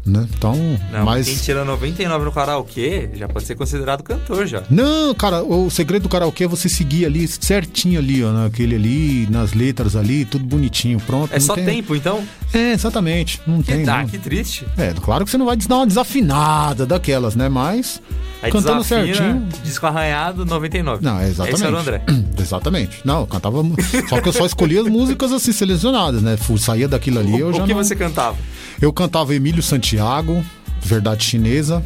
né? 0.05 0.27
Então, 0.35 0.55
Não, 0.91 1.05
mas... 1.05 1.27
quem 1.27 1.35
tira 1.35 1.63
99 1.63 2.25
no 2.25 2.31
karaokê 2.31 3.09
já 3.13 3.27
pode 3.27 3.45
ser 3.45 3.55
considerado 3.55 4.03
cantor 4.03 4.47
já. 4.47 4.63
Não, 4.69 5.13
cara, 5.13 5.43
o 5.43 5.69
segredo 5.69 6.03
do 6.03 6.09
karaokê 6.09 6.45
é 6.45 6.47
você 6.47 6.67
seguir 6.67 7.05
ali 7.05 7.27
certinho 7.27 7.99
ali, 7.99 8.23
ó, 8.23 8.31
naquele 8.31 8.75
ali, 8.75 9.27
nas 9.29 9.53
letras 9.53 9.95
ali, 9.95 10.25
tudo 10.25 10.43
bonitinho, 10.43 10.99
pronto. 11.01 11.33
É 11.33 11.39
só 11.39 11.53
tem- 11.53 11.65
tempo, 11.65 11.95
então? 11.95 12.23
É, 12.53 12.73
exatamente. 12.73 13.39
Não 13.45 13.61
tem, 13.61 13.87
ah, 13.87 14.01
não. 14.01 14.07
que 14.07 14.17
triste. 14.17 14.65
É, 14.77 14.93
claro 14.93 15.23
que 15.23 15.31
você 15.31 15.37
não 15.37 15.45
vai 15.45 15.55
dar 15.55 15.77
uma 15.77 15.87
desafinada 15.87 16.85
daquelas, 16.85 17.35
né? 17.35 17.47
Mas 17.47 18.01
Aí 18.41 18.51
cantando 18.51 18.81
desafina, 18.81 19.15
certinho. 19.15 19.47
Disco 19.63 19.85
arranhado, 19.85 20.45
99. 20.45 21.05
Não, 21.05 21.19
é 21.19 21.27
exatamente. 21.27 21.55
Esse 21.55 21.65
era 21.65 21.75
o 21.75 21.79
André. 21.79 22.01
Exatamente. 22.41 23.01
Não, 23.05 23.21
eu 23.21 23.27
cantava. 23.27 23.61
Só 24.09 24.19
que 24.19 24.29
eu 24.29 24.33
só 24.33 24.45
escolhia 24.47 24.81
as 24.81 24.87
músicas 24.87 25.31
assim 25.31 25.51
selecionadas, 25.51 26.23
né? 26.23 26.35
Saía 26.57 26.87
daquilo 26.87 27.19
ali, 27.19 27.39
eu 27.39 27.49
o 27.49 27.53
já 27.53 27.63
que 27.63 27.73
não... 27.73 27.83
você 27.83 27.95
cantava? 27.95 28.35
Eu 28.81 28.91
cantava 28.91 29.35
Emílio 29.35 29.61
Santiago, 29.61 30.43
Verdade 30.81 31.23
Chinesa. 31.23 31.83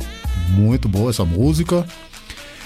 Muito 0.49 0.87
boa 0.87 1.09
essa 1.09 1.25
música. 1.25 1.85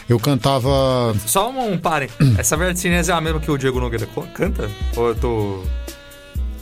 Eu 0.08 0.20
cantava. 0.20 1.16
Só 1.26 1.52
um, 1.52 1.74
um 1.74 1.78
pare. 1.78 2.10
Essa 2.38 2.58
verdade 2.58 2.80
chinesa 2.80 3.14
é 3.14 3.16
a 3.16 3.22
mesma 3.22 3.40
que 3.40 3.50
o 3.50 3.58
Diego 3.58 3.80
Nogueira 3.80 4.08
canta? 4.34 4.70
Ou 4.96 5.10
eu 5.10 5.16
tô. 5.16 5.64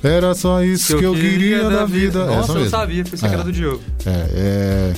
Era 0.04 0.36
só 0.36 0.62
isso 0.62 0.98
que 0.98 1.06
eu, 1.06 1.14
queria 1.14 1.70
da 1.70 1.86
vida. 1.86 2.26
Nossa, 2.26 2.40
Essa 2.40 2.52
eu 2.52 2.56
mesmo. 2.56 2.70
sabia, 2.70 3.04
pensei 3.04 3.30
que 3.30 3.36
era 3.36 3.44
do 3.44 3.52
Diogo. 3.52 3.82
É, 4.06 4.28
é... 4.36 4.94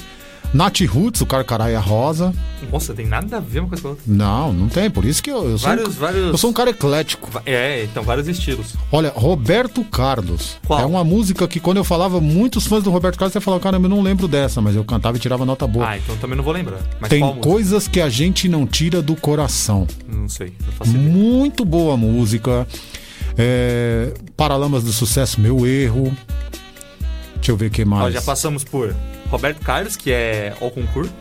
Nath 0.54 0.80
Roots, 0.82 1.22
o 1.22 1.26
Carcaraia 1.28 1.80
Rosa. 1.80 2.34
Nossa, 2.72 2.94
tem 2.94 3.06
nada 3.06 3.38
a 3.38 3.40
ver 3.40 3.60
uma 3.60 3.70
coisa 3.70 3.82
com 3.82 3.88
a 3.90 3.92
outra. 3.92 4.04
Não, 4.08 4.52
não 4.52 4.68
tem. 4.68 4.90
Por 4.90 5.06
isso 5.06 5.22
que 5.22 5.30
eu, 5.30 5.48
eu 5.48 5.58
sou. 5.58 5.70
Vários- 5.70 5.88
um, 5.90 6.00
vários- 6.00 6.28
Eu 6.32 6.38
sou 6.38 6.50
um 6.50 6.54
cara 6.54 6.72
eclético. 6.72 7.30
É, 7.46 7.84
então 7.84 8.02
vários 8.04 8.28
estilos. 8.28 8.74
Olha, 8.92 9.12
Roberto 9.16 9.84
Carlos. 9.86 10.58
Qual? 10.66 10.80
É 10.80 10.86
uma 10.86 11.04
música 11.04 11.48
que 11.48 11.60
quando 11.60 11.78
eu 11.78 11.84
falava, 11.84 12.20
muitos 12.20 12.66
fãs 12.66 12.84
do 12.84 12.90
Roberto 12.90 13.18
Carlos, 13.18 13.34
você 13.34 13.40
falava, 13.40 13.62
caramba, 13.62 13.86
eu 13.86 13.90
não 13.90 14.02
lembro 14.02 14.28
dessa, 14.28 14.60
mas 14.60 14.76
eu 14.76 14.84
cantava 14.84 15.18
e 15.18 15.20
tirava 15.20 15.46
nota 15.46 15.68
boa. 15.68 15.88
Ah, 15.88 15.98
então 15.98 16.18
também 16.18 16.36
não 16.36 16.44
vou 16.44 16.54
lembrar. 16.54 16.80
Mas 17.00 17.10
Tem 17.10 17.22
coisas 17.42 17.88
que 17.88 18.02
a 18.02 18.10
gente 18.10 18.50
não 18.50 18.66
tira 18.66 19.02
do 19.02 19.16
coração. 19.16 19.88
Não 20.12 20.28
sei, 20.28 20.52
não 20.66 20.72
faço 20.74 20.92
ideia. 20.92 21.10
Muito 21.10 21.64
boa 21.64 21.96
música. 21.96 22.68
É, 23.38 24.14
Paralamas 24.36 24.84
do 24.84 24.92
Sucesso, 24.92 25.40
Meu 25.40 25.66
Erro. 25.66 26.12
Deixa 27.40 27.52
eu 27.52 27.58
ver 27.58 27.68
o 27.68 27.70
que 27.72 27.84
Ó, 27.84 27.86
mais. 27.86 28.14
já 28.14 28.22
passamos 28.22 28.64
por 28.64 28.94
Roberto 29.30 29.60
Carlos, 29.64 29.96
que 29.96 30.12
é 30.12 30.54
O 30.60 30.70
Concurso. 30.70 31.12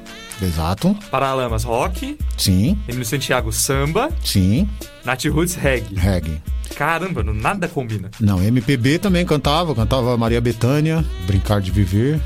Exato. 0.41 0.97
Paralamas 1.11 1.65
Rock. 1.65 2.17
Sim, 2.37 2.79
Emílio 2.87 3.05
Santiago 3.05 3.53
Samba. 3.53 4.11
sim. 4.25 4.69
Nath 5.05 5.25
Roots 5.25 5.55
Reggae. 5.55 5.95
Reggae. 5.97 6.41
Caramba, 6.77 7.23
nada 7.25 7.67
combina. 7.67 8.11
Não, 8.21 8.43
MPB 8.43 8.99
também 8.99 9.25
cantava. 9.25 9.75
Cantava 9.75 10.17
Maria 10.17 10.41
Bethânia, 10.41 11.05
Brincar 11.27 11.61
de 11.61 11.71
Viver. 11.71 12.21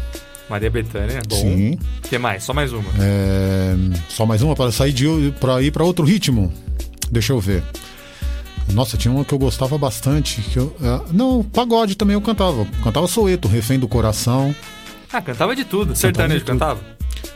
Maria 0.51 0.69
Bethânia, 0.69 1.23
bom. 1.29 1.37
Sim. 1.41 1.79
O 2.05 2.09
que 2.09 2.19
mais? 2.19 2.43
Só 2.45 2.53
mais 2.53 2.73
uma. 2.73 2.91
É, 2.99 3.75
Só 4.09 4.27
mais 4.27 4.43
uma 4.43 4.55
para 4.55 4.71
sair 4.73 4.93
de 4.93 5.33
para 5.41 5.63
ir 5.63 5.71
para 5.71 5.85
outro 5.85 6.05
ritmo. 6.05 6.53
Deixa 7.11 7.33
eu 7.33 7.41
ver. 7.41 7.63
Nossa, 8.73 8.97
tinha 8.97 9.13
uma 9.13 9.25
que 9.25 9.33
eu 9.33 9.39
gostava 9.39 9.77
bastante. 9.79 10.41
Que 10.41 10.59
eu, 10.59 10.75
é, 10.83 11.13
Não, 11.13 11.43
pagode 11.43 11.95
também 11.97 12.15
eu 12.15 12.21
cantava. 12.21 12.67
Cantava 12.83 13.07
Soeto, 13.07 13.49
Refém 13.49 13.79
do 13.79 13.87
Coração. 13.89 14.55
Ah, 15.13 15.21
cantava 15.21 15.55
de 15.55 15.65
tudo. 15.65 15.95
Sertanejo 15.95 16.41
de 16.41 16.45
tudo. 16.47 16.59
cantava? 16.59 16.81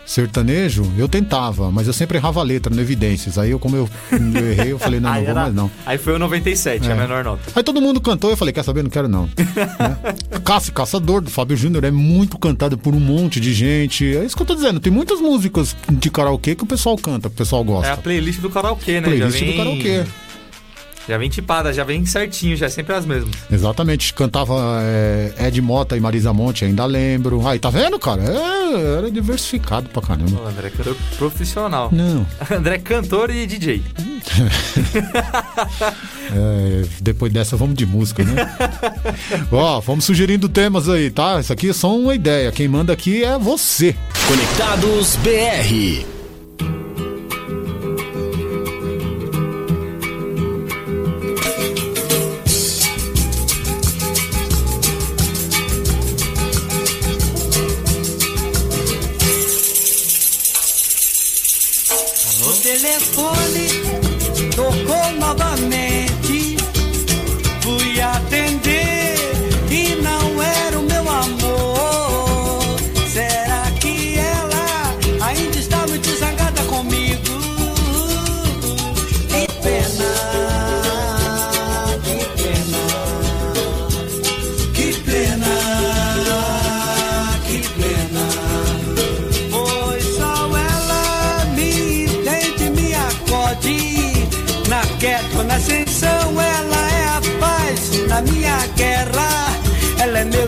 Sertanejo, 0.04 0.84
eu 0.96 1.08
tentava, 1.08 1.70
mas 1.70 1.88
eu 1.88 1.92
sempre 1.92 2.16
errava 2.16 2.38
a 2.40 2.42
letra 2.42 2.72
no 2.72 2.80
Evidências. 2.80 3.38
Aí 3.38 3.50
eu, 3.50 3.58
como 3.58 3.74
eu, 3.76 3.88
eu 4.12 4.50
errei, 4.52 4.72
eu 4.72 4.78
falei, 4.78 5.00
não, 5.00 5.10
não 5.12 5.20
vou 5.20 5.28
era- 5.30 5.40
mais 5.42 5.54
não. 5.54 5.70
Aí 5.84 5.98
foi 5.98 6.14
o 6.14 6.18
97, 6.18 6.88
a 6.88 6.92
É. 6.92 6.94
menor 6.96 7.24
nota. 7.24 7.42
Aí 7.54 7.62
todo 7.62 7.80
mundo 7.82 8.00
cantou, 8.00 8.30
eu 8.30 8.36
falei, 8.36 8.52
quer 8.54 8.62
saber? 8.62 8.82
Não 8.84 8.90
quero 8.90 9.08
não. 9.08 9.26
né? 9.36 9.98
Caça, 10.44 10.70
Caçador, 10.70 11.20
do 11.20 11.30
Fábio 11.30 11.56
Júnior, 11.56 11.82
é 11.84 11.90
muito 11.90 12.38
cantado 12.38 12.78
por 12.78 12.94
um 12.94 13.00
monte 13.00 13.40
de 13.40 13.52
gente. 13.52 14.16
É 14.16 14.24
isso 14.24 14.36
que 14.36 14.42
eu 14.42 14.46
tô 14.46 14.54
dizendo, 14.54 14.78
tem 14.78 14.92
muitas 14.92 15.20
músicas 15.20 15.76
de 15.90 16.08
karaokê 16.08 16.54
que 16.54 16.62
o 16.62 16.66
pessoal 16.66 16.96
canta, 16.96 17.28
que 17.28 17.34
o 17.34 17.38
pessoal 17.38 17.64
gosta. 17.64 17.88
É 17.88 17.92
a 17.92 17.96
playlist 17.96 18.40
do 18.40 18.48
karaokê, 18.48 19.00
né? 19.00 19.08
Playlist 19.08 19.40
vem... 19.40 19.50
do 19.50 19.56
karaokê. 19.56 20.04
Já 21.08 21.16
vem 21.18 21.28
tipada, 21.28 21.72
já 21.72 21.84
vem 21.84 22.04
certinho, 22.04 22.56
já 22.56 22.66
é 22.66 22.68
sempre 22.68 22.94
as 22.94 23.06
mesmas. 23.06 23.34
Exatamente, 23.50 24.12
cantava 24.12 24.80
é, 24.82 25.32
Ed 25.46 25.60
Mota 25.62 25.96
e 25.96 26.00
Marisa 26.00 26.32
Monte, 26.32 26.64
ainda 26.64 26.84
lembro. 26.84 27.46
Aí, 27.46 27.58
tá 27.58 27.70
vendo, 27.70 27.98
cara? 27.98 28.22
É, 28.22 28.98
era 28.98 29.10
diversificado 29.10 29.88
pra 29.90 30.02
caramba. 30.02 30.42
O 30.42 30.46
André 30.46 30.66
é 30.68 30.70
cantor 30.70 30.96
profissional. 31.16 31.90
Não. 31.92 32.26
André 32.50 32.74
é 32.74 32.78
cantor 32.78 33.30
e 33.30 33.46
DJ. 33.46 33.82
É, 36.28 36.84
depois 37.00 37.32
dessa, 37.32 37.56
vamos 37.56 37.76
de 37.76 37.86
música, 37.86 38.24
né? 38.24 38.34
Ó, 39.52 39.80
vamos 39.80 40.04
sugerindo 40.04 40.48
temas 40.48 40.88
aí, 40.88 41.08
tá? 41.08 41.38
Isso 41.38 41.52
aqui 41.52 41.70
é 41.70 41.72
só 41.72 41.96
uma 41.96 42.16
ideia. 42.16 42.50
Quem 42.50 42.66
manda 42.66 42.92
aqui 42.92 43.22
é 43.22 43.38
você. 43.38 43.94
Conectados 44.26 45.14
BR. 45.16 46.15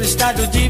Estado 0.09 0.47
de 0.47 0.68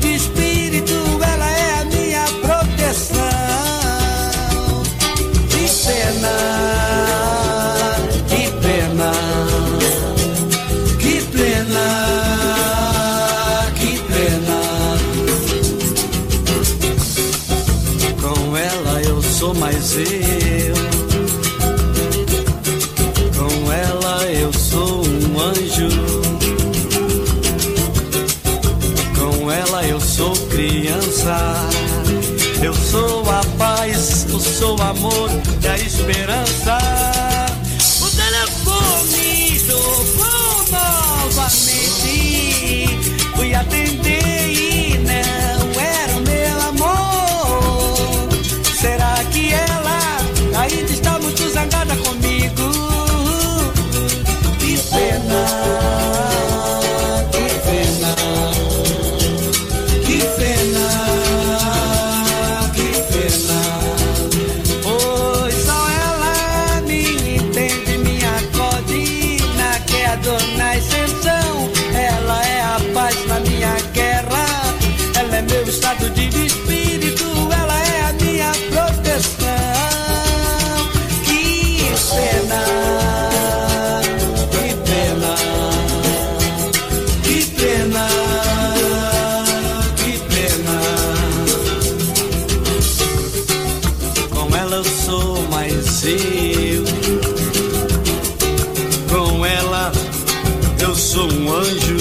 anjo. 101.59 101.97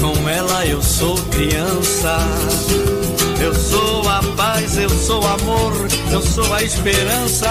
Com 0.00 0.28
ela 0.28 0.66
eu 0.66 0.82
sou 0.82 1.16
criança. 1.30 2.18
Eu 3.40 3.54
sou 3.54 4.08
a 4.08 4.22
paz, 4.36 4.78
eu 4.78 4.88
sou 4.90 5.26
amor, 5.26 5.72
eu 6.10 6.22
sou 6.22 6.52
a 6.54 6.62
esperança. 6.62 7.48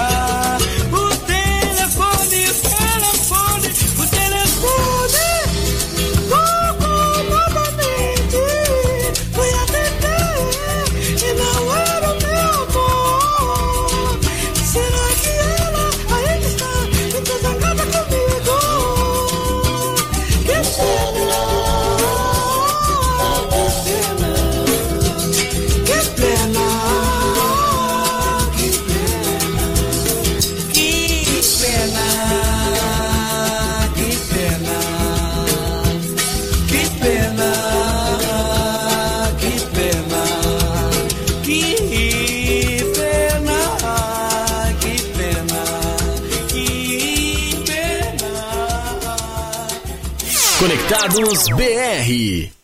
Carros 51.15 51.47
BR. 51.55 52.54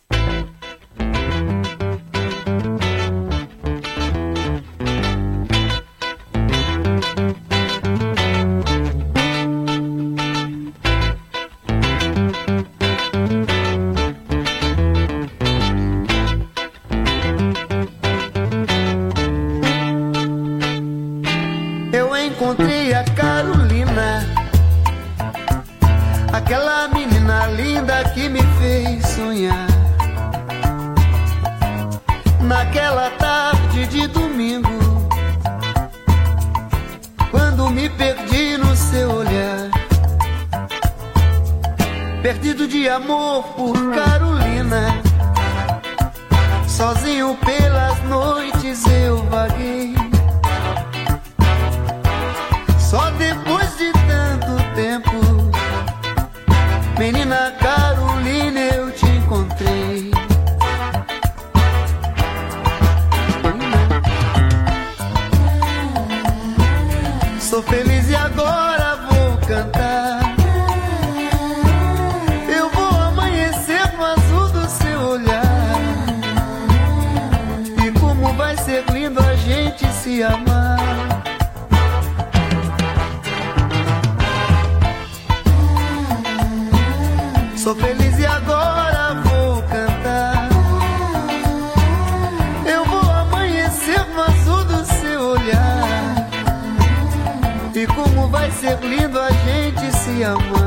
ser 98.52 98.78
lindo 98.80 99.20
a 99.20 99.30
gente 99.30 99.96
se 99.96 100.24
amar. 100.24 100.61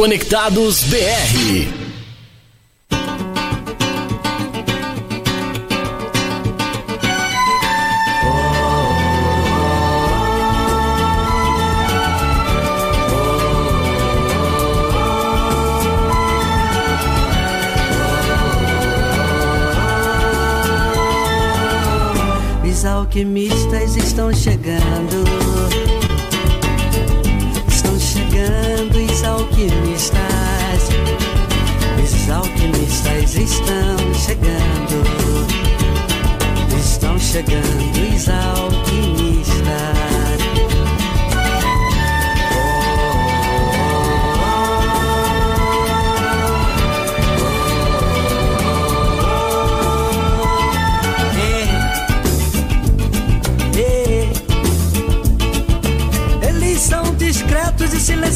Conectados 0.00 0.84
BR. 0.84 1.68
alquimistas 22.82 23.96
estão 23.96 24.32
chegando. 24.32 24.79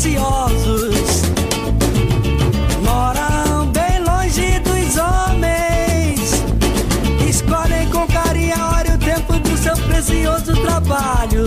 Preciosos. 0.04 1.22
Moram 2.82 3.66
bem 3.68 4.00
longe 4.00 4.60
dos 4.60 4.98
homens. 4.98 6.44
Escolhem 7.26 7.88
com 7.88 8.06
carinho 8.08 8.54
a 8.54 8.70
hora 8.70 8.88
e 8.90 8.94
o 8.94 8.98
tempo 8.98 9.32
do 9.38 9.56
seu 9.56 9.74
precioso 9.74 10.54
trabalho. 10.62 11.46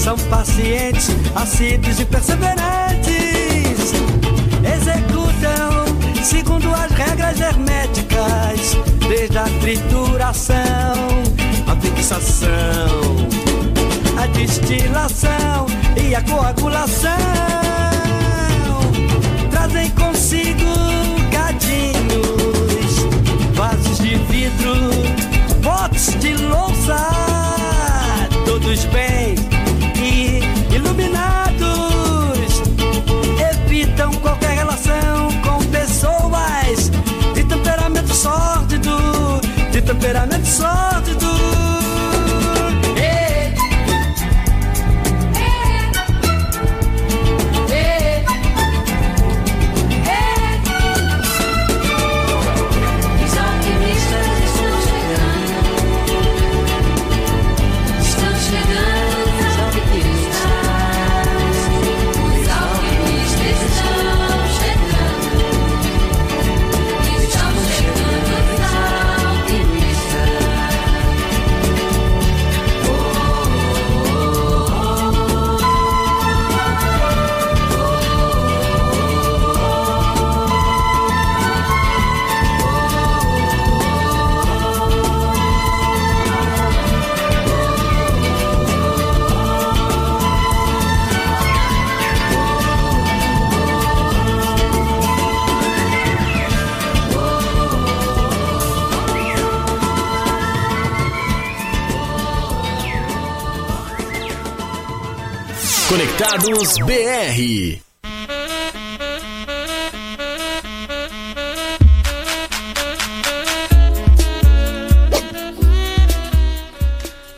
São 0.00 0.18
pacientes, 0.28 1.10
assíduos 1.36 2.00
e 2.00 2.04
perseverantes. 2.04 3.92
Executam 4.64 6.24
segundo 6.24 6.74
as 6.74 6.90
regras 6.90 7.40
herméticas, 7.40 8.76
desde 9.08 9.38
a 9.38 9.44
trituração, 9.60 10.56
a 11.68 11.76
fixação, 11.76 12.48
a 14.20 14.26
destilação 14.26 15.66
e 15.96 16.16
a 16.16 16.22
coagulação. 16.22 17.91
Trazem 19.62 19.90
consigo 19.90 20.74
gadinhos, 21.30 22.98
vasos 23.54 23.98
de 23.98 24.16
vidro, 24.16 24.74
potes 25.62 26.18
de 26.18 26.34
louça, 26.34 26.96
todos 28.44 28.84
bem 28.86 29.36
e 30.02 30.40
iluminados. 30.74 31.62
Evitam 33.52 34.10
qualquer 34.14 34.56
relação 34.56 35.30
com 35.42 35.64
pessoas 35.66 36.90
de 37.32 37.44
temperamento 37.44 38.12
sórdido, 38.12 38.90
de 39.70 39.80
temperamento 39.80 40.44
sórdido. 40.44 41.21
Conectados 106.12 106.76
BR. 106.78 107.80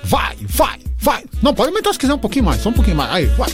Vai, 0.03 0.37
vai, 0.49 0.81
vai. 0.99 1.25
Não, 1.41 1.55
pode 1.55 1.69
aumentar 1.69 1.93
se 1.93 1.99
quiser 2.01 2.15
um 2.15 2.19
pouquinho 2.19 2.47
mais, 2.47 2.61
só 2.61 2.71
um 2.71 2.73
pouquinho 2.73 2.97
mais. 2.97 3.13
Aí, 3.13 3.27
vai. 3.27 3.49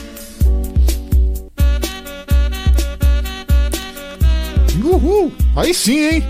Uhul. 4.82 5.32
Aí 5.54 5.74
sim, 5.74 5.98
hein? 5.98 6.24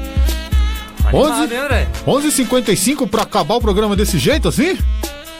Animado, 1.04 1.52
hein, 1.52 1.58
André? 1.58 1.88
11h55 2.06 3.08
pra 3.08 3.22
acabar 3.22 3.54
o 3.54 3.60
programa 3.60 3.94
desse 3.94 4.18
jeito 4.18 4.48
assim? 4.48 4.76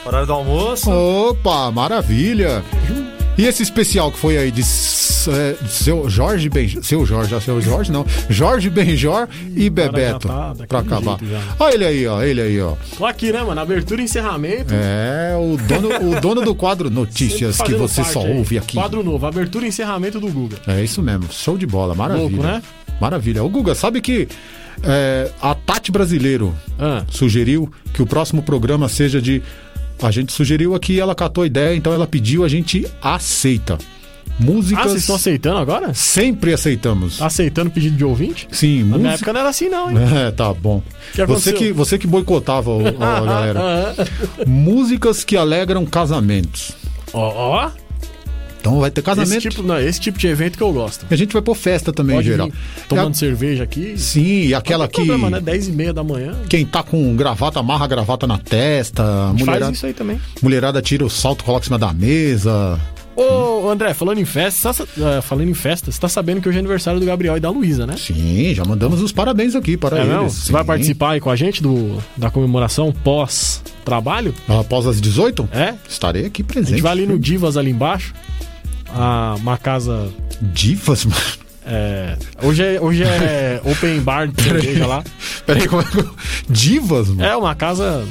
Horário 0.05 0.25
do 0.25 0.33
almoço. 0.33 0.89
Opa, 0.89 1.69
maravilha. 1.69 2.63
E 3.37 3.45
esse 3.45 3.63
especial 3.63 4.11
que 4.11 4.19
foi 4.19 4.37
aí 4.37 4.51
de, 4.51 4.61
é, 4.61 5.55
seu 5.67 6.09
Jorge 6.09 6.49
Benjor, 6.49 6.83
seu 6.83 7.05
Jorge, 7.05 7.41
seu 7.41 7.61
Jorge 7.61 7.91
não, 7.91 8.05
Jorge 8.29 8.69
Benjor 8.69 9.27
e 9.55 9.69
Bebeto, 9.69 10.27
tá 10.27 10.53
pra 10.67 10.79
acabar. 10.79 11.17
Olha 11.57 11.73
ele 11.73 11.85
aí, 11.85 12.07
ó, 12.07 12.21
ele 12.21 12.41
aí, 12.41 12.61
ó. 12.61 12.73
Tô 12.97 13.05
aqui, 13.05 13.31
né, 13.31 13.41
mano? 13.41 13.59
Abertura 13.61 14.01
e 14.01 14.03
encerramento. 14.03 14.73
É, 14.73 15.35
o 15.37 15.57
dono, 15.57 16.17
o 16.17 16.21
dono 16.21 16.41
do 16.41 16.53
quadro 16.53 16.89
Notícias 16.91 17.59
que 17.61 17.73
você 17.73 18.03
só 18.03 18.21
aí. 18.23 18.37
ouve 18.37 18.57
aqui. 18.57 18.75
Quadro 18.75 19.01
novo, 19.03 19.25
abertura 19.25 19.65
e 19.65 19.69
encerramento 19.69 20.19
do 20.19 20.27
Guga. 20.27 20.57
É 20.67 20.83
isso 20.83 21.01
mesmo, 21.01 21.25
show 21.31 21.57
de 21.57 21.65
bola, 21.65 21.95
maravilha. 21.95 22.27
Louco, 22.29 22.43
né? 22.43 22.61
Maravilha. 22.99 23.43
O 23.43 23.49
Guga, 23.49 23.73
sabe 23.73 24.01
que 24.01 24.27
é, 24.83 25.31
a 25.41 25.55
Tati 25.55 25.91
Brasileiro 25.91 26.53
Ah. 26.77 27.03
sugeriu 27.09 27.71
que 27.93 28.01
o 28.01 28.05
próximo 28.05 28.43
programa 28.43 28.87
seja 28.89 29.21
de. 29.21 29.41
A 30.01 30.09
gente 30.11 30.31
sugeriu 30.33 30.73
aqui, 30.75 30.99
ela 30.99 31.13
catou 31.13 31.43
a 31.43 31.47
ideia, 31.47 31.75
então 31.75 31.93
ela 31.93 32.07
pediu, 32.07 32.43
a 32.43 32.47
gente 32.47 32.87
aceita. 33.01 33.77
Músicas. 34.39 34.85
Ah, 34.85 34.89
vocês 34.89 35.01
estão 35.01 35.15
aceitando 35.15 35.57
agora? 35.59 35.93
Sempre 35.93 36.53
aceitamos. 36.53 37.21
Aceitando 37.21 37.69
pedido 37.69 37.95
de 37.97 38.03
ouvinte? 38.03 38.47
Sim, 38.51 38.79
Na 38.79 38.97
minha 38.97 38.97
música. 38.97 39.13
época 39.13 39.33
não 39.33 39.39
era 39.41 39.49
assim, 39.49 39.69
não, 39.69 39.91
hein? 39.91 39.97
É, 40.27 40.31
tá 40.31 40.51
bom. 40.53 40.81
que 41.13 41.23
você, 41.25 41.53
que, 41.53 41.71
você 41.71 41.97
que 41.99 42.07
boicotava 42.07 42.71
o- 42.71 42.87
a 43.03 43.19
galera. 43.21 43.95
Músicas 44.47 45.23
que 45.23 45.37
alegram 45.37 45.85
casamentos. 45.85 46.71
Ó, 47.13 47.19
ó. 47.65 47.71
Então 48.61 48.79
vai 48.79 48.91
ter 48.91 49.01
Esse 49.01 49.05
casamento. 49.05 49.41
tipo, 49.41 49.63
não, 49.63 49.79
esse 49.79 49.99
tipo 49.99 50.17
de 50.19 50.27
evento 50.27 50.55
que 50.55 50.63
eu 50.63 50.71
gosto. 50.71 51.05
A 51.09 51.15
gente 51.15 51.33
vai 51.33 51.41
pôr 51.41 51.55
festa 51.55 51.91
também, 51.91 52.15
Pode 52.15 52.27
em 52.29 52.31
geral. 52.31 52.51
tomando 52.87 53.09
E 53.09 53.11
a- 53.11 53.19
cerveja 53.19 53.63
aqui. 53.63 53.95
Sim, 53.97 54.43
e 54.45 54.53
aquela 54.53 54.87
que. 54.87 54.93
problema, 55.03 55.29
né? 55.31 55.41
10 55.41 55.67
e 55.67 55.71
meia 55.71 55.91
da 55.91 56.03
manhã. 56.03 56.35
Quem 56.47 56.63
tá 56.65 56.83
com 56.83 57.15
gravata, 57.15 57.59
amarra 57.59 57.85
a 57.85 57.87
gravata 57.87 58.27
na 58.27 58.37
testa. 58.37 59.03
A 59.03 59.29
gente 59.31 59.39
Mulherada, 59.39 59.65
faz 59.65 59.77
isso 59.77 59.85
aí 59.87 59.93
também. 59.93 60.21
mulherada 60.43 60.81
tira 60.81 61.03
o 61.03 61.09
salto, 61.09 61.43
coloca 61.43 61.63
em 61.63 61.67
cima 61.67 61.79
da 61.79 61.91
mesa. 61.91 62.79
Ô, 63.15 63.67
André, 63.69 63.93
falando 63.93 64.19
em 64.19 64.25
festa, 64.25 64.71
você 64.71 64.85
tá- 64.85 65.17
eh, 65.17 65.21
falando 65.21 65.49
em 65.49 65.53
festa, 65.53 65.91
você 65.91 65.99
tá 65.99 66.07
sabendo 66.07 66.39
que 66.39 66.47
hoje 66.47 66.57
é 66.57 66.59
aniversário 66.59 66.99
do 66.99 67.05
Gabriel 67.05 67.35
e 67.35 67.39
da 67.39 67.49
Luísa, 67.49 67.85
né? 67.85 67.95
Sim, 67.97 68.53
já 68.55 68.63
mandamos 68.63 69.01
os 69.01 69.11
parabéns 69.11 69.53
aqui 69.53 69.75
para 69.75 69.99
É 69.99 70.01
eles. 70.05 70.33
Você 70.33 70.51
vai 70.51 70.63
participar 70.63 71.11
aí 71.11 71.19
com 71.19 71.29
a 71.29 71.35
gente 71.35 71.61
do, 71.61 71.97
da 72.15 72.29
comemoração 72.31 72.91
pós-trabalho? 73.03 74.33
Após 74.47 74.85
as 74.87 74.99
18? 75.01 75.47
É. 75.51 75.73
Estarei 75.87 76.25
aqui 76.25 76.41
A 76.41 76.45
presente. 76.45 76.71
gente 76.71 76.81
vai 76.81 76.91
ali 76.93 77.05
no 77.05 77.19
Divas 77.19 77.57
ali 77.57 77.71
embaixo. 77.71 78.13
A, 78.95 79.35
uma 79.37 79.57
casa. 79.57 80.09
Divas, 80.41 81.05
mano? 81.05 81.21
É. 81.65 82.17
Hoje 82.41 82.63
é, 82.63 82.81
hoje 82.81 83.03
é 83.03 83.61
open 83.65 83.99
bar 84.01 84.27
de 84.27 84.41
cerveja 84.43 84.87
lá. 84.87 85.03
Peraí, 85.45 85.67
como 85.67 85.81
é 85.81 85.85
que. 85.85 85.99
eu- 85.99 86.15
Divas, 86.49 87.07
mano? 87.09 87.23
É 87.23 87.35
uma 87.35 87.53
casa. 87.55 88.05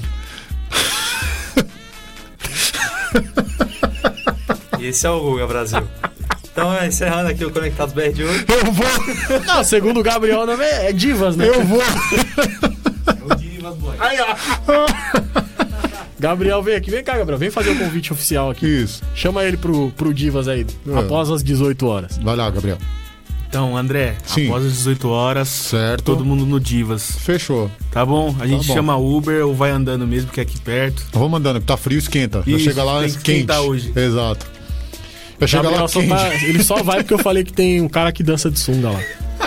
E 4.78 4.86
esse 4.88 5.06
é 5.06 5.10
o 5.10 5.20
Guga 5.20 5.46
Brasil. 5.46 5.82
Então, 6.52 6.72
é, 6.74 6.86
encerrando 6.86 7.28
aqui 7.28 7.44
o 7.44 7.50
Conectados 7.50 7.94
BR 7.94 8.12
de 8.12 8.24
hoje. 8.24 8.44
Eu 8.48 8.72
vou. 8.72 8.86
Não, 9.46 9.64
segundo 9.64 10.00
o 10.00 10.02
Gabriel, 10.02 10.40
o 10.42 10.46
nome 10.46 10.64
é, 10.64 10.90
é 10.90 10.92
Divas, 10.92 11.36
né? 11.36 11.48
Eu 11.48 11.64
vou. 11.64 11.82
Aí, 13.98 14.18
ó. 14.20 15.39
Gabriel, 16.20 16.62
vem 16.62 16.74
aqui. 16.76 16.90
Vem 16.90 17.02
cá, 17.02 17.16
Gabriel. 17.16 17.38
Vem 17.38 17.50
fazer 17.50 17.70
o 17.70 17.76
convite 17.78 18.12
oficial 18.12 18.50
aqui. 18.50 18.66
Isso. 18.66 19.02
Chama 19.14 19.42
ele 19.44 19.56
pro, 19.56 19.90
pro 19.96 20.12
Divas 20.14 20.46
aí, 20.46 20.66
É. 20.88 20.98
após 20.98 21.30
as 21.30 21.42
18 21.42 21.86
horas. 21.86 22.18
Vai 22.18 22.36
lá, 22.36 22.48
Gabriel. 22.50 22.78
Então, 23.48 23.76
André, 23.76 24.14
Sim. 24.24 24.46
após 24.46 24.64
as 24.64 24.72
18 24.74 25.08
horas, 25.08 25.48
Certo. 25.48 26.04
todo 26.04 26.24
mundo 26.24 26.46
no 26.46 26.60
Divas. 26.60 27.16
Fechou. 27.18 27.68
Tá 27.90 28.06
bom? 28.06 28.32
A 28.38 28.46
gente 28.46 28.68
bom. 28.68 28.74
chama 28.74 28.96
Uber 28.96 29.44
ou 29.44 29.54
vai 29.54 29.70
andando 29.72 30.06
mesmo, 30.06 30.30
que 30.30 30.38
é 30.38 30.44
aqui 30.44 30.60
perto. 30.60 31.04
Eu 31.12 31.18
vou 31.18 31.28
mandando, 31.28 31.58
que 31.58 31.66
tá 31.66 31.76
frio, 31.76 31.98
esquenta. 31.98 32.44
Isso, 32.46 32.60
chegar 32.60 32.84
lá 32.84 33.00
tem 33.00 33.08
que 33.10 33.16
quente. 33.16 33.30
esquentar 33.32 33.62
hoje. 33.62 33.92
Exato. 33.96 34.46
Chegar 35.46 35.62
Gabriel 35.62 35.80
lá 35.82 35.88
só 35.88 36.00
quente. 36.00 36.10
tá- 36.10 36.34
ele 36.44 36.62
só 36.62 36.82
vai 36.82 36.98
porque 36.98 37.14
eu 37.14 37.18
falei 37.18 37.42
que 37.42 37.52
tem 37.52 37.80
um 37.80 37.88
cara 37.88 38.12
que 38.12 38.22
dança 38.22 38.50
de 38.50 38.58
sunga 38.60 38.90
lá. 38.90 39.00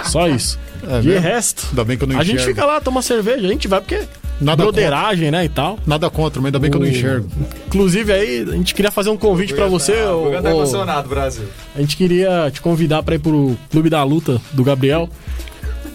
Só 0.06 0.28
isso. 0.28 0.60
É 0.86 1.00
de 1.00 1.08
mesmo? 1.10 1.22
resto, 1.22 1.66
Ainda 1.70 1.86
bem 1.86 1.98
que 1.98 2.04
eu 2.04 2.08
não 2.10 2.20
a 2.20 2.24
gente 2.26 2.36
enxergo. 2.36 2.56
fica 2.56 2.66
lá, 2.66 2.82
toma 2.82 3.02
cerveja, 3.02 3.46
a 3.46 3.50
gente 3.50 3.70
vai 3.70 3.80
porque 3.80 4.02
Nada 4.42 4.64
broderagem, 4.64 5.32
né, 5.32 5.46
e 5.46 5.50
tal. 5.50 5.80
Nada 5.86 6.10
contra, 6.10 6.42
mas 6.42 6.48
ainda 6.48 6.60
bem 6.60 6.70
que 6.70 6.76
eu 6.78 6.82
não 6.82 6.88
O- 6.88 6.92
enxergo. 6.92 7.28
Inclusive 7.68 8.12
aí, 8.12 8.42
a 8.42 8.52
gente 8.54 8.76
queria 8.76 8.92
fazer 8.92 9.10
um 9.10 9.18
convite 9.18 9.54
pra 9.54 9.68
você. 9.68 9.94
O 10.04 10.24
Guga 10.26 10.42
tá 10.42 10.52
emocionado, 10.52 11.08
Brasil. 11.08 11.46
a 11.76 11.80
gente 11.80 11.96
queria 11.96 12.50
te 12.52 12.60
convidar 12.62 13.04
pra 13.04 13.16
ir 13.16 13.20
pro 13.20 13.56
Clube 13.72 13.90
da 13.90 14.04
Luta 14.04 14.42
do 14.52 14.64
Gabriel. 14.64 15.10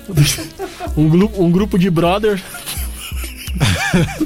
Um, 0.96 1.08
glu- 1.08 1.30
um 1.36 1.50
grupo 1.50 1.78
de 1.78 1.90
brother. 1.90 2.40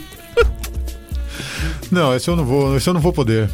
Não, 1.90 2.14
esse 2.16 2.28
eu 2.30 2.36
não 2.36 2.44
vou, 2.44 2.76
esse 2.76 2.88
eu 2.88 2.94
não 2.94 3.00
vou 3.00 3.12
poder. 3.12 3.48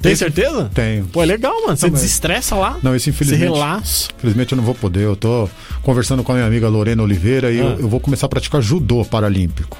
Tem 0.00 0.14
certeza? 0.14 0.70
Tenho. 0.72 1.04
Pô, 1.06 1.22
é 1.22 1.26
legal, 1.26 1.54
mano. 1.62 1.76
Você 1.76 1.90
desestressa 1.90 2.54
lá. 2.54 2.78
Não, 2.82 2.94
esse 2.94 3.10
infelizmente. 3.10 3.40
Você 3.48 3.52
relaxa. 3.54 4.08
Infelizmente 4.18 4.52
eu 4.52 4.56
não 4.56 4.64
vou 4.64 4.74
poder. 4.74 5.00
Eu 5.02 5.16
tô 5.16 5.48
conversando 5.82 6.22
com 6.22 6.32
a 6.32 6.36
minha 6.36 6.46
amiga 6.46 6.68
Lorena 6.68 7.02
Oliveira 7.02 7.50
e 7.50 7.60
Ah. 7.60 7.64
eu, 7.64 7.80
eu 7.80 7.88
vou 7.88 7.98
começar 8.00 8.26
a 8.26 8.28
praticar 8.28 8.62
judô 8.62 9.04
paralímpico. 9.04 9.76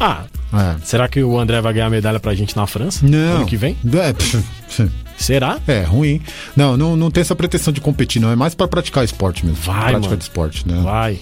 Ah, 0.00 0.24
É. 0.52 0.76
será 0.84 1.08
que 1.08 1.22
o 1.24 1.38
André 1.38 1.60
vai 1.60 1.72
ganhar 1.72 1.90
medalha 1.90 2.20
pra 2.20 2.34
gente 2.34 2.56
na 2.56 2.66
França? 2.66 3.04
Não. 3.06 3.36
Ano 3.38 3.46
que 3.46 3.56
vem? 3.56 3.76
É, 3.94 4.12
pff, 4.14 4.42
Será? 5.16 5.58
é 5.66 5.82
ruim. 5.82 6.20
Não, 6.56 6.76
não, 6.76 6.96
não 6.96 7.10
tem 7.10 7.20
essa 7.22 7.34
pretensão 7.34 7.72
de 7.72 7.80
competir, 7.80 8.20
não. 8.22 8.30
É 8.30 8.36
mais 8.36 8.54
pra 8.54 8.68
praticar 8.68 9.02
esporte 9.04 9.44
mesmo. 9.44 9.60
Vai, 9.62 9.76
Prática 9.92 10.00
mano. 10.00 10.16
de 10.16 10.22
esporte, 10.22 10.68
né? 10.68 10.80
Vai. 10.84 11.18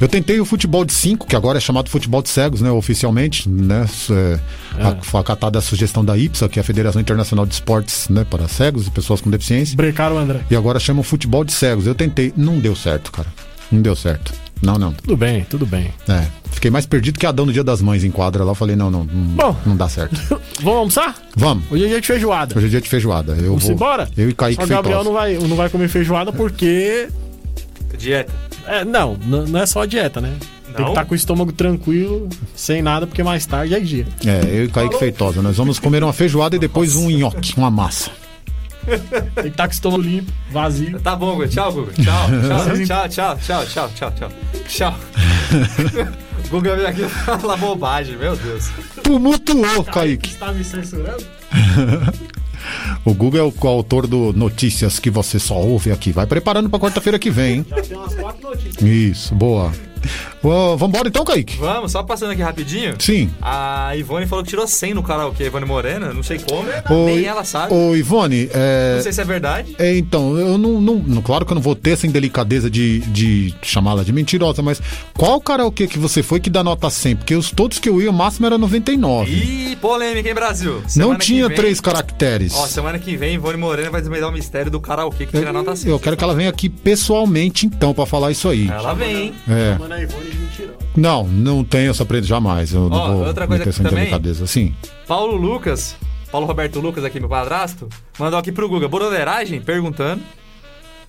Eu 0.00 0.08
tentei 0.08 0.40
o 0.40 0.44
futebol 0.46 0.84
de 0.84 0.92
5, 0.94 1.26
que 1.26 1.36
agora 1.36 1.58
é 1.58 1.60
chamado 1.60 1.90
futebol 1.90 2.22
de 2.22 2.30
cegos, 2.30 2.62
né? 2.62 2.70
Oficialmente, 2.70 3.48
né? 3.48 3.86
É, 4.10 4.82
a- 4.82 4.96
Foi 5.02 5.20
acatada 5.20 5.58
a 5.58 5.62
sugestão 5.62 6.02
da 6.04 6.16
IPSA, 6.16 6.48
que 6.48 6.58
é 6.58 6.62
a 6.62 6.64
Federação 6.64 7.00
Internacional 7.02 7.44
de 7.44 7.52
Esportes, 7.52 8.08
né? 8.08 8.24
Para 8.28 8.48
cegos 8.48 8.86
e 8.86 8.90
pessoas 8.90 9.20
com 9.20 9.28
deficiência. 9.28 9.76
Brecaram 9.76 10.16
André. 10.18 10.40
E 10.50 10.56
agora 10.56 10.80
chamam 10.80 11.02
futebol 11.02 11.44
de 11.44 11.52
cegos. 11.52 11.86
Eu 11.86 11.94
tentei, 11.94 12.32
não 12.36 12.58
deu 12.58 12.74
certo, 12.74 13.12
cara. 13.12 13.28
Não 13.70 13.82
deu 13.82 13.94
certo. 13.94 14.32
Não, 14.62 14.78
não. 14.78 14.92
Tudo 14.92 15.16
bem, 15.16 15.44
tudo 15.48 15.64
bem. 15.66 15.90
É. 16.08 16.24
Fiquei 16.50 16.70
mais 16.70 16.84
perdido 16.86 17.18
que 17.18 17.24
Adão 17.26 17.46
no 17.46 17.52
dia 17.52 17.64
das 17.64 17.80
mães 17.82 18.02
em 18.04 18.10
quadra 18.10 18.42
lá. 18.44 18.50
Eu 18.52 18.54
falei, 18.54 18.76
não, 18.76 18.90
não, 18.90 19.04
não, 19.04 19.24
Bom. 19.36 19.56
não 19.66 19.76
dá 19.76 19.88
certo. 19.88 20.16
Vamos 20.60 20.78
almoçar? 20.78 21.14
Vamos. 21.36 21.64
Hoje 21.70 21.84
é 21.84 21.88
dia 21.88 22.00
de 22.00 22.06
feijoada. 22.06 22.56
Hoje 22.56 22.66
é 22.66 22.70
dia 22.70 22.80
de 22.80 22.88
feijoada. 22.88 23.32
Eu 23.34 23.48
Vamos 23.48 23.64
vou. 23.64 23.72
embora? 23.72 24.08
Eu 24.16 24.28
e 24.30 24.34
Kaique 24.34 24.56
Só 24.60 24.64
o 24.64 24.68
Gabriel 24.68 25.02
Feitosa. 25.02 25.04
não 25.04 25.12
vai, 25.12 25.48
não 25.48 25.56
vai 25.56 25.68
comer 25.68 25.88
feijoada 25.88 26.32
porque. 26.32 27.08
Dieta. 27.98 28.32
É, 28.70 28.84
não, 28.84 29.16
não 29.16 29.58
é 29.58 29.66
só 29.66 29.82
a 29.82 29.86
dieta, 29.86 30.20
né? 30.20 30.36
Tem 30.66 30.74
que 30.76 30.82
Não? 30.82 30.88
estar 30.90 31.04
com 31.04 31.12
o 31.12 31.16
estômago 31.16 31.50
tranquilo, 31.50 32.28
sem 32.54 32.80
nada, 32.80 33.04
porque 33.04 33.22
mais 33.24 33.44
tarde 33.44 33.74
é 33.74 33.80
dia. 33.80 34.06
É, 34.24 34.40
eu 34.56 34.64
e 34.66 34.68
Kaique 34.68 34.96
Feitosa. 34.98 35.42
Nós 35.42 35.56
vamos 35.56 35.80
comer 35.80 36.04
uma 36.04 36.12
feijoada 36.12 36.54
e 36.54 36.58
depois 36.60 36.94
um 36.94 37.10
nhoque, 37.10 37.54
uma 37.56 37.70
massa. 37.70 38.12
Tem 38.86 39.42
que 39.42 39.48
estar 39.48 39.64
com 39.66 39.72
o 39.72 39.74
estômago 39.74 40.02
limpo, 40.02 40.32
vazio. 40.52 41.00
Tá 41.00 41.16
bom, 41.16 41.32
Guga. 41.34 41.48
Tchau, 41.48 41.72
Guga. 41.72 41.92
Tchau, 41.92 42.28
tchau, 42.86 43.08
tchau, 43.08 43.38
tchau, 43.38 43.66
tchau, 43.66 43.90
tchau, 43.94 44.12
tchau. 44.12 44.30
Tchau. 44.68 44.94
Guga 46.48 46.76
veio 46.76 46.88
aqui 46.88 47.02
falar 47.08 47.56
bobagem, 47.56 48.16
meu 48.16 48.36
Deus. 48.36 48.70
Tumultuou, 49.02 49.84
Kaique. 49.84 50.36
Tá 50.36 50.52
me 50.52 50.62
censurando? 50.64 51.24
O 53.04 53.14
Google 53.14 53.40
é 53.40 53.42
o 53.42 53.68
autor 53.68 54.06
do 54.06 54.32
Notícias 54.32 54.98
que 54.98 55.10
você 55.10 55.38
só 55.38 55.56
ouve 55.56 55.90
aqui. 55.92 56.12
Vai 56.12 56.26
preparando 56.26 56.68
pra 56.68 56.78
quarta-feira 56.78 57.18
que 57.18 57.30
vem, 57.30 57.58
hein? 57.58 57.66
Já 57.68 57.82
tem 57.82 57.96
umas 57.96 58.14
quatro 58.14 58.50
notícias. 58.50 58.82
Isso, 58.82 59.34
boa. 59.34 59.72
Ô, 60.42 60.76
vambora 60.76 61.08
então, 61.08 61.24
Kaique? 61.24 61.56
Vamos, 61.58 61.92
só 61.92 62.02
passando 62.02 62.30
aqui 62.32 62.42
rapidinho. 62.42 62.94
Sim. 62.98 63.30
A 63.42 63.94
Ivone 63.96 64.26
falou 64.26 64.42
que 64.44 64.50
tirou 64.50 64.66
100 64.66 64.94
no 64.94 65.02
karaokê. 65.02 65.44
Ivone 65.46 65.66
Morena, 65.66 66.12
não 66.14 66.22
sei 66.22 66.38
como. 66.38 66.68
Ô, 66.88 67.06
Nem 67.06 67.24
ela 67.24 67.44
sabe. 67.44 67.74
Ô, 67.74 67.94
Ivone, 67.94 68.48
é. 68.52 68.94
Não 68.96 69.02
sei 69.02 69.12
se 69.12 69.20
é 69.20 69.24
verdade. 69.24 69.74
É, 69.78 69.96
então, 69.96 70.36
eu 70.38 70.56
não, 70.58 70.80
não- 70.80 70.94
não- 70.96 71.22
Claro 71.22 71.44
que 71.44 71.52
eu 71.52 71.54
não 71.54 71.62
vou 71.62 71.74
ter 71.76 71.90
essa 71.90 72.06
indelicadeza 72.06 72.70
de, 72.70 73.00
de 73.00 73.54
chamá-la 73.62 74.02
de 74.02 74.12
mentirosa, 74.12 74.62
mas 74.62 74.80
qual 75.16 75.40
karaokê 75.40 75.86
que 75.86 75.98
você 75.98 76.22
foi 76.22 76.40
que 76.40 76.48
dá 76.50 76.64
nota 76.64 76.88
100? 76.88 77.16
Porque 77.16 77.34
os 77.36 77.50
todos 77.50 77.78
que 77.78 77.88
eu 77.88 78.00
ia, 78.00 78.10
o 78.10 78.12
máximo 78.14 78.46
era 78.46 78.56
99. 78.58 79.30
Ih, 79.30 79.76
polêmica, 79.76 80.28
hein, 80.28 80.34
Brasil? 80.34 80.80
não 80.82 80.88
Semana 80.88 81.18
que 81.18 81.26
tinha 81.26 81.46
vem- 81.48 81.56
três 81.56 81.80
caracteres. 81.80 82.54
Ó, 82.56 82.66
semana 82.66 82.98
que 82.98 83.16
vem, 83.16 83.34
Ivone 83.34 83.58
Morena 83.58 83.90
vai 83.90 84.00
desvendar 84.00 84.28
o 84.30 84.32
mistério 84.32 84.70
do 84.70 84.80
karaokê 84.80 85.26
que 85.26 85.36
tira 85.38 85.52
nota 85.52 85.76
100. 85.76 85.90
Eu 85.90 86.00
quero 86.00 86.16
que 86.16 86.24
ela 86.24 86.34
venha 86.34 86.48
aqui 86.50 86.68
pessoalmente, 86.68 87.66
então, 87.66 87.92
pra 87.94 88.06
falar 88.06 88.30
isso 88.30 88.48
aí. 88.48 88.68
Ela 88.68 88.94
vem, 88.94 89.16
hein? 89.16 89.34
É. 89.48 89.76
A 89.94 90.00
Ivone 90.02 90.30
de 90.30 90.36
mentirosa. 90.38 90.78
Não, 90.96 91.24
não 91.26 91.64
tenho 91.64 91.90
essa 91.90 92.04
prenda 92.04 92.26
jamais. 92.26 92.72
Eu 92.72 92.88
não 92.88 92.96
Ó, 92.96 93.12
vou 93.12 93.26
outra 93.26 93.46
coisa 93.46 93.68
essa 93.68 93.82
também. 93.82 93.98
indelicadeza. 94.00 94.46
Sim. 94.46 94.74
Paulo 95.06 95.36
Lucas, 95.36 95.96
Paulo 96.30 96.46
Roberto 96.46 96.80
Lucas 96.80 97.04
aqui, 97.04 97.18
meu 97.20 97.28
padrasto, 97.28 97.88
mandou 98.18 98.38
aqui 98.38 98.52
pro 98.52 98.68
Guga, 98.68 98.88
broderagem, 98.88 99.60
perguntando. 99.60 100.22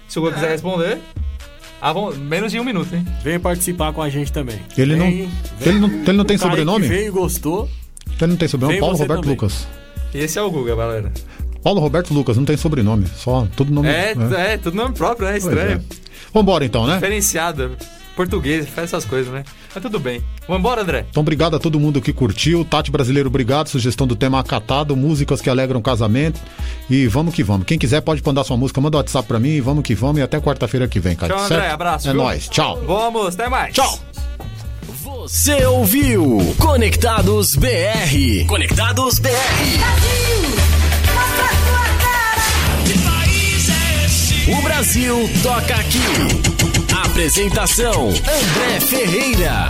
Se 0.08 0.18
o 0.20 0.22
Guga 0.22 0.36
quiser 0.36 0.50
responder. 0.52 1.00
Ah, 1.82 1.94
vamos, 1.94 2.16
menos 2.18 2.52
de 2.52 2.60
um 2.60 2.64
minuto, 2.64 2.94
hein? 2.96 3.06
Vem 3.24 3.40
participar 3.40 3.92
com 3.92 4.02
a 4.04 4.10
gente 4.10 4.32
também. 4.32 4.60
Ele 4.78 4.96
não- 4.96 5.06
Vem- 5.08 5.30
ele 5.62 5.80
não- 5.80 5.90
ele 5.90 6.14
não 6.14 6.26
tem 6.26 6.38
sobrenome? 6.38 6.88
Veio 6.88 7.08
e 7.08 7.10
gostou. 7.10 7.68
Então 8.14 8.28
não 8.28 8.36
tem 8.36 8.48
sobrenome. 8.48 8.74
Vem 8.76 8.82
Paulo 8.82 8.96
Roberto 8.98 9.22
também. 9.22 9.36
Lucas. 9.36 9.68
E 10.14 10.20
esse 10.20 10.38
é 10.38 10.42
o 10.44 10.52
Guga, 10.52 10.76
galera. 10.76 11.12
Paulo 11.64 11.80
Roberto 11.80 12.14
Lucas, 12.14 12.38
não 12.38 12.46
tem 12.46 12.56
sobrenome. 12.58 13.06
Só 13.16 13.48
tudo 13.56 13.72
nome. 13.74 13.88
É, 13.88 14.14
é, 14.38 14.58
tudo 14.58 14.76
nome 14.78 14.94
próprio, 14.94 15.26
né? 15.28 15.40
Pois 15.40 15.46
Estranho. 15.46 15.78
é. 15.78 15.96
Vambora 16.34 16.64
então, 16.66 16.86
né? 16.86 16.96
Diferenciado. 16.96 17.72
Português, 18.16 18.68
faz 18.68 18.90
essas 18.90 19.06
coisas, 19.06 19.32
né? 19.34 19.44
Mas 19.74 19.82
tudo 19.82 20.00
bem. 20.00 20.22
Vambora, 20.48 20.82
André. 20.82 21.06
Então, 21.10 21.22
obrigado 21.22 21.56
a 21.56 21.60
todo 21.60 21.80
mundo 21.80 22.02
que 22.02 22.12
curtiu. 22.14 22.66
Tati 22.66 22.92
Brasileiro, 22.92 23.30
obrigado. 23.30 23.68
Sugestão 23.68 24.06
do 24.06 24.16
tema 24.16 24.40
acatado, 24.40 24.96
músicas 24.96 25.40
que 25.42 25.50
alegram 25.50 25.82
casamento. 25.82 26.40
E 26.90 27.08
vamos 27.08 27.34
que 27.34 27.44
vamos. 27.44 27.66
Quem 27.66 27.80
quiser 27.80 28.02
pode 28.02 28.22
mandar 28.26 28.44
sua 28.44 28.58
música, 28.58 28.82
manda 28.82 28.98
o 28.98 29.00
WhatsApp 29.00 29.28
pra 29.28 29.40
mim. 29.40 29.50
e 29.50 29.62
Vamos 29.62 29.84
que 29.84 29.96
vamos. 29.96 30.20
E 30.20 30.22
até 30.24 30.40
quarta-feira 30.40 30.88
que 30.88 31.00
vem, 31.00 31.16
cara. 31.16 31.34
Tchau, 31.34 31.46
André. 31.46 31.60
certo? 31.62 31.74
Abraço. 31.74 32.10
É 32.10 32.14
viu? 32.14 32.22
nóis. 32.22 32.48
Tchau. 32.50 32.82
Vamos, 32.86 33.34
até 33.36 33.50
mais. 33.50 33.74
Tchau. 33.74 34.00
Você 35.22 35.66
ouviu 35.66 36.40
Conectados 36.58 37.56
BR. 37.56 38.46
Conectados 38.48 39.20
BR. 39.20 39.30
O 44.58 44.62
Brasil 44.64 45.30
toca 45.44 45.76
aqui. 45.76 46.71
Apresentação: 47.12 48.08
André 48.08 48.80
Ferreira. 48.80 49.70